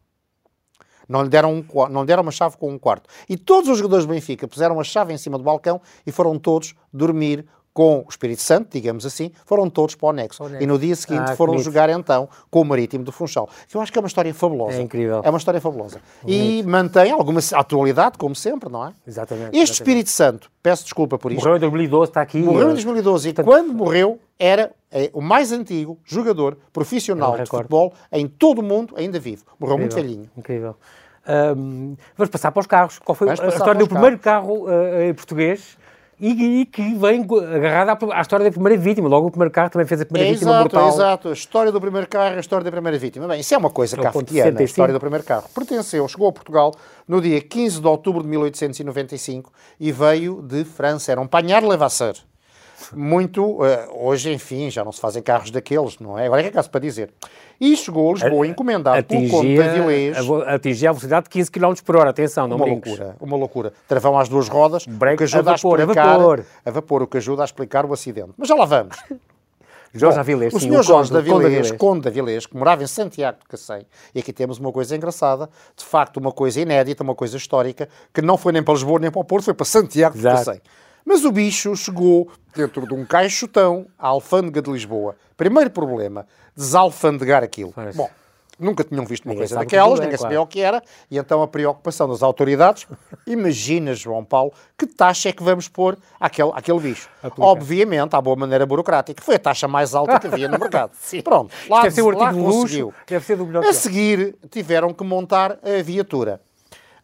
Não 1.09 1.23
lhe 1.23 1.29
deram, 1.29 1.55
um, 1.55 1.89
não 1.89 2.01
lhe 2.01 2.07
deram 2.07 2.21
uma 2.21 2.31
chave 2.31 2.55
com 2.55 2.71
um 2.71 2.77
quarto. 2.77 3.09
E 3.27 3.35
todos 3.35 3.67
os 3.67 3.77
jogadores 3.79 4.05
do 4.05 4.13
Benfica 4.13 4.47
puseram 4.47 4.79
a 4.79 4.83
chave 4.83 5.11
em 5.11 5.17
cima 5.17 5.39
do 5.39 5.43
balcão 5.43 5.81
e 6.05 6.11
foram 6.11 6.37
todos 6.37 6.75
dormir 6.93 7.45
com 7.79 7.99
o 7.99 8.09
Espírito 8.09 8.41
Santo, 8.41 8.67
digamos 8.73 9.05
assim, 9.05 9.31
foram 9.45 9.69
todos 9.69 9.95
para 9.95 10.09
o 10.09 10.11
Nexo. 10.11 10.43
E 10.59 10.67
no 10.67 10.77
dia 10.77 10.93
seguinte 10.97 11.31
ah, 11.31 11.35
foram 11.37 11.57
jogar 11.59 11.89
então 11.89 12.27
com 12.51 12.59
o 12.59 12.65
Marítimo 12.65 13.05
do 13.05 13.11
Funchal. 13.13 13.49
Que 13.69 13.77
eu 13.77 13.79
acho 13.79 13.89
que 13.89 13.97
é 13.97 14.01
uma 14.01 14.07
história 14.09 14.33
fabulosa. 14.33 14.79
É 14.79 14.81
incrível. 14.81 15.21
É 15.23 15.29
uma 15.29 15.37
história 15.37 15.61
fabulosa. 15.61 16.01
Bonito. 16.21 16.43
E 16.43 16.61
mantém 16.63 17.13
alguma 17.13 17.39
atualidade, 17.53 18.17
como 18.17 18.35
sempre, 18.35 18.67
não 18.69 18.85
é? 18.85 18.91
Exatamente. 19.07 19.51
Este 19.51 19.59
exatamente. 19.59 19.71
Espírito 19.71 20.09
Santo, 20.09 20.51
peço 20.61 20.83
desculpa 20.83 21.17
por 21.17 21.31
isto. 21.31 21.39
Morreu 21.39 21.55
em 21.55 21.59
2012, 21.61 22.09
está 22.09 22.21
aqui. 22.21 22.39
Morreu 22.39 22.69
em 22.71 22.73
2012 22.73 23.29
e 23.29 23.33
quando 23.35 23.73
morreu 23.73 24.19
era 24.37 24.73
é, 24.91 25.09
o 25.13 25.21
mais 25.21 25.53
antigo 25.53 25.97
jogador 26.03 26.57
profissional 26.73 27.37
de 27.37 27.45
futebol 27.45 27.93
em 28.11 28.27
todo 28.27 28.59
o 28.59 28.63
mundo 28.63 28.93
ainda 28.97 29.21
vivo. 29.21 29.45
Morreu 29.57 29.77
incrível. 29.77 29.97
muito 29.97 30.09
velhinho. 30.09 30.29
Incrível. 30.37 30.75
Um, 31.55 31.95
vamos 32.17 32.29
passar 32.29 32.51
para 32.51 32.59
os 32.59 32.67
carros. 32.67 32.99
Qual 32.99 33.15
foi 33.15 33.29
a 33.29 33.33
história 33.33 33.75
do 33.75 33.87
primeiro 33.87 34.19
carro 34.19 34.65
uh, 34.65 35.13
português? 35.15 35.77
E, 36.19 36.61
e, 36.61 36.65
que 36.65 36.93
vem 36.95 37.25
agarrada 37.55 37.93
à, 37.93 38.17
à, 38.17 38.21
história 38.21 38.43
da 38.43 38.51
primeira 38.51 38.77
vítima. 38.77 39.07
Logo 39.07 39.27
o 39.27 39.31
primeiro 39.31 39.51
carro 39.51 39.69
também 39.69 39.87
fez 39.87 40.01
a 40.01 40.05
primeira 40.05 40.29
é, 40.29 40.33
vítima 40.33 40.51
exato, 40.51 40.63
mortal. 40.63 40.89
Exato, 40.89 41.29
a 41.29 41.33
história 41.33 41.71
do 41.71 41.79
primeiro 41.79 42.07
carro, 42.07 42.35
a 42.35 42.39
história 42.39 42.63
da 42.63 42.71
primeira 42.71 42.97
vítima. 42.97 43.27
Bem, 43.27 43.39
isso 43.39 43.53
é 43.53 43.57
uma 43.57 43.69
coisa 43.69 43.95
é 43.95 44.01
kafkiana, 44.01 44.59
a 44.59 44.63
história 44.63 44.93
do 44.93 44.99
primeiro 44.99 45.23
carro. 45.23 45.45
Pertenceu, 45.55 46.07
chegou 46.07 46.27
a 46.27 46.31
Portugal 46.31 46.73
no 47.07 47.21
dia 47.21 47.39
15 47.39 47.79
de 47.79 47.87
outubro 47.87 48.21
de 48.21 48.29
1895 48.29 49.51
e 49.79 49.91
veio 49.91 50.41
de 50.41 50.65
França. 50.65 51.11
Era 51.11 51.21
um 51.21 51.27
panhar 51.27 51.63
levasseur 51.63 52.15
muito. 52.93 53.43
Uh, 53.43 53.65
hoje, 53.93 54.31
enfim, 54.31 54.69
já 54.69 54.83
não 54.83 54.91
se 54.91 54.99
fazem 54.99 55.21
carros 55.21 55.51
daqueles, 55.51 55.99
não 55.99 56.17
é? 56.17 56.25
Agora 56.25 56.41
é 56.41 56.43
que 56.43 56.49
é 56.49 56.51
caso 56.51 56.69
para 56.69 56.79
dizer. 56.79 57.11
E 57.59 57.75
chegou 57.75 58.11
a 58.11 58.13
Lisboa 58.13 58.47
encomendado 58.47 58.97
atingia, 58.97 59.29
pelo 59.29 59.41
Conde 59.41 59.53
de 59.53 59.61
Avilés. 59.61 60.17
Atingia 60.47 60.89
a 60.89 60.93
velocidade 60.93 61.23
de 61.25 61.29
15 61.29 61.51
km 61.51 61.73
por 61.85 61.97
hora, 61.97 62.09
atenção, 62.09 62.47
não 62.47 62.55
Uma 62.55 62.65
brinques. 62.65 62.91
loucura, 62.91 63.15
uma 63.19 63.37
loucura. 63.37 63.73
Travão 63.87 64.17
às 64.17 64.29
duas 64.29 64.47
rodas, 64.47 64.85
Break, 64.85 65.15
o 65.15 65.17
que 65.17 65.23
ajuda 65.23 65.51
a, 65.51 65.55
vapor, 65.55 65.79
a 65.79 65.83
explicar... 65.83 66.07
A 66.07 66.17
vapor. 66.17 66.45
a 66.65 66.71
vapor, 66.71 67.03
o 67.03 67.07
que 67.07 67.17
ajuda 67.17 67.41
a 67.41 67.45
explicar 67.45 67.85
o 67.85 67.93
acidente. 67.93 68.31
Mas 68.37 68.47
já 68.47 68.55
lá 68.55 68.65
vamos. 68.65 68.95
Jorge 69.93 70.15
Bom, 70.15 70.21
Avilés, 70.21 70.53
o 70.53 70.59
senhor 70.59 70.83
Jorge 70.83 71.11
de 71.11 71.17
Avilés, 71.17 71.71
Conde 71.71 72.01
de 72.01 72.07
Avilés, 72.09 72.45
que 72.45 72.55
morava 72.55 72.83
em 72.83 72.87
Santiago 72.87 73.39
de 73.39 73.47
Cacém, 73.47 73.85
e 74.13 74.19
aqui 74.19 74.31
temos 74.31 74.59
uma 74.59 74.71
coisa 74.71 74.95
engraçada, 74.95 75.49
de 75.75 75.83
facto 75.83 76.17
uma 76.17 76.31
coisa 76.31 76.61
inédita, 76.61 77.03
uma 77.03 77.15
coisa 77.15 77.37
histórica, 77.37 77.89
que 78.13 78.21
não 78.21 78.37
foi 78.37 78.51
nem 78.51 78.61
para 78.61 78.73
Lisboa 78.75 78.99
nem 78.99 79.09
para 79.09 79.19
o 79.19 79.23
Porto, 79.23 79.45
foi 79.45 79.53
para 79.53 79.65
Santiago 79.65 80.15
de 80.15 80.23
Cacém. 80.23 80.61
Mas 81.05 81.25
o 81.25 81.31
bicho 81.31 81.75
chegou 81.75 82.31
dentro 82.55 82.87
de 82.87 82.93
um 82.93 83.05
caixotão 83.05 83.87
à 83.97 84.07
alfândega 84.07 84.61
de 84.61 84.71
Lisboa. 84.71 85.15
Primeiro 85.37 85.69
problema, 85.69 86.27
desalfandegar 86.55 87.43
aquilo. 87.43 87.71
Pois. 87.73 87.95
Bom, 87.95 88.09
nunca 88.59 88.83
tinham 88.83 89.05
visto 89.05 89.25
uma 89.25 89.33
ninguém 89.33 89.47
coisa 89.47 89.55
daquelas, 89.55 89.99
ninguém 89.99 90.17
sabia 90.17 90.35
claro. 90.37 90.43
o 90.43 90.47
que 90.47 90.59
era, 90.59 90.83
e 91.09 91.17
então 91.17 91.41
a 91.41 91.47
preocupação 91.47 92.09
das 92.09 92.21
autoridades, 92.21 92.85
imagina, 93.25 93.93
João 93.93 94.23
Paulo, 94.25 94.51
que 94.77 94.85
taxa 94.85 95.29
é 95.29 95.31
que 95.31 95.41
vamos 95.41 95.67
pôr 95.67 95.97
àquele, 96.19 96.51
àquele 96.53 96.79
bicho? 96.79 97.09
Obviamente, 97.37 98.15
à 98.15 98.21
boa 98.21 98.35
maneira 98.35 98.65
burocrática, 98.65 99.23
foi 99.23 99.35
a 99.35 99.39
taxa 99.39 99.67
mais 99.67 99.95
alta 99.95 100.19
que 100.19 100.27
havia 100.27 100.49
no 100.49 100.59
mercado. 100.59 100.91
Pronto, 101.23 101.53
lá, 101.69 101.83
deve 101.83 101.95
ser 101.95 102.01
o 102.01 102.09
lá 102.09 102.33
conseguiu. 102.33 102.93
Deve 103.07 103.25
ser 103.25 103.37
do 103.37 103.45
melhor 103.45 103.63
a 103.63 103.73
seguir, 103.73 104.35
tiveram 104.51 104.93
que 104.93 105.03
montar 105.03 105.57
a 105.63 105.81
viatura. 105.81 106.41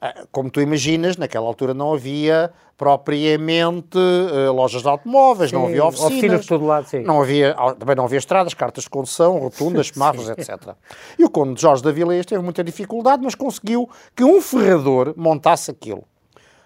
Ah, 0.06 0.28
como 0.32 0.52
tu 0.52 0.62
imaginas, 0.62 1.18
naquela 1.18 1.48
altura 1.48 1.74
não 1.74 1.92
havia 1.92 2.52
propriamente 2.78 3.98
uh, 3.98 4.52
lojas 4.54 4.84
de 4.84 4.88
automóveis, 4.88 5.50
sim, 5.50 5.56
não 5.56 5.66
havia 5.66 5.84
oficinas, 5.84 6.12
oficinas 6.12 6.42
de 6.42 6.48
todo 6.48 6.64
lado, 6.64 6.88
sim. 6.88 7.00
Não 7.00 7.24
havia, 7.24 7.56
ah, 7.58 7.74
também 7.74 7.96
não 7.96 8.06
havia 8.06 8.20
estradas, 8.20 8.54
cartas 8.54 8.84
de 8.84 8.90
condução, 8.92 9.40
rotundas, 9.40 9.88
semáforos, 9.94 10.30
etc. 10.30 10.76
E 11.18 11.24
o 11.24 11.30
conde 11.30 11.60
Jorge 11.60 11.82
da 11.82 11.92
Vilés 11.92 12.24
teve 12.24 12.44
muita 12.44 12.64
dificuldade, 12.64 13.24
mas 13.24 13.34
conseguiu 13.34 13.90
que 14.16 14.24
um 14.24 14.40
ferrador 14.40 15.16
montasse 15.18 15.72
aquilo. 15.72 16.04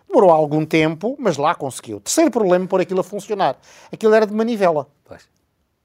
Demorou 0.06 0.32
algum 0.32 0.66
tempo, 0.66 1.16
mas 1.18 1.38
lá 1.38 1.56
conseguiu. 1.56 2.02
Terceiro 2.02 2.32
problema, 2.32 2.68
pôr 2.68 2.82
aquilo 2.82 3.00
a 3.00 3.04
funcionar. 3.04 3.56
Aquilo 3.90 4.14
era 4.14 4.28
de 4.28 4.34
manivela. 4.34 4.86
Pois. 5.06 5.30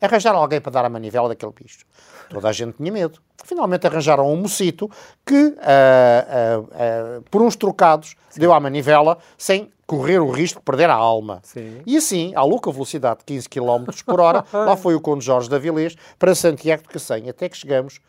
Arranjar 0.04 0.34
alguém 0.34 0.60
para 0.60 0.72
dar 0.72 0.84
a 0.84 0.88
manivela 0.88 1.28
daquele 1.28 1.52
bicho. 1.52 1.86
Toda 2.28 2.48
a 2.48 2.52
gente 2.52 2.76
tinha 2.76 2.92
medo. 2.92 3.20
Finalmente 3.44 3.86
arranjaram 3.86 4.30
um 4.30 4.36
mocito 4.36 4.90
que, 5.24 5.34
uh, 5.34 5.50
uh, 5.50 6.62
uh, 6.62 7.22
por 7.30 7.42
uns 7.42 7.56
trocados, 7.56 8.14
Sim. 8.30 8.40
deu 8.40 8.52
à 8.52 8.60
manivela 8.60 9.18
sem 9.36 9.70
correr 9.86 10.18
o 10.18 10.30
risco 10.30 10.60
de 10.60 10.64
perder 10.64 10.90
a 10.90 10.94
alma. 10.94 11.40
Sim. 11.42 11.80
E 11.86 11.96
assim, 11.96 12.32
à 12.34 12.42
louca 12.42 12.70
velocidade 12.70 13.20
de 13.20 13.24
15 13.26 13.48
km 13.48 13.84
por 14.04 14.20
hora, 14.20 14.44
lá 14.52 14.76
foi 14.76 14.94
o 14.94 15.00
Conde 15.00 15.24
Jorge 15.24 15.48
da 15.48 15.58
Vilés 15.58 15.96
para 16.18 16.34
Santiago 16.34 16.82
de 16.82 16.88
Cacém, 16.88 17.28
até 17.28 17.48
que 17.48 17.56
chegamos 17.56 18.00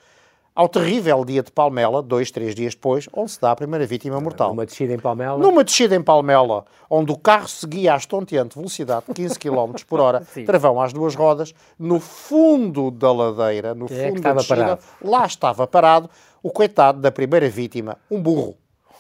ao 0.56 0.70
terrível 0.70 1.26
dia 1.26 1.44
de 1.44 1.52
Palmela, 1.52 2.02
dois, 2.02 2.32
três 2.32 2.56
dias 2.56 2.74
depois, 2.74 3.10
onde 3.12 3.32
se 3.32 3.41
dá 3.41 3.52
a 3.52 3.56
primeira 3.56 3.86
vítima 3.86 4.22
mortal. 4.22 4.50
Numa 4.50 4.65
descida 4.65 4.94
em 4.94 5.00
Palmela? 5.00 5.38
Numa 5.38 5.63
descida 5.65 5.96
em 5.96 6.02
Palmela, 6.02 6.63
onde 6.89 7.12
o 7.12 7.18
carro 7.18 7.50
seguia 7.50 7.94
à 7.94 7.98
estonteante 7.98 8.56
velocidade 8.56 9.04
de 9.08 9.13
15 9.13 9.38
km 9.38 9.74
por 9.86 10.00
hora, 10.00 10.24
travão 10.46 10.82
às 10.82 10.94
duas 10.94 11.13
rodas, 11.13 11.54
no 11.78 12.00
fundo 12.00 12.89
da 12.89 13.12
ladeira, 13.12 13.76
no 13.76 13.86
é 13.86 14.08
fundo 14.08 14.22
da 14.22 14.34
descida, 14.34 14.56
parado? 14.56 14.82
lá 15.04 15.26
estava 15.26 15.68
parado 15.68 16.10
o 16.41 16.50
coitado 16.50 17.02
da 17.02 17.12
primeira 17.12 17.50
vítima, 17.50 17.98
um 18.10 18.22
burro. 18.22 18.56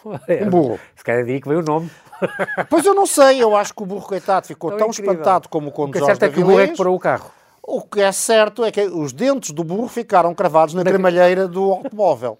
Um 0.05 0.49
burro. 0.49 0.79
Se 0.95 1.03
calhar 1.03 1.21
é 1.21 1.25
daí 1.25 1.41
que 1.41 1.47
veio 1.47 1.61
o 1.61 1.63
nome. 1.63 1.89
Pois 2.69 2.85
eu 2.85 2.93
não 2.93 3.05
sei, 3.05 3.41
eu 3.41 3.55
acho 3.55 3.73
que 3.73 3.81
o 3.81 3.85
burro, 3.85 4.05
coitado, 4.05 4.45
ficou 4.45 4.71
tão, 4.71 4.79
tão 4.79 4.89
espantado 4.89 5.49
como 5.49 5.69
o 5.69 5.71
condutor. 5.71 6.03
O 6.03 6.05
que 6.05 6.11
é 6.11 6.15
certo 6.15 6.23
é 6.23 6.29
que 6.29 6.39
o 6.39 6.45
burro 6.45 6.59
é 6.59 6.67
que 6.67 6.77
parou 6.77 6.95
o 6.95 6.99
carro. 6.99 7.31
O 7.67 7.81
que 7.81 7.99
é 7.99 8.11
certo 8.11 8.63
é 8.63 8.71
que 8.71 8.81
os 8.81 9.11
dentes 9.11 9.49
do 9.49 9.63
burro 9.63 9.87
ficaram 9.87 10.35
cravados 10.35 10.75
na 10.75 10.83
cremalheira 10.83 11.47
do 11.47 11.71
automóvel, 11.71 12.37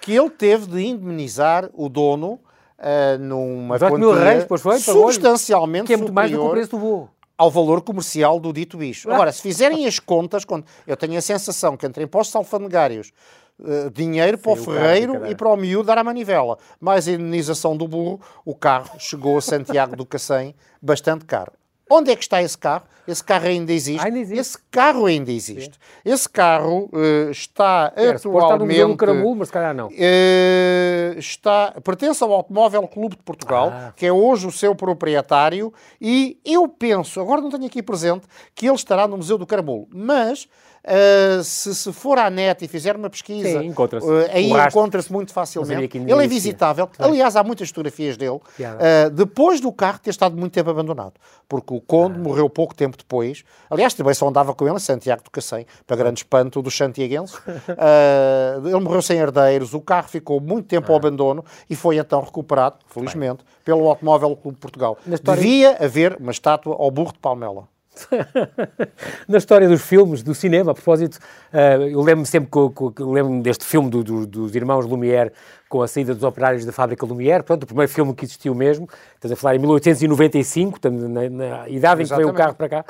que 0.00 0.12
ele 0.12 0.28
teve 0.28 0.66
de 0.66 0.84
indemnizar 0.84 1.70
o 1.72 1.88
dono 1.88 2.32
uh, 2.32 3.18
numa 3.20 3.78
quantia 3.78 3.98
mil 3.98 4.12
reis, 4.12 4.44
pois 4.44 4.60
foi, 4.60 4.80
substancialmente 4.80 5.86
que 5.86 5.94
é 5.94 5.96
muito 5.96 6.12
mais 6.12 6.32
do 6.32 6.38
que 6.38 6.44
o 6.44 6.50
preço 6.50 6.70
do 6.72 6.78
burro 6.78 7.10
ao 7.38 7.50
valor 7.50 7.82
comercial 7.82 8.40
do 8.40 8.52
dito 8.52 8.78
bicho. 8.78 9.10
Agora, 9.10 9.30
se 9.30 9.42
fizerem 9.42 9.86
as 9.86 9.98
contas, 9.98 10.44
eu 10.86 10.96
tenho 10.96 11.18
a 11.18 11.20
sensação 11.20 11.76
que 11.76 11.86
entre 11.86 12.02
impostos 12.02 12.34
alfandegários, 12.34 13.12
uh, 13.60 13.88
dinheiro 13.90 14.36
para 14.36 14.50
o 14.50 14.56
ferreiro 14.56 15.26
e 15.26 15.34
para 15.36 15.48
o 15.48 15.56
miúdo 15.56 15.84
dar 15.84 15.98
a 15.98 16.02
manivela, 16.02 16.58
mais 16.80 17.06
a 17.06 17.12
indenização 17.12 17.76
do 17.76 17.86
burro, 17.86 18.20
o 18.44 18.54
carro 18.54 18.98
chegou 18.98 19.38
a 19.38 19.40
Santiago 19.40 19.94
do 19.94 20.04
Cacém 20.04 20.56
bastante 20.82 21.24
caro. 21.24 21.52
Onde 21.88 22.10
é 22.10 22.16
que 22.16 22.22
está 22.22 22.42
esse 22.42 22.58
carro? 22.58 22.84
Esse 23.06 23.22
carro 23.22 23.46
ainda 23.46 23.72
existe. 23.72 24.04
ainda 24.04 24.18
existe. 24.18 24.40
Esse 24.40 24.58
carro 24.70 25.06
ainda 25.06 25.30
existe. 25.30 25.74
Sim. 25.74 25.80
Esse 26.04 26.28
carro 26.28 26.90
uh, 26.92 27.30
está 27.30 27.92
Era, 27.94 28.16
atualmente... 28.16 28.72
Está 28.74 28.88
no 28.88 28.96
Caramulo, 28.96 29.36
mas 29.36 29.48
se 29.48 29.52
calhar 29.52 29.72
não. 29.72 29.88
Uh, 29.88 31.18
está, 31.18 31.72
pertence 31.84 32.22
ao 32.24 32.32
Automóvel 32.32 32.88
Clube 32.88 33.16
de 33.16 33.22
Portugal, 33.22 33.70
ah. 33.72 33.92
que 33.94 34.04
é 34.04 34.12
hoje 34.12 34.46
o 34.48 34.50
seu 34.50 34.74
proprietário, 34.74 35.72
e 36.00 36.40
eu 36.44 36.66
penso, 36.66 37.20
agora 37.20 37.40
não 37.40 37.50
tenho 37.50 37.66
aqui 37.66 37.80
presente, 37.80 38.26
que 38.54 38.66
ele 38.66 38.74
estará 38.74 39.06
no 39.06 39.16
Museu 39.16 39.38
do 39.38 39.46
Caramulo. 39.46 39.86
Mas 39.92 40.48
Uh, 40.86 41.42
se, 41.42 41.74
se, 41.74 41.92
for 41.92 42.16
à 42.16 42.30
net 42.30 42.64
e 42.64 42.68
fizer 42.68 42.94
uma 42.94 43.10
pesquisa, 43.10 43.58
Sim, 43.58 43.66
encontra 43.66 43.98
uh, 43.98 44.30
aí 44.32 44.48
encontra-se 44.48 45.12
muito 45.12 45.32
facilmente. 45.32 45.98
Ele 45.98 46.24
é 46.24 46.28
visitável. 46.28 46.88
Aliás, 46.96 47.34
há 47.34 47.42
muitas 47.42 47.68
fotografias 47.70 48.16
dele. 48.16 48.36
Uh, 48.36 49.10
depois 49.12 49.60
do 49.60 49.72
carro 49.72 49.98
ter 49.98 50.10
estado 50.10 50.36
muito 50.36 50.52
tempo 50.52 50.70
abandonado. 50.70 51.14
Porque 51.48 51.74
o 51.74 51.80
Conde 51.80 52.16
ah. 52.18 52.22
morreu 52.22 52.48
pouco 52.48 52.72
tempo 52.72 52.96
depois. 52.96 53.42
Aliás, 53.68 53.94
também 53.94 54.14
só 54.14 54.28
andava 54.28 54.54
com 54.54 54.64
ele 54.64 54.76
em 54.76 54.78
Santiago 54.78 55.24
do 55.24 55.30
Cacém, 55.30 55.66
para 55.84 55.96
grande 55.96 56.20
espanto 56.20 56.62
dos 56.62 56.76
santiaguenses. 56.76 57.36
ele 58.64 58.80
morreu 58.80 59.02
sem 59.02 59.18
herdeiros. 59.18 59.74
O 59.74 59.80
carro 59.80 60.08
ficou 60.08 60.40
muito 60.40 60.68
tempo 60.68 60.92
ao 60.92 60.94
ah. 60.94 60.98
abandono 60.98 61.44
e 61.68 61.74
foi 61.74 61.98
então 61.98 62.20
recuperado, 62.20 62.76
felizmente, 62.88 63.44
Bem. 63.44 63.54
pelo 63.64 63.88
Automóvel 63.88 64.36
Clube 64.36 64.54
de 64.54 64.60
Portugal. 64.60 64.96
Devia 65.04 65.76
haver 65.84 66.16
uma 66.20 66.30
estátua 66.30 66.76
ao 66.78 66.90
burro 66.92 67.12
de 67.12 67.18
Palmela. 67.18 67.66
Na 69.28 69.38
história 69.38 69.68
dos 69.68 69.82
filmes, 69.82 70.22
do 70.22 70.34
cinema, 70.34 70.72
a 70.72 70.74
propósito, 70.74 71.18
uh, 71.52 71.82
eu 71.82 72.00
lembro-me 72.00 72.26
sempre 72.26 72.50
que, 72.50 73.02
lembro 73.02 73.42
deste 73.42 73.64
filme 73.64 73.90
do, 73.90 74.02
do, 74.02 74.26
dos 74.26 74.54
irmãos 74.54 74.86
Lumière 74.86 75.32
com 75.68 75.82
a 75.82 75.88
saída 75.88 76.14
dos 76.14 76.22
operários 76.22 76.64
da 76.64 76.72
fábrica 76.72 77.04
Lumière, 77.04 77.42
portanto, 77.42 77.64
o 77.64 77.66
primeiro 77.66 77.90
filme 77.90 78.14
que 78.14 78.24
existiu 78.24 78.54
mesmo, 78.54 78.88
estás 79.14 79.32
a 79.32 79.36
falar 79.36 79.56
em 79.56 79.58
1895, 79.58 80.78
na, 80.88 81.28
na 81.28 81.68
idade 81.68 82.02
em 82.02 82.06
que 82.06 82.14
veio 82.14 82.28
o 82.28 82.34
carro 82.34 82.54
para 82.54 82.68
cá. 82.68 82.84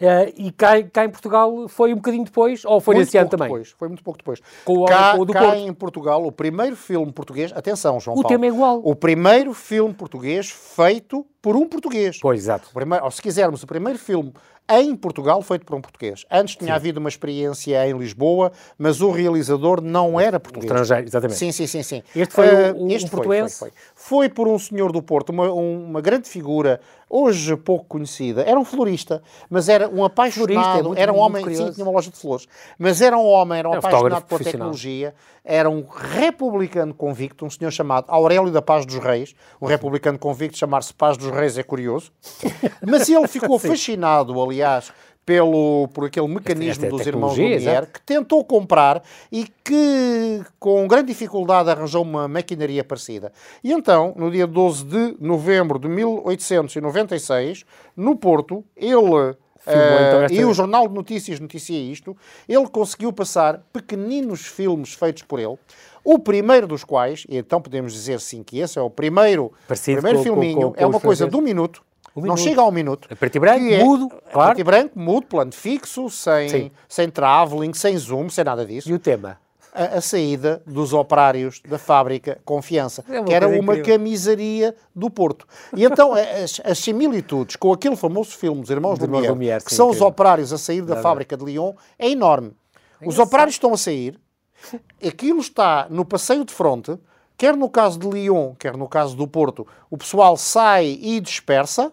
Uh, 0.00 0.32
e 0.34 0.50
cá, 0.50 0.82
cá, 0.82 1.04
em 1.04 1.10
Portugal 1.10 1.68
foi 1.68 1.92
um 1.92 1.96
bocadinho 1.96 2.24
depois, 2.24 2.64
ou 2.64 2.80
foi 2.80 2.94
muito 2.94 3.06
nesse 3.06 3.18
ano 3.18 3.28
também? 3.28 3.48
Depois, 3.48 3.70
foi 3.78 3.88
muito 3.88 4.02
pouco 4.02 4.18
depois. 4.18 4.40
Com 4.64 4.86
cá, 4.86 5.14
com 5.14 5.22
o 5.22 5.26
cá 5.26 5.56
em 5.58 5.74
Portugal, 5.74 6.24
o 6.24 6.32
primeiro 6.32 6.74
filme 6.74 7.12
português, 7.12 7.52
atenção, 7.52 8.00
João 8.00 8.16
o 8.16 8.22
Paulo. 8.22 8.26
O 8.26 8.28
tema 8.28 8.46
é 8.46 8.48
igual. 8.48 8.80
O 8.82 8.96
primeiro 8.96 9.52
filme 9.52 9.92
português 9.92 10.50
feito 10.50 11.26
por 11.42 11.54
um 11.54 11.66
português. 11.66 12.18
Pois, 12.18 12.40
exato. 12.40 12.70
Primeiro, 12.72 13.04
ou 13.04 13.10
se 13.10 13.20
quisermos, 13.20 13.62
o 13.62 13.66
primeiro 13.66 13.98
filme 13.98 14.32
em 14.70 14.94
Portugal 14.94 15.42
feito 15.42 15.66
por 15.66 15.74
um 15.74 15.80
português. 15.80 16.24
Antes 16.30 16.54
tinha 16.54 16.68
sim. 16.68 16.76
havido 16.76 17.00
uma 17.00 17.08
experiência 17.08 17.88
em 17.88 17.98
Lisboa, 17.98 18.52
mas 18.78 19.00
o 19.00 19.10
realizador 19.10 19.80
não 19.80 20.18
era 20.20 20.38
português. 20.38 20.70
Estrangeiro, 20.70 21.08
exatamente. 21.08 21.38
Sim, 21.38 21.50
sim, 21.50 21.66
sim. 21.66 21.82
sim. 21.82 22.02
Este 22.14 22.32
foi 22.32 22.46
uh, 22.46 22.76
o, 22.76 22.90
este 22.92 23.06
um 23.06 23.08
foi, 23.08 23.26
foi, 23.26 23.48
foi, 23.48 23.72
foi, 24.10 24.28
por 24.28 24.48
um 24.48 24.58
senhor 24.58 24.90
do 24.90 25.00
Porto, 25.00 25.28
uma, 25.28 25.52
uma 25.52 26.00
grande 26.00 26.28
figura, 26.28 26.80
hoje 27.08 27.56
pouco 27.56 27.84
conhecida. 27.84 28.42
Era 28.42 28.58
um 28.58 28.64
florista, 28.64 29.22
mas 29.48 29.68
era 29.68 29.88
um 29.88 30.04
apaixonado. 30.04 30.82
Florista, 30.82 30.98
é 30.98 31.02
era 31.04 31.12
um 31.12 31.16
homem, 31.16 31.44
sim, 31.54 31.70
tinha 31.70 31.86
uma 31.86 31.92
loja 31.92 32.10
de 32.10 32.16
flores. 32.16 32.48
Mas 32.76 33.00
era 33.00 33.16
um 33.16 33.24
homem, 33.24 33.60
era 33.60 33.68
um, 33.68 33.74
apaixonado 33.74 34.24
pela 34.24 34.40
tecnologia, 34.40 35.14
era 35.44 35.70
um 35.70 35.86
republicano 35.86 36.92
convicto, 36.92 37.46
um 37.46 37.50
senhor 37.50 37.70
chamado 37.70 38.06
Aurélio 38.08 38.50
da 38.50 38.60
Paz 38.60 38.84
dos 38.84 38.96
Reis, 38.96 39.32
um 39.62 39.66
republicano 39.66 40.18
convicto, 40.18 40.58
chamar-se 40.58 40.92
Paz 40.92 41.16
dos 41.16 41.30
Reis 41.30 41.56
é 41.56 41.62
curioso. 41.62 42.10
Mas 42.84 43.08
ele 43.08 43.28
ficou 43.28 43.60
fascinado, 43.62 44.42
aliás, 44.42 44.92
pelo, 45.24 45.88
por 45.88 46.06
aquele 46.06 46.26
mecanismo 46.28 46.88
dos 46.88 47.06
irmãos 47.06 47.36
Lumière, 47.36 47.86
que 47.86 48.00
tentou 48.02 48.44
comprar 48.44 49.02
e 49.30 49.46
que, 49.64 50.42
com 50.58 50.86
grande 50.88 51.08
dificuldade, 51.08 51.70
arranjou 51.70 52.02
uma 52.02 52.26
maquinaria 52.26 52.82
parecida. 52.82 53.32
E 53.62 53.72
então, 53.72 54.12
no 54.16 54.30
dia 54.30 54.46
12 54.46 54.84
de 54.84 55.16
novembro 55.20 55.78
de 55.78 55.88
1896, 55.88 57.64
no 57.96 58.16
Porto, 58.16 58.64
ele 58.76 59.36
Filmou, 59.60 60.00
então, 60.00 60.20
uh, 60.24 60.32
E 60.32 60.44
o 60.44 60.54
Jornal 60.54 60.88
de 60.88 60.94
Notícias 60.94 61.38
noticia 61.38 61.78
isto. 61.78 62.16
Ele 62.48 62.66
conseguiu 62.68 63.12
passar 63.12 63.62
pequeninos 63.72 64.46
filmes 64.46 64.94
feitos 64.94 65.22
por 65.22 65.38
ele. 65.38 65.58
O 66.02 66.18
primeiro 66.18 66.66
dos 66.66 66.82
quais, 66.82 67.26
e 67.28 67.36
então 67.36 67.60
podemos 67.60 67.92
dizer 67.92 68.20
sim 68.20 68.42
que 68.42 68.58
esse 68.58 68.78
é 68.78 68.82
o 68.82 68.88
primeiro, 68.88 69.52
primeiro 69.84 70.18
com, 70.18 70.24
filminho, 70.24 70.60
com, 70.68 70.72
com, 70.72 70.80
é 70.80 70.86
uma 70.86 70.98
coisa 70.98 71.28
de 71.28 71.36
um 71.36 71.42
minuto. 71.42 71.82
Um 72.14 72.22
não 72.22 72.36
chega 72.36 72.60
ao 72.60 72.72
minuto. 72.72 73.08
A 73.10 73.16
preto 73.16 73.36
e 73.36 73.38
branco, 73.38 73.64
é, 73.66 73.84
mudo, 73.84 74.08
claro. 74.32 74.48
Preto 74.54 74.60
e 74.60 74.64
branco, 74.64 74.98
mudo, 74.98 75.26
plano 75.26 75.52
fixo, 75.52 76.10
sem, 76.10 76.72
sem 76.88 77.10
travelling, 77.10 77.72
sem 77.72 77.96
zoom, 77.96 78.28
sem 78.28 78.44
nada 78.44 78.66
disso. 78.66 78.90
E 78.90 78.92
o 78.92 78.98
tema? 78.98 79.38
a, 79.74 79.98
a, 79.98 80.00
saída 80.00 80.62
dos 80.66 80.92
operários 80.92 81.60
da 81.66 81.78
fábrica 81.78 82.40
Confiança, 82.44 83.04
é 83.08 83.22
que 83.22 83.32
era 83.32 83.48
uma 83.48 83.74
incrível. 83.74 83.84
camisaria 83.84 84.74
do 84.94 85.10
Porto. 85.10 85.46
E 85.74 85.84
então 85.84 86.12
as, 86.12 86.60
as, 86.64 86.78
similitudes 86.78 87.56
com 87.56 87.72
aquele 87.72 87.96
famoso 87.96 88.36
filme 88.36 88.60
dos 88.60 88.70
Irmãos 88.70 88.98
Lumière, 88.98 89.28
Lumière 89.28 89.64
que 89.64 89.74
são 89.74 89.88
incrível. 89.88 90.06
os 90.06 90.12
operários 90.12 90.52
a 90.52 90.58
sair 90.58 90.82
da 90.82 90.96
fábrica 90.96 91.36
de 91.36 91.44
Lyon, 91.44 91.74
é 91.98 92.10
enorme. 92.10 92.52
É 93.00 93.08
os 93.08 93.18
operários 93.18 93.54
estão 93.54 93.72
a 93.72 93.76
sair, 93.76 94.18
aquilo 95.06 95.40
está 95.40 95.86
no 95.88 96.04
passeio 96.04 96.44
de 96.44 96.52
fronte, 96.52 96.98
quer 97.36 97.56
no 97.56 97.68
caso 97.68 97.98
de 97.98 98.08
Lyon, 98.08 98.54
quer 98.58 98.76
no 98.76 98.88
caso 98.88 99.16
do 99.16 99.26
Porto, 99.26 99.66
o 99.88 99.96
pessoal 99.96 100.36
sai 100.36 100.98
e 101.00 101.20
dispersa, 101.20 101.92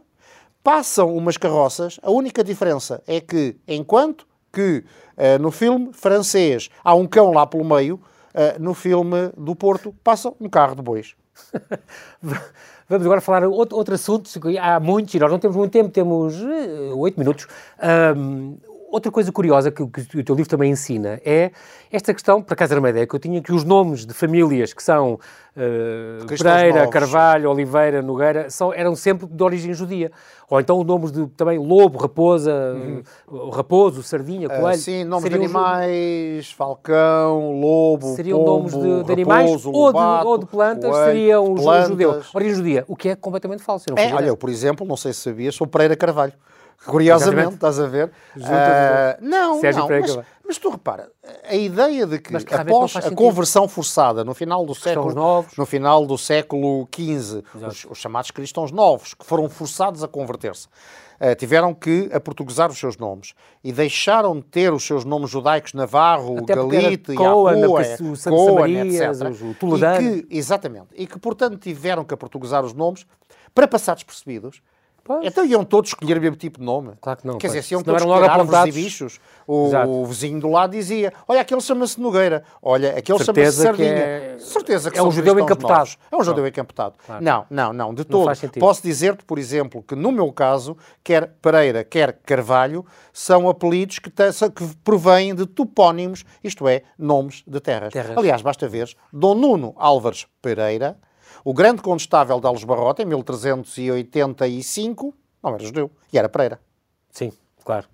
passam 0.67 1.15
umas 1.15 1.37
carroças, 1.37 1.97
a 2.03 2.11
única 2.11 2.43
diferença 2.43 3.01
é 3.07 3.21
que, 3.21 3.55
enquanto 3.65 4.27
que 4.51 4.83
uh, 5.15 5.41
no 5.41 5.49
filme 5.49 5.93
francês 5.93 6.69
há 6.83 6.93
um 6.93 7.07
cão 7.07 7.31
lá 7.31 7.47
pelo 7.47 7.63
meio, 7.63 7.95
uh, 7.95 8.61
no 8.61 8.73
filme 8.73 9.31
do 9.37 9.55
Porto 9.55 9.95
passa 10.03 10.29
um 10.41 10.49
carro 10.49 10.75
de 10.75 10.81
bois. 10.81 11.15
Vamos 12.89 13.05
agora 13.05 13.21
falar 13.21 13.45
outro, 13.45 13.77
outro 13.77 13.95
assunto. 13.95 14.29
Há 14.59 14.77
muitos, 14.77 15.13
e 15.13 15.19
nós 15.19 15.31
não 15.31 15.39
temos 15.39 15.55
muito 15.55 15.71
tempo, 15.71 15.89
temos 15.89 16.35
eh, 16.35 16.91
oito 16.95 17.17
minutos. 17.17 17.47
Um, 18.15 18.57
outra 18.89 19.11
coisa 19.11 19.31
curiosa 19.31 19.71
que, 19.71 19.85
que, 19.87 20.19
o 20.19 20.23
teu 20.23 20.35
livro 20.35 20.49
também 20.49 20.71
ensina 20.71 21.19
é 21.25 21.51
esta 21.91 22.13
questão, 22.13 22.41
por 22.41 22.53
acaso 22.53 22.73
era 22.73 22.79
uma 22.79 22.89
ideia 22.89 23.05
que 23.05 23.13
eu 23.13 23.19
tinha, 23.19 23.41
que 23.41 23.51
os 23.51 23.63
nomes 23.63 24.05
de 24.05 24.13
famílias 24.13 24.73
que 24.73 24.81
são 24.81 25.13
uh, 25.13 26.25
Pereira, 26.25 26.79
novos. 26.79 26.91
Carvalho, 26.91 27.49
Oliveira, 27.49 28.01
Nogueira, 28.01 28.49
são, 28.49 28.73
eram 28.73 28.95
sempre 28.95 29.27
de 29.27 29.43
origem 29.43 29.73
judia. 29.73 30.11
Ou 30.49 30.59
então 30.59 30.83
nomes 30.83 31.11
de 31.11 31.27
também 31.27 31.57
Lobo, 31.59 31.97
Raposa, 31.97 32.53
uhum. 32.75 33.49
Raposo, 33.49 34.01
Sardinha, 34.01 34.47
Coelho. 34.47 34.67
Uh, 34.67 34.77
sim, 34.77 35.03
nomes 35.03 35.29
de 35.29 35.35
animais, 35.35 36.51
Falcão, 36.51 37.59
Lobo, 37.59 38.15
Seriam 38.15 38.39
pombo, 38.39 38.51
nomes 38.51 38.73
de, 38.73 39.03
de 39.03 39.11
animais 39.11 39.51
raposo, 39.51 39.71
ou, 39.71 39.91
de, 39.91 40.27
ou 40.27 40.37
de 40.37 40.45
plantas, 40.45 40.89
coelho, 40.89 41.05
seriam 41.05 41.55
plantas. 41.55 41.89
judeu. 41.89 42.21
Origem 42.33 42.55
judia, 42.55 42.85
o 42.87 42.95
que 42.95 43.09
é 43.09 43.15
completamente 43.15 43.61
falso. 43.61 43.85
É, 43.95 44.13
olha, 44.13 44.27
eu, 44.27 44.37
por 44.37 44.49
exemplo, 44.49 44.87
não 44.87 44.95
sei 44.95 45.11
se 45.11 45.21
sabias, 45.21 45.55
sou 45.55 45.67
Pereira 45.67 45.95
Carvalho. 45.95 46.33
Curiosamente, 46.85 47.55
estás 47.55 47.79
a 47.79 47.87
ver? 47.87 48.11
Uh, 48.35 48.41
não, 49.21 49.59
Sérgio 49.59 49.81
não, 49.81 49.89
mas, 49.89 50.19
mas, 50.45 50.57
tu 50.57 50.69
repara, 50.69 51.11
a 51.43 51.55
ideia 51.55 52.05
de 52.05 52.19
que, 52.19 52.37
que 52.43 52.55
após 52.55 52.95
a 52.95 53.11
conversão 53.11 53.67
forçada 53.67 54.23
no 54.23 54.33
final 54.33 54.65
do 54.65 54.73
século 54.73 55.13
novos. 55.13 55.57
no 55.57 55.65
final 55.65 56.05
do 56.05 56.17
século 56.17 56.87
XV, 56.93 57.43
os, 57.55 57.85
os, 57.89 57.97
chamados 57.97 58.31
cristãos 58.31 58.71
novos, 58.71 59.13
que 59.13 59.25
foram 59.25 59.49
forçados 59.49 60.03
a 60.03 60.07
converter-se, 60.07 60.67
uh, 61.19 61.35
tiveram 61.35 61.73
que 61.73 62.09
aportuguesar 62.13 62.69
os 62.69 62.77
seus 62.77 62.95
nomes 62.95 63.33
e 63.63 63.73
deixaram 63.73 64.35
de 64.35 64.43
ter 64.43 64.71
os 64.71 64.85
seus 64.85 65.03
nomes 65.03 65.29
judaicos 65.29 65.73
Navarro, 65.73 66.37
Até 66.39 66.55
Galite, 66.55 67.15
Cohen, 67.15 67.65
Cohen, 67.65 68.95
etc. 68.95 69.41
O 69.41 69.53
Toledano. 69.55 70.09
E 70.09 70.23
que, 70.23 70.37
exatamente. 70.37 70.87
E 70.95 71.05
que, 71.05 71.19
portanto, 71.19 71.57
tiveram 71.57 72.05
que 72.05 72.13
aportuguesar 72.13 72.63
os 72.63 72.73
nomes 72.73 73.05
para 73.53 73.67
passar 73.67 73.95
despercebidos 73.95 74.61
Pois. 75.07 75.25
Então 75.25 75.45
iam 75.45 75.63
todos 75.63 75.91
escolher 75.91 76.17
o 76.17 76.21
mesmo 76.21 76.35
tipo 76.35 76.59
de 76.59 76.65
nome. 76.65 76.91
Claro 76.99 77.21
que 77.21 77.25
não. 77.25 77.37
Quer 77.37 77.47
pois. 77.47 77.53
dizer, 77.53 77.63
se 77.65 77.73
iam 77.73 77.81
todos 77.81 78.01
escolher 78.01 78.29
árvores 78.29 78.75
e 78.75 78.77
bichos, 78.77 79.19
o, 79.47 79.73
o, 79.73 80.05
vizinho 80.05 80.41
do 80.41 80.49
lado 80.49 80.71
dizia, 80.71 81.13
olha, 81.25 81.39
aquele 81.39 81.61
chama-se 81.61 81.97
Nogueira, 81.97 82.43
olha, 82.61 82.89
aquele 82.97 83.23
chama-se 83.23 83.53
Sardinha. 83.53 83.87
É... 83.87 84.37
Certeza 84.37 84.91
que 84.91 84.99
é 84.99 85.01
um 85.01 85.09
judeu 85.09 85.39
encapotado. 85.39 85.91
É 86.11 86.15
um 86.17 86.23
judeu 86.25 86.45
encapotado. 86.45 86.95
Claro. 87.05 87.23
Não, 87.23 87.45
não, 87.49 87.71
não, 87.71 87.93
de 87.93 88.03
todo. 88.03 88.29
Posso 88.59 88.83
dizer-te, 88.83 89.23
por 89.23 89.39
exemplo, 89.39 89.81
que 89.81 89.95
no 89.95 90.11
meu 90.11 90.29
caso, 90.33 90.75
quer 91.01 91.27
Pereira, 91.41 91.85
quer 91.85 92.19
Carvalho, 92.25 92.85
são 93.13 93.47
apelidos 93.47 93.99
que, 93.99 94.09
que 94.09 94.75
provêm 94.83 95.33
de 95.33 95.45
topónimos, 95.45 96.25
isto 96.43 96.67
é, 96.67 96.83
nomes 96.99 97.43
de 97.47 97.61
terras. 97.61 97.93
terras. 97.93 98.17
Aliás, 98.17 98.41
basta 98.41 98.67
ver, 98.67 98.93
Dom 99.13 99.35
Nuno 99.35 99.73
Álvares 99.77 100.27
Pereira, 100.41 100.97
o 101.47 101.53
grande 101.53 101.81
condestável 101.81 102.41
de 102.41 102.45
Alves 102.45 102.65
Barrota, 102.65 103.01
em 103.01 103.05
1385, 103.05 105.13
não 105.41 105.53
era 105.53 105.63
judeu, 105.63 105.89
e 106.11 106.17
era 106.17 106.27
Pereira. 106.27 106.59
Sim, 107.09 107.31
claro. 107.63 107.87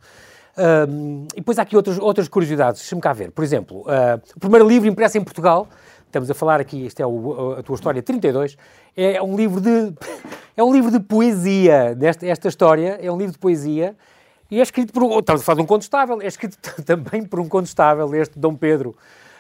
Um, 0.58 1.28
e 1.34 1.36
depois 1.36 1.60
há 1.60 1.62
aqui 1.62 1.76
outras, 1.76 2.00
outras 2.00 2.28
curiosidades, 2.28 2.82
deixa-me 2.82 3.00
cá 3.00 3.14
ver. 3.14 3.30
Por 3.30 3.44
exemplo, 3.44 3.82
uh, 3.82 4.20
o 4.36 4.40
primeiro 4.40 4.68
livro 4.68 4.90
impresso 4.90 5.20
em 5.20 5.24
Portugal, 5.24 5.68
estamos 6.08 6.32
a 6.32 6.34
falar 6.34 6.60
aqui, 6.60 6.88
isto 6.88 7.00
é 7.00 7.06
o, 7.06 7.58
a 7.60 7.62
tua 7.62 7.76
história 7.76 8.02
32, 8.02 8.58
é 8.98 9.22
um 9.22 9.36
livro 9.36 9.62
de, 9.62 9.94
é 10.58 10.64
um 10.64 10.74
livro 10.74 10.90
de 10.90 11.00
poesia. 11.00 11.94
Nesta, 11.94 12.26
esta 12.26 12.48
história 12.48 12.98
é 13.00 13.12
um 13.12 13.18
livro 13.20 13.34
de 13.34 13.40
poesia 13.40 13.96
e 14.50 14.60
é 14.60 14.64
escrito 14.64 14.92
por 14.92 15.04
um, 15.04 15.20
estamos 15.20 15.44
a 15.44 15.46
falar 15.46 15.58
de 15.58 15.62
um 15.62 15.68
condestável, 15.68 16.20
é 16.24 16.26
escrito 16.26 16.58
também 16.84 17.24
por 17.24 17.40
um 17.40 17.48
condestável, 17.48 18.16
este 18.16 18.40
Dom 18.40 18.56
Pedro, 18.56 18.96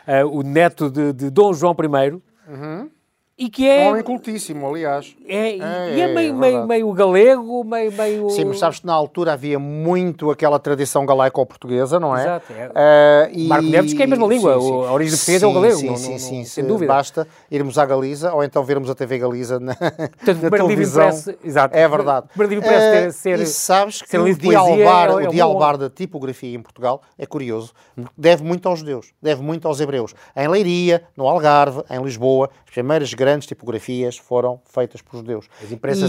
uh, 0.08 0.28
o 0.28 0.43
neto 0.43 0.88
de, 0.88 1.13
de 1.13 1.32
Dom 1.32 1.52
João 1.52 1.73
I. 1.73 2.21
Uhum. 2.47 2.91
E 3.35 3.49
que 3.49 3.67
é... 3.67 3.85
Um 3.85 3.89
homem 3.89 4.03
cultíssimo, 4.03 4.67
aliás. 4.67 5.15
É, 5.27 5.57
é, 5.57 5.95
e 5.95 6.01
é, 6.01 6.07
meio, 6.07 6.35
é 6.35 6.37
meio, 6.37 6.67
meio 6.67 6.93
galego, 6.93 7.63
meio, 7.63 7.91
meio... 7.91 8.29
Sim, 8.29 8.45
mas 8.45 8.59
sabes 8.59 8.79
que 8.79 8.85
na 8.85 8.93
altura 8.93 9.33
havia 9.33 9.57
muito 9.57 10.29
aquela 10.29 10.59
tradição 10.59 11.03
galaico-portuguesa, 11.03 11.99
não 11.99 12.15
é? 12.15 12.21
Exato. 12.21 12.53
É. 12.53 12.67
Uh, 12.67 13.31
e... 13.33 13.47
Marco 13.47 13.65
Neves 13.65 13.93
que 13.93 14.01
é 14.03 14.05
a 14.05 14.07
mesma 14.07 14.27
língua, 14.27 14.53
sim, 14.53 14.61
sim. 14.61 14.71
a 14.71 14.91
origem 14.93 15.17
portuguesa 15.17 15.45
é 15.45 15.49
o 15.49 15.53
galego, 15.53 15.79
sim, 15.79 15.87
não, 15.87 15.97
sim, 15.97 16.11
não, 16.11 16.19
sim, 16.19 16.37
não, 16.37 16.45
sem 16.45 16.63
dúvida. 16.63 16.93
Basta 16.93 17.27
irmos 17.49 17.77
à 17.79 17.85
Galiza 17.87 18.31
ou 18.33 18.43
então 18.43 18.63
vermos 18.63 18.87
a 18.87 18.93
TV 18.93 19.17
Galiza 19.17 19.59
na, 19.59 19.75
Portanto, 19.75 20.43
na 20.43 20.49
televisão. 20.51 21.07
Impresso, 21.07 21.33
exato. 21.43 21.75
É 21.75 21.87
verdade. 21.87 22.27
O 22.35 22.37
primeiro 22.37 22.61
parece 22.61 23.07
uh, 23.07 23.11
ser... 23.19 23.39
E 23.39 23.47
sabes 23.47 24.03
que 24.03 24.15
o 24.15 24.35
dialbar, 24.35 25.09
é, 25.09 25.23
é 25.23 25.27
o 25.27 25.31
dialbar 25.31 25.75
da 25.75 25.89
tipografia 25.89 26.55
em 26.55 26.61
Portugal 26.61 27.01
é 27.17 27.25
curioso, 27.25 27.73
deve 28.15 28.43
muito 28.43 28.69
aos 28.69 28.79
judeus, 28.79 29.11
deve 29.19 29.41
muito 29.41 29.67
aos 29.67 29.79
hebreus. 29.79 30.13
Em 30.35 30.47
Leiria, 30.47 31.03
no 31.17 31.27
Algarve, 31.27 31.81
em 31.89 31.99
Lisboa, 32.03 32.51
as 32.63 32.71
primeiras 32.71 33.11
grandes 33.23 33.47
tipografias 33.47 34.17
foram 34.17 34.59
feitas 34.65 35.01
por 35.01 35.15
judeus. 35.15 35.47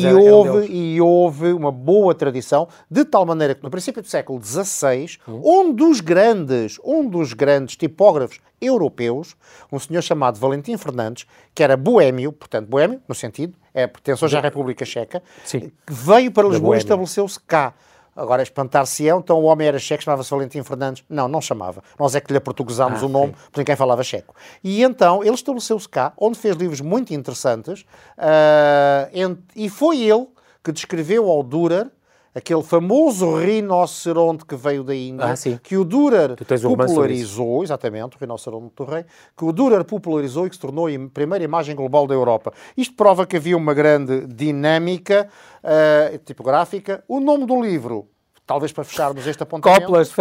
e, 0.03 0.07
eram, 0.07 0.21
houve, 0.21 0.49
eram 0.49 0.65
e 0.65 1.01
houve 1.01 1.53
uma 1.53 1.71
boa 1.71 2.13
tradição, 2.13 2.67
de 2.91 3.05
tal 3.05 3.25
maneira 3.25 3.55
que 3.55 3.63
no 3.63 3.71
princípio 3.71 4.03
do 4.03 4.09
século 4.09 4.43
XVI, 4.43 5.17
hum. 5.29 5.41
um 5.45 5.73
dos 5.73 6.01
grandes, 6.01 6.81
um 6.85 7.09
dos 7.09 7.33
grandes 7.33 7.77
tipógrafos 7.77 8.41
europeus, 8.61 9.37
um 9.71 9.79
senhor 9.79 10.03
chamado 10.03 10.41
Valentim 10.41 10.77
Fernandes, 10.77 11.25
que 11.55 11.63
era 11.63 11.77
boêmio, 11.77 12.33
portanto 12.33 12.67
boêmio, 12.67 13.01
no 13.07 13.15
sentido, 13.15 13.55
é 13.73 13.87
pertence 13.87 14.25
hoje 14.25 14.37
à 14.37 14.41
República 14.41 14.85
Checa, 14.85 15.23
Sim. 15.45 15.71
veio 15.89 16.33
para 16.33 16.49
Lisboa 16.49 16.75
e 16.75 16.79
estabeleceu-se 16.79 17.39
cá. 17.39 17.75
Agora, 18.17 18.43
espantar-se-ão, 18.43 19.19
então 19.19 19.41
o 19.41 19.45
homem 19.45 19.67
era 19.67 19.79
checo, 19.79 20.03
chamava-se 20.03 20.31
Valentim 20.31 20.63
Fernandes. 20.63 21.03
Não, 21.09 21.27
não 21.27 21.41
chamava. 21.41 21.83
Nós 21.99 22.15
é 22.15 22.21
que 22.21 22.33
lhe 22.33 22.41
portuguesámos 22.41 23.03
ah, 23.03 23.07
o 23.07 23.09
nome, 23.09 23.33
sim. 23.33 23.39
porque 23.45 23.61
ninguém 23.61 23.77
falava 23.77 24.03
checo. 24.03 24.35
E 24.63 24.83
então, 24.83 25.23
ele 25.23 25.35
estabeleceu-se 25.35 25.89
cá, 25.89 26.13
onde 26.17 26.39
fez 26.39 26.57
livros 26.57 26.81
muito 26.81 27.13
interessantes, 27.13 27.83
uh, 28.19 29.39
e 29.57 29.69
foi 29.69 30.01
ele 30.01 30.27
que 30.63 30.73
descreveu 30.73 31.29
ao 31.29 31.43
Dürer 31.43 31.91
aquele 32.35 32.63
famoso 32.63 33.37
rinoceronte 33.37 34.45
que 34.45 34.57
veio 34.57 34.83
da 34.83 34.95
Índia, 34.95 35.27
ah, 35.27 35.59
que 35.63 35.77
o 35.77 35.85
Dürer 35.85 36.35
popularizou, 36.63 37.63
exatamente, 37.63 38.17
o 38.17 38.21
rinoceronte 38.21 38.75
do 38.77 38.85
rei, 38.85 39.05
que 39.37 39.45
o 39.45 39.53
Dürer 39.53 39.85
popularizou 39.85 40.47
e 40.47 40.51
que 40.51 40.57
se 40.57 40.61
tornou 40.61 40.89
a 40.89 40.91
primeira 41.13 41.45
imagem 41.45 41.77
global 41.77 42.07
da 42.07 42.15
Europa. 42.15 42.53
Isto 42.77 42.95
prova 42.97 43.25
que 43.25 43.37
havia 43.37 43.57
uma 43.57 43.73
grande 43.73 44.27
dinâmica 44.27 45.29
uh, 45.63 46.19
tipográfica. 46.19 47.05
O 47.07 47.21
nome 47.21 47.47
do 47.47 47.63
livro, 47.63 48.09
talvez 48.45 48.73
para 48.73 48.85
fecharmos 48.85 49.27
este 49.27 49.43
apontamento... 49.43 49.87
Coplas, 49.87 50.13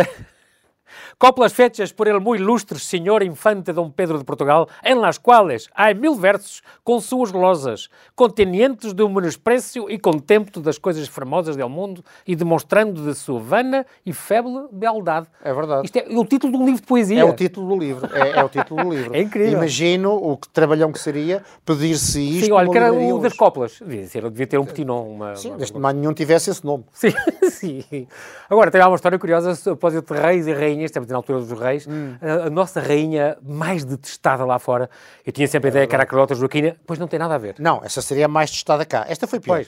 Coplas 1.18 1.54
fechas 1.54 1.94
por 1.94 2.08
el 2.08 2.20
muy 2.20 2.38
ilustre 2.38 2.80
senhor 2.80 3.24
infante 3.24 3.74
Dom 3.74 3.92
Pedro 3.92 4.18
de 4.18 4.24
Portugal, 4.24 4.68
em 4.84 4.96
las 4.96 5.18
quales 5.18 5.70
há 5.74 5.94
mil 5.94 6.16
versos 6.16 6.62
com 6.84 7.00
suas 7.00 7.32
glosas, 7.32 7.90
contenientes 8.16 8.94
de 8.94 9.04
um 9.04 9.10
menosprecio 9.10 9.90
e 9.90 9.98
contempto 9.98 10.60
das 10.60 10.78
coisas 10.78 11.08
formosas 11.08 11.56
del 11.56 11.70
mundo 11.70 12.04
e 12.28 12.36
demonstrando 12.36 13.02
de 13.04 13.16
sua 13.16 13.40
vana 13.40 13.86
e 14.06 14.14
feble 14.14 14.68
beldade. 14.72 15.28
É 15.44 15.54
verdade. 15.54 15.86
Isto 15.86 15.98
é, 15.98 16.06
o 16.10 16.26
título 16.26 16.54
de 16.54 16.60
um 16.60 16.66
livro 16.66 16.82
de 16.82 16.88
poesia. 16.88 17.22
É 17.22 17.24
o 17.24 17.34
título 17.34 17.68
do 17.68 17.80
livro. 17.80 18.10
É, 18.16 18.40
é 18.40 18.44
o 18.44 18.50
título 18.50 18.84
do 18.84 18.90
livro. 18.92 19.14
é 19.16 19.22
incrível. 19.22 19.54
Imagino 19.54 20.14
o 20.16 20.38
que 20.38 20.50
trabalhão 20.50 20.92
que 20.92 21.00
seria 21.00 21.44
pedir-se 21.66 22.22
isto. 22.22 22.46
Sim, 22.46 22.52
olha, 22.52 22.70
que 22.70 22.78
era 22.78 22.94
o 22.94 23.20
das 23.20 23.34
coplas. 23.34 23.80
Devia, 23.80 24.08
ser, 24.08 24.30
devia 24.30 24.48
ter 24.48 24.58
um 24.58 24.66
petinon. 24.66 25.04
Uma, 25.04 25.36
Sim, 25.36 25.52
uma, 25.52 25.80
mais 25.80 25.96
nenhum 25.96 26.14
tivesse 26.14 26.50
esse 26.50 26.66
nome. 26.66 26.86
Sim, 26.92 27.14
sim. 27.50 28.08
Agora, 28.50 28.70
tem 28.70 28.82
uma 28.82 28.96
história 28.96 29.18
curiosa 29.18 29.54
após 29.72 29.94
de 29.94 30.14
reis 30.14 30.48
e 30.48 30.54
rainhas, 30.54 30.73
estamos 30.82 31.10
na 31.10 31.16
altura 31.16 31.40
dos 31.40 31.60
reis, 31.60 31.88
hum. 31.88 32.16
a, 32.22 32.48
a, 32.48 32.50
nossa 32.50 32.80
rainha 32.80 33.38
mais 33.42 33.84
detestada 33.84 34.46
lá 34.46 34.60
fora. 34.60 34.90
Eu 35.26 35.32
tinha 35.32 35.48
sempre 35.48 35.68
a 35.68 35.72
ideia 35.72 35.88
que 35.88 35.96
era 35.96 36.04
a 36.04 36.06
Carlota 36.06 36.36
Joaquina, 36.36 36.76
pois 36.86 37.00
não 37.00 37.08
tem 37.08 37.20
nada 37.20 37.36
a 37.36 37.38
ver. 37.38 37.56
Não, 37.60 37.82
essa 37.84 38.02
seria 38.02 38.26
a 38.26 38.28
mais 38.28 38.52
testada 38.52 38.86
cá. 38.86 39.06
Esta 39.08 39.28
foi 39.28 39.40
pior. 39.40 39.56
Pois. 39.56 39.68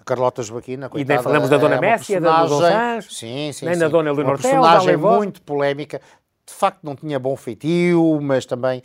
A 0.00 0.04
Carlota 0.04 0.42
Joaquina, 0.42 0.88
coitada, 0.88 1.12
E 1.12 1.16
nem 1.16 1.22
falamos 1.22 1.50
da 1.50 1.56
Dona 1.58 1.76
é 1.76 1.80
Messia, 1.80 2.20
da 2.20 2.46
Dona 2.46 3.02
sim, 3.02 3.52
sim, 3.52 3.66
nem 3.66 3.74
sim. 3.74 3.80
da 3.80 3.88
Dona 3.88 4.12
Leonor 4.12 4.34
Uma 4.34 4.38
personagem 4.38 4.96
muito 4.96 5.42
polémica. 5.42 6.00
De 6.46 6.54
facto, 6.54 6.80
não 6.82 6.96
tinha 6.96 7.18
bom 7.18 7.36
feitio, 7.36 8.18
mas 8.22 8.46
também 8.46 8.82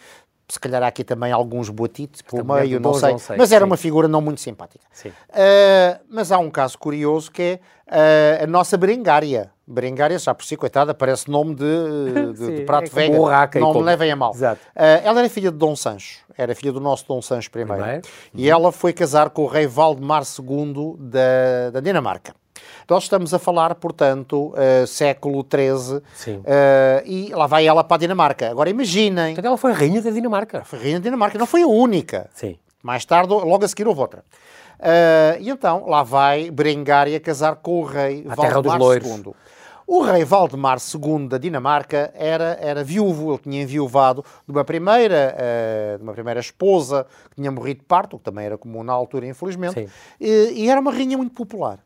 se 0.54 0.60
calhar 0.60 0.84
há 0.84 0.88
aqui 0.88 1.04
também 1.04 1.32
alguns 1.32 1.70
boatitos 1.70 2.22
pelo 2.22 2.46
meio, 2.46 2.80
não 2.80 2.94
sei, 2.94 3.12
não 3.12 3.18
sei, 3.18 3.38
mas 3.38 3.52
era 3.52 3.66
sim. 3.66 3.70
uma 3.70 3.78
figura 3.78 4.08
não 4.08 4.22
muito 4.22 4.40
simpática. 4.40 4.86
Uh, 5.06 6.00
mas 6.10 6.32
há 6.32 6.38
um 6.38 6.52
caso 6.52 6.78
curioso 6.78 7.32
que 7.32 7.60
é 7.88 8.40
uh, 8.40 8.44
a 8.44 8.48
nossa 8.48 8.78
Berengária. 8.78 9.52
Berengária, 9.66 10.20
já 10.20 10.34
por 10.34 10.46
si, 10.46 10.58
coitada, 10.58 10.94
parece 10.94 11.32
nome 11.32 11.56
de, 11.56 11.64
de, 12.34 12.38
sim, 12.38 12.56
de 12.56 12.62
prato 12.66 12.88
é 12.88 12.90
vega, 12.90 13.60
não 13.60 13.74
me 13.74 13.82
levem 13.82 14.12
a 14.12 14.16
mal. 14.16 14.32
Uh, 14.32 14.60
ela 14.76 15.20
era 15.20 15.30
filha 15.30 15.52
de 15.52 15.58
Dom 15.58 15.76
Sancho, 15.76 16.20
era 16.38 16.54
filha 16.54 16.72
do 16.72 16.80
nosso 16.80 17.08
Dom 17.08 17.22
Sancho 17.22 17.48
I, 17.48 17.52
Primeiro. 17.52 18.02
e 18.34 18.50
ela 18.50 18.72
foi 18.72 18.94
casar 18.94 19.30
com 19.32 19.44
o 19.44 19.48
rei 19.48 19.66
Valdemar 19.66 20.24
II 20.24 20.98
da, 21.00 21.72
da 21.72 21.80
Dinamarca. 21.80 22.36
Nós 22.90 23.04
estamos 23.04 23.34
a 23.34 23.40
falar, 23.40 23.76
portanto, 23.76 24.54
uh, 24.54 24.88
século 24.88 25.46
XIII, 25.46 25.98
uh, 25.98 26.42
e 27.06 27.30
lá 27.34 27.48
vai 27.48 27.66
ela 27.66 27.84
para 27.84 27.96
a 27.96 28.00
Dinamarca. 28.00 28.50
Agora 28.50 28.70
imaginem. 28.70 29.34
Portanto, 29.34 29.46
ela 29.46 29.58
foi 29.58 29.72
rainha 29.72 30.02
da 30.02 30.12
Dinamarca. 30.12 30.64
Foi 30.66 30.80
rainha 30.80 31.00
da 31.00 31.04
Dinamarca, 31.04 31.38
não 31.38 31.46
foi 31.46 31.64
a 31.64 31.68
única. 31.68 32.30
Sim. 32.34 32.58
Mais 32.82 33.06
tarde, 33.06 33.34
logo 33.34 33.64
a 33.64 33.68
seguir, 33.68 33.88
houve 33.88 34.02
outra. 34.02 34.24
Uh, 34.80 35.40
e 35.40 35.50
então, 35.50 35.86
lá 35.88 36.04
vai 36.04 36.52
Berengária 36.52 37.18
casar 37.20 37.56
com 37.56 37.80
o 37.80 37.86
rei 37.86 38.26
a 38.28 38.36
Valdemar 38.36 38.82
II. 38.82 39.34
O 39.86 40.02
rei 40.02 40.24
Valdemar 40.24 40.78
II 40.78 41.28
da 41.28 41.38
Dinamarca 41.38 42.12
era, 42.16 42.58
era 42.62 42.84
viúvo, 42.84 43.32
ele 43.32 43.38
tinha 43.38 43.62
enviuvado 43.62 44.24
de 44.46 44.52
uma, 44.52 44.64
primeira, 44.64 45.36
uh, 45.36 45.98
de 45.98 46.04
uma 46.04 46.14
primeira 46.14 46.40
esposa 46.40 47.06
que 47.30 47.36
tinha 47.36 47.52
morrido 47.52 47.82
de 47.82 47.86
parto, 47.86 48.18
que 48.18 48.24
também 48.24 48.46
era 48.46 48.58
comum 48.58 48.84
na 48.84 48.94
altura, 48.94 49.26
infelizmente, 49.28 49.88
e, 50.20 50.54
e, 50.56 50.70
era 50.70 50.80
uma 50.80 50.92
rainha 50.92 51.18
muito 51.18 51.34
popular. 51.34 51.80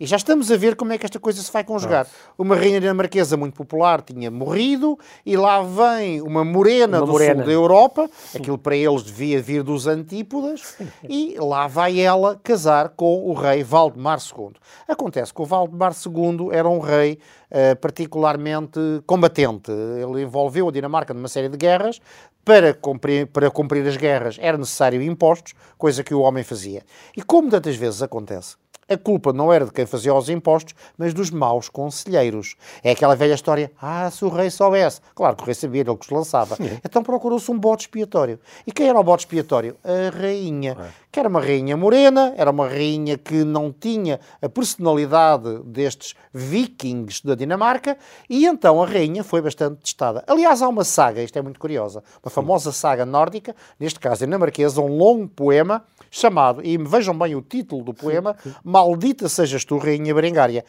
E 0.00 0.06
já 0.06 0.16
estamos 0.16 0.50
a 0.50 0.56
ver 0.56 0.76
como 0.76 0.94
é 0.94 0.98
que 0.98 1.04
esta 1.04 1.20
coisa 1.20 1.42
se 1.42 1.52
vai 1.52 1.62
conjugar. 1.62 2.06
Uma 2.38 2.56
rainha 2.56 2.80
dinamarquesa 2.80 3.36
muito 3.36 3.54
popular 3.54 4.00
tinha 4.00 4.30
morrido 4.30 4.98
e 5.26 5.36
lá 5.36 5.60
vem 5.60 6.22
uma 6.22 6.42
morena 6.42 6.96
uma 6.96 7.06
do 7.06 7.12
morena. 7.12 7.34
sul 7.34 7.44
da 7.44 7.52
Europa, 7.52 8.10
aquilo 8.34 8.56
para 8.56 8.74
eles 8.74 9.02
devia 9.02 9.42
vir 9.42 9.62
dos 9.62 9.86
antípodas, 9.86 10.78
e 11.06 11.36
lá 11.38 11.66
vai 11.66 12.00
ela 12.00 12.40
casar 12.42 12.88
com 12.96 13.28
o 13.28 13.34
rei 13.34 13.62
Valdemar 13.62 14.18
II. 14.18 14.52
Acontece 14.88 15.34
que 15.34 15.42
o 15.42 15.44
Valdemar 15.44 15.92
II 15.92 16.48
era 16.50 16.66
um 16.66 16.78
rei 16.78 17.18
uh, 17.50 17.76
particularmente 17.76 18.80
combatente. 19.06 19.70
Ele 19.70 20.22
envolveu 20.22 20.66
a 20.66 20.72
Dinamarca 20.72 21.12
numa 21.12 21.28
série 21.28 21.50
de 21.50 21.58
guerras, 21.58 22.00
para 22.42 22.72
cumprir, 22.72 23.26
para 23.26 23.50
cumprir 23.50 23.86
as 23.86 23.98
guerras 23.98 24.38
era 24.40 24.56
necessário 24.56 25.02
impostos, 25.02 25.52
coisa 25.76 26.02
que 26.02 26.14
o 26.14 26.20
homem 26.20 26.42
fazia. 26.42 26.82
E 27.14 27.22
como 27.22 27.50
tantas 27.50 27.76
vezes 27.76 28.02
acontece, 28.02 28.56
a 28.90 28.98
culpa 28.98 29.32
não 29.32 29.52
era 29.52 29.64
de 29.64 29.70
quem 29.70 29.86
fazia 29.86 30.12
os 30.12 30.28
impostos, 30.28 30.74
mas 30.98 31.14
dos 31.14 31.30
maus 31.30 31.68
conselheiros. 31.68 32.56
É 32.82 32.90
aquela 32.90 33.14
velha 33.14 33.34
história, 33.34 33.70
ah, 33.80 34.10
se 34.10 34.24
o 34.24 34.28
rei 34.28 34.50
soubesse. 34.50 35.00
Claro 35.14 35.36
que 35.36 35.42
o 35.44 35.46
rei 35.46 35.54
sabia, 35.54 35.82
ele 35.82 35.96
que 35.96 36.04
os 36.04 36.10
lançava. 36.10 36.56
Sim. 36.56 36.78
Então 36.84 37.02
procurou-se 37.02 37.48
um 37.50 37.58
bote 37.58 37.84
expiatório. 37.84 38.40
E 38.66 38.72
quem 38.72 38.88
era 38.88 38.98
o 38.98 39.04
bote 39.04 39.24
expiatório? 39.24 39.76
A 39.84 40.16
rainha. 40.16 40.76
É. 40.80 40.88
Que 41.12 41.20
era 41.20 41.28
uma 41.28 41.40
rainha 41.40 41.76
morena, 41.76 42.34
era 42.36 42.50
uma 42.50 42.68
rainha 42.68 43.16
que 43.16 43.44
não 43.44 43.72
tinha 43.72 44.18
a 44.42 44.48
personalidade 44.48 45.60
destes 45.64 46.14
vikings 46.32 47.24
da 47.24 47.34
Dinamarca, 47.34 47.96
e 48.28 48.46
então 48.46 48.82
a 48.82 48.86
rainha 48.86 49.24
foi 49.24 49.40
bastante 49.40 49.80
testada. 49.82 50.24
Aliás, 50.26 50.62
há 50.62 50.68
uma 50.68 50.84
saga, 50.84 51.22
isto 51.22 51.36
é 51.38 51.42
muito 51.42 51.58
curiosa, 51.58 52.02
uma 52.22 52.30
famosa 52.30 52.72
saga 52.72 53.04
nórdica, 53.04 53.54
neste 53.78 53.98
caso 53.98 54.24
dinamarquesa, 54.24 54.80
um 54.80 54.96
longo 54.96 55.28
poema 55.28 55.84
chamado, 56.10 56.60
e 56.64 56.76
vejam 56.76 57.16
bem 57.16 57.34
o 57.34 57.42
título 57.42 57.84
do 57.84 57.94
poema, 57.94 58.36
Maldita 58.64 59.28
sejas 59.28 59.64
tu, 59.64 59.78
Rainha 59.78 60.14
Berengária, 60.14 60.64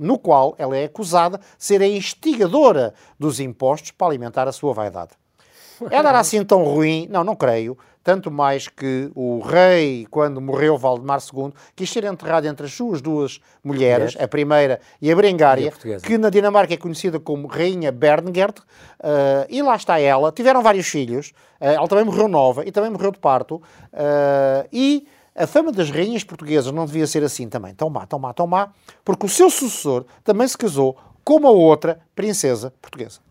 no 0.00 0.18
qual 0.18 0.54
ela 0.58 0.76
é 0.76 0.84
acusada 0.84 1.38
de 1.38 1.44
ser 1.58 1.82
a 1.82 1.86
instigadora 1.86 2.94
dos 3.18 3.40
impostos 3.40 3.90
para 3.90 4.06
alimentar 4.06 4.48
a 4.48 4.52
sua 4.52 4.72
vaidade. 4.72 5.10
Ela 5.90 6.08
era 6.08 6.18
assim 6.18 6.44
tão 6.44 6.64
ruim? 6.64 7.06
Não, 7.08 7.22
não 7.22 7.36
creio. 7.36 7.78
Tanto 8.08 8.30
mais 8.30 8.68
que 8.68 9.10
o 9.14 9.38
rei, 9.40 10.06
quando 10.10 10.40
morreu 10.40 10.78
Valdemar 10.78 11.20
II, 11.20 11.52
quis 11.76 11.90
ser 11.90 12.04
enterrado 12.04 12.46
entre 12.46 12.64
as 12.64 12.72
suas 12.72 13.02
duas 13.02 13.38
mulheres, 13.62 14.16
a 14.18 14.26
primeira 14.26 14.80
e 14.98 15.12
a 15.12 15.14
Berengária, 15.14 15.70
e 15.84 15.92
a 15.92 16.00
que 16.00 16.16
na 16.16 16.30
Dinamarca 16.30 16.72
é 16.72 16.78
conhecida 16.78 17.20
como 17.20 17.46
Rainha 17.46 17.92
Berngerd, 17.92 18.60
uh, 18.60 19.44
e 19.50 19.60
lá 19.60 19.76
está 19.76 20.00
ela. 20.00 20.32
Tiveram 20.32 20.62
vários 20.62 20.88
filhos, 20.88 21.34
uh, 21.60 21.66
ela 21.66 21.86
também 21.86 22.06
morreu 22.06 22.28
nova 22.28 22.64
e 22.64 22.72
também 22.72 22.88
morreu 22.88 23.12
de 23.12 23.18
parto, 23.18 23.56
uh, 23.56 24.66
e 24.72 25.06
a 25.36 25.46
fama 25.46 25.70
das 25.70 25.90
rainhas 25.90 26.24
portuguesas 26.24 26.72
não 26.72 26.86
devia 26.86 27.06
ser 27.06 27.22
assim 27.22 27.46
também, 27.46 27.74
tão 27.74 27.90
má, 27.90 28.06
tão 28.06 28.18
má, 28.18 28.32
tão 28.32 28.46
má, 28.46 28.70
porque 29.04 29.26
o 29.26 29.28
seu 29.28 29.50
sucessor 29.50 30.06
também 30.24 30.48
se 30.48 30.56
casou 30.56 30.96
com 31.22 31.36
uma 31.36 31.50
outra 31.50 32.00
princesa 32.16 32.72
portuguesa. 32.80 33.27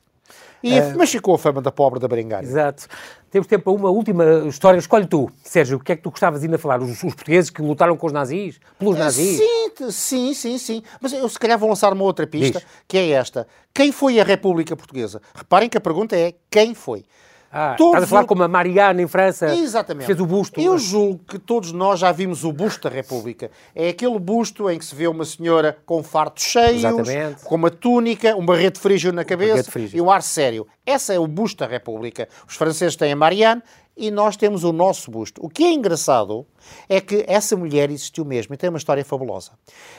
E, 0.64 0.80
uh, 0.80 0.98
mas 0.98 1.12
ficou 1.12 1.36
a 1.36 1.38
fama 1.38 1.62
da 1.62 1.72
pobre 1.72 2.00
da 2.00 2.08
Berengária. 2.08 2.46
Exato. 2.46 2.88
Temos 3.30 3.48
tempo 3.48 3.66
para 3.66 3.74
uma 3.74 3.90
última 3.90 4.24
história. 4.48 4.78
Escolhe 4.78 5.06
tu, 5.06 5.30
Sérgio, 5.44 5.78
o 5.78 5.80
que 5.80 5.92
é 5.92 5.96
que 5.96 6.02
tu 6.02 6.10
gostavas 6.10 6.42
ainda 6.42 6.56
a 6.56 6.60
falar? 6.60 6.82
Os, 6.82 6.90
os 6.90 7.14
portugueses 7.14 7.50
que 7.50 7.62
lutaram 7.62 7.96
com 7.98 8.08
os 8.08 8.14
nazis? 8.14 8.60
Pelos 8.80 8.96
eh, 8.96 9.00
nazis? 9.00 9.38
Sim, 9.38 9.92
sim, 9.92 10.34
sim, 10.34 10.58
sim. 10.58 10.84
Mas 11.02 11.14
eu 11.14 11.28
se 11.28 11.38
calhar 11.38 11.58
vou 11.60 11.70
lançar 11.70 11.92
uma 11.94 12.04
outra 12.04 12.26
pista, 12.26 12.60
Diz. 12.60 12.68
que 12.88 12.98
é 12.98 13.10
esta. 13.12 13.48
Quem 13.74 13.92
foi 13.92 14.20
a 14.20 14.24
República 14.24 14.76
Portuguesa? 14.76 15.22
Reparem 15.36 15.70
que 15.70 15.78
a 15.78 15.82
pergunta 15.82 16.16
é 16.16 16.34
quem 16.50 16.74
foi? 16.74 17.06
Ah, 17.52 17.76
todos 17.78 17.94
estás 17.94 18.04
a 18.04 18.08
falar 18.08 18.26
como 18.26 18.44
a 18.44 18.48
Mariana 18.48 19.02
em 19.02 19.08
França 19.08 19.56
Exatamente. 19.56 20.06
fez 20.06 20.20
o 20.20 20.26
busto. 20.26 20.60
Eu 20.60 20.78
julgo 20.78 21.20
que 21.28 21.40
todos 21.40 21.72
nós 21.72 22.00
já 22.00 22.12
vimos 22.12 22.44
o 22.44 22.52
busto 22.52 22.90
da 22.90 22.94
República. 22.94 23.50
É 23.74 23.90
aquele 23.90 24.20
busto 24.20 24.70
em 24.70 24.78
que 24.78 24.86
se 24.86 24.94
vê 24.94 25.08
uma 25.08 25.26
senhora 25.26 25.78
com 25.86 26.04
fartos 26.04 26.44
cheios, 26.44 26.84
Exatamente. 26.84 27.44
com 27.44 27.56
uma 27.56 27.72
túnica, 27.72 28.36
um 28.36 28.46
barrete 28.46 28.80
frígio 28.80 29.14
na 29.14 29.24
cabeça 29.24 29.72
e 29.94 30.02
um 30.02 30.12
ar 30.12 30.22
sério. 30.22 30.68
Esse 30.86 31.14
é 31.14 31.20
o 31.20 31.28
busto 31.28 31.60
da 31.60 31.68
República. 31.68 32.28
Os 32.48 32.56
franceses 32.56 32.96
têm 32.96 33.12
a 33.12 33.16
Marianne 33.16 33.62
e 33.96 34.12
nós 34.12 34.38
temos 34.38 34.64
o 34.64 34.72
nosso 34.72 35.10
busto. 35.10 35.44
O 35.44 35.50
que 35.50 35.64
é 35.64 35.74
engraçado 35.74 36.46
é 36.88 37.02
que 37.02 37.26
essa 37.28 37.56
mulher 37.56 37.90
existiu 37.90 38.24
mesmo 38.24 38.54
e 38.54 38.58
tem 38.58 38.70
uma 38.70 38.78
história 38.78 39.04
fabulosa. 39.04 39.52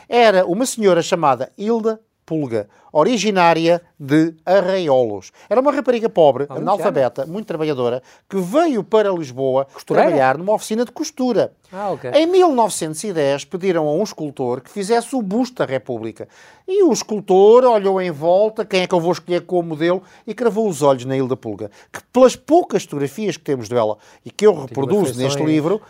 Era 0.09 0.47
uma 0.47 0.65
senhora 0.65 1.03
chamada 1.03 1.53
Hilda 1.59 2.01
Pulga, 2.29 2.69
originária 2.93 3.81
de 3.99 4.35
Arraiolos. 4.45 5.33
Era 5.49 5.63
uma 5.63 5.73
rapariga 5.73 6.11
pobre, 6.11 6.45
ah, 6.47 6.57
analfabeta, 6.57 7.25
muito 7.25 7.47
trabalhadora, 7.47 8.03
que 8.29 8.37
veio 8.37 8.85
para 8.85 9.11
Lisboa 9.11 9.65
Costureira? 9.65 10.11
trabalhar 10.11 10.37
numa 10.37 10.53
oficina 10.53 10.85
de 10.85 10.93
costura. 10.93 11.55
Ah, 11.73 11.91
okay. 11.91 12.11
Em 12.11 12.27
1910 12.27 13.47
pediram 13.47 13.89
a 13.89 13.93
um 13.93 14.03
escultor 14.03 14.61
que 14.61 14.71
fizesse 14.71 15.17
o 15.17 15.23
busto 15.23 15.57
da 15.57 15.65
República. 15.65 16.29
E 16.67 16.83
o 16.83 16.93
escultor 16.93 17.65
olhou 17.65 17.99
em 17.99 18.11
volta, 18.11 18.63
quem 18.63 18.83
é 18.83 18.87
que 18.87 18.95
eu 18.95 19.01
vou 19.01 19.13
escolher 19.13 19.47
como 19.47 19.71
modelo, 19.71 20.03
e 20.27 20.35
cravou 20.35 20.69
os 20.69 20.83
olhos 20.83 21.07
na 21.07 21.17
Hilda 21.17 21.35
Pulga, 21.35 21.71
que 21.91 22.03
pelas 22.13 22.37
poucas 22.37 22.83
fotografias 22.83 23.39
que 23.39 23.45
temos 23.45 23.71
dela 23.71 23.97
e 24.23 24.31
que 24.31 24.47
eu 24.47 24.53
reproduzo 24.53 25.19
neste 25.19 25.43
livro, 25.43 25.81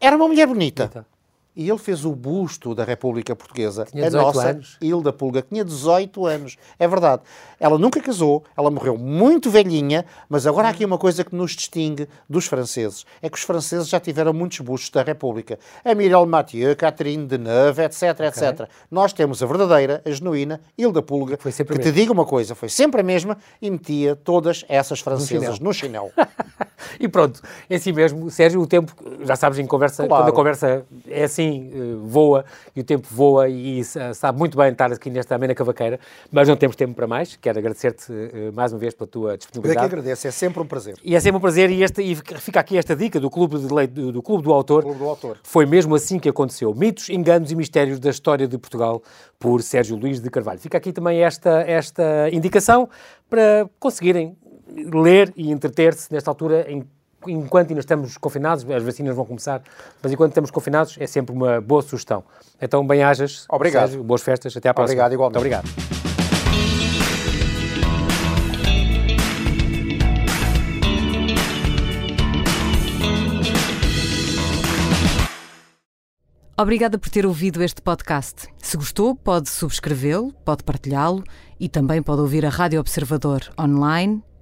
era 0.00 0.16
uma 0.16 0.26
mulher 0.26 0.48
bonita. 0.48 0.88
bonita 0.88 1.17
e 1.58 1.68
ele 1.68 1.78
fez 1.78 2.04
o 2.04 2.14
busto 2.14 2.72
da 2.72 2.84
República 2.84 3.34
Portuguesa. 3.34 3.84
Tinha 3.84 4.04
18 4.04 4.16
a 4.16 4.22
nossa 4.22 4.48
anos. 4.50 4.78
Hilda 4.80 5.12
Pulga 5.12 5.42
tinha 5.42 5.64
18 5.64 6.24
anos. 6.24 6.56
É 6.78 6.86
verdade. 6.86 7.22
Ela 7.58 7.76
nunca 7.76 8.00
casou, 8.00 8.44
ela 8.56 8.70
morreu 8.70 8.96
muito 8.96 9.50
velhinha, 9.50 10.06
mas 10.28 10.46
agora 10.46 10.68
há 10.68 10.70
aqui 10.70 10.84
uma 10.84 10.96
coisa 10.96 11.24
que 11.24 11.34
nos 11.34 11.56
distingue 11.56 12.08
dos 12.30 12.46
franceses. 12.46 13.04
É 13.20 13.28
que 13.28 13.36
os 13.36 13.42
franceses 13.42 13.88
já 13.88 13.98
tiveram 13.98 14.32
muitos 14.32 14.60
bustos 14.60 14.90
da 14.90 15.02
República. 15.02 15.58
A 15.84 15.96
Mireille 15.96 16.28
Mathieu, 16.28 16.76
Catherine 16.76 17.26
Deneuve, 17.26 17.82
etc, 17.82 18.02
okay. 18.12 18.26
etc. 18.28 18.68
Nós 18.88 19.12
temos 19.12 19.42
a 19.42 19.46
verdadeira, 19.46 20.00
a 20.04 20.10
genuína 20.12 20.60
Hilda 20.78 21.02
Pulga, 21.02 21.36
que 21.36 21.50
te 21.50 21.90
diga 21.90 22.12
uma 22.12 22.24
coisa, 22.24 22.54
foi 22.54 22.68
sempre 22.68 23.00
a 23.00 23.04
mesma 23.04 23.36
e 23.60 23.68
metia 23.68 24.14
todas 24.14 24.64
essas 24.68 25.00
francesas 25.00 25.58
no 25.58 25.72
chinelo. 25.72 26.12
e 26.98 27.08
pronto, 27.08 27.40
é 27.68 27.76
assim 27.76 27.92
mesmo. 27.92 28.30
Sérgio, 28.30 28.60
o 28.60 28.66
tempo, 28.66 28.92
já 29.22 29.36
sabes, 29.36 29.58
em 29.58 29.66
conversa, 29.66 30.06
claro. 30.06 30.24
quando 30.24 30.32
a 30.32 30.36
conversa 30.36 30.84
é 31.06 31.24
assim, 31.24 31.38
sim, 31.38 31.70
eh, 31.72 31.96
voa 32.02 32.44
e 32.74 32.80
o 32.80 32.84
tempo 32.84 33.06
voa 33.10 33.48
e 33.48 33.82
sabe 33.84 34.38
muito 34.38 34.56
bem 34.56 34.70
estar 34.70 34.92
aqui 34.92 35.10
nesta 35.10 35.34
amena 35.34 35.54
cavaqueira, 35.54 35.98
mas 36.30 36.48
não 36.48 36.56
temos 36.56 36.76
tempo 36.76 36.94
para 36.94 37.06
mais. 37.06 37.36
Quero 37.36 37.58
agradecer-te 37.58 38.12
eh, 38.12 38.50
mais 38.52 38.72
uma 38.72 38.78
vez 38.78 38.94
pela 38.94 39.06
tua 39.06 39.36
disponibilidade. 39.36 39.78
Eu 39.78 39.86
é 39.86 39.88
que 39.88 39.94
agradeço, 39.94 40.28
é 40.28 40.30
sempre 40.30 40.62
um 40.62 40.66
prazer. 40.66 40.96
E 41.02 41.14
é 41.14 41.20
sempre 41.20 41.38
um 41.38 41.40
prazer 41.40 41.70
e, 41.70 41.82
este, 41.82 42.02
e 42.02 42.14
fica 42.14 42.60
aqui 42.60 42.76
esta 42.76 42.94
dica 42.94 43.18
do 43.20 43.30
Clube, 43.30 43.58
de 43.58 43.72
Leite, 43.72 43.92
do, 43.92 44.12
do 44.12 44.22
Clube 44.22 44.44
do 44.44 44.52
Autor. 44.52 44.82
Clube 44.82 44.98
do 44.98 45.08
Autor. 45.08 45.38
Foi 45.42 45.66
mesmo 45.66 45.94
assim 45.94 46.18
que 46.18 46.28
aconteceu. 46.28 46.74
Mitos, 46.74 47.08
enganos 47.08 47.50
e 47.50 47.56
mistérios 47.56 47.98
da 47.98 48.10
história 48.10 48.46
de 48.46 48.58
Portugal 48.58 49.02
por 49.38 49.62
Sérgio 49.62 49.96
Luís 49.96 50.20
de 50.20 50.30
Carvalho. 50.30 50.58
Fica 50.58 50.76
aqui 50.76 50.92
também 50.92 51.22
esta, 51.22 51.62
esta 51.62 52.28
indicação 52.32 52.88
para 53.28 53.68
conseguirem 53.78 54.36
ler 54.76 55.32
e 55.36 55.50
entreter-se 55.50 56.12
nesta 56.12 56.30
altura 56.30 56.70
em 56.70 56.86
enquanto 57.26 57.70
ainda 57.70 57.80
estamos 57.80 58.16
confinados, 58.16 58.68
as 58.70 58.82
vacinas 58.82 59.16
vão 59.16 59.24
começar, 59.24 59.62
mas 60.02 60.12
enquanto 60.12 60.30
estamos 60.30 60.50
confinados 60.50 60.96
é 61.00 61.06
sempre 61.06 61.34
uma 61.34 61.60
boa 61.60 61.82
sugestão. 61.82 62.22
Então, 62.60 62.86
bem-ajas. 62.86 63.44
Obrigado. 63.50 63.88
Sérgio, 63.88 64.04
boas 64.04 64.22
festas. 64.22 64.56
Até 64.56 64.68
à 64.68 64.74
próxima. 64.74 65.04
Obrigado, 65.04 65.12
igualmente. 65.12 65.34
Muito 65.34 65.56
obrigado. 65.56 65.98
Obrigada 76.60 76.98
por 76.98 77.08
ter 77.08 77.24
ouvido 77.24 77.62
este 77.62 77.80
podcast. 77.80 78.48
Se 78.58 78.76
gostou, 78.76 79.14
pode 79.14 79.48
subscrevê-lo, 79.48 80.32
pode 80.44 80.64
partilhá-lo 80.64 81.22
e 81.58 81.68
também 81.68 82.02
pode 82.02 82.20
ouvir 82.20 82.44
a 82.44 82.48
Rádio 82.48 82.80
Observador 82.80 83.42
online 83.56 84.24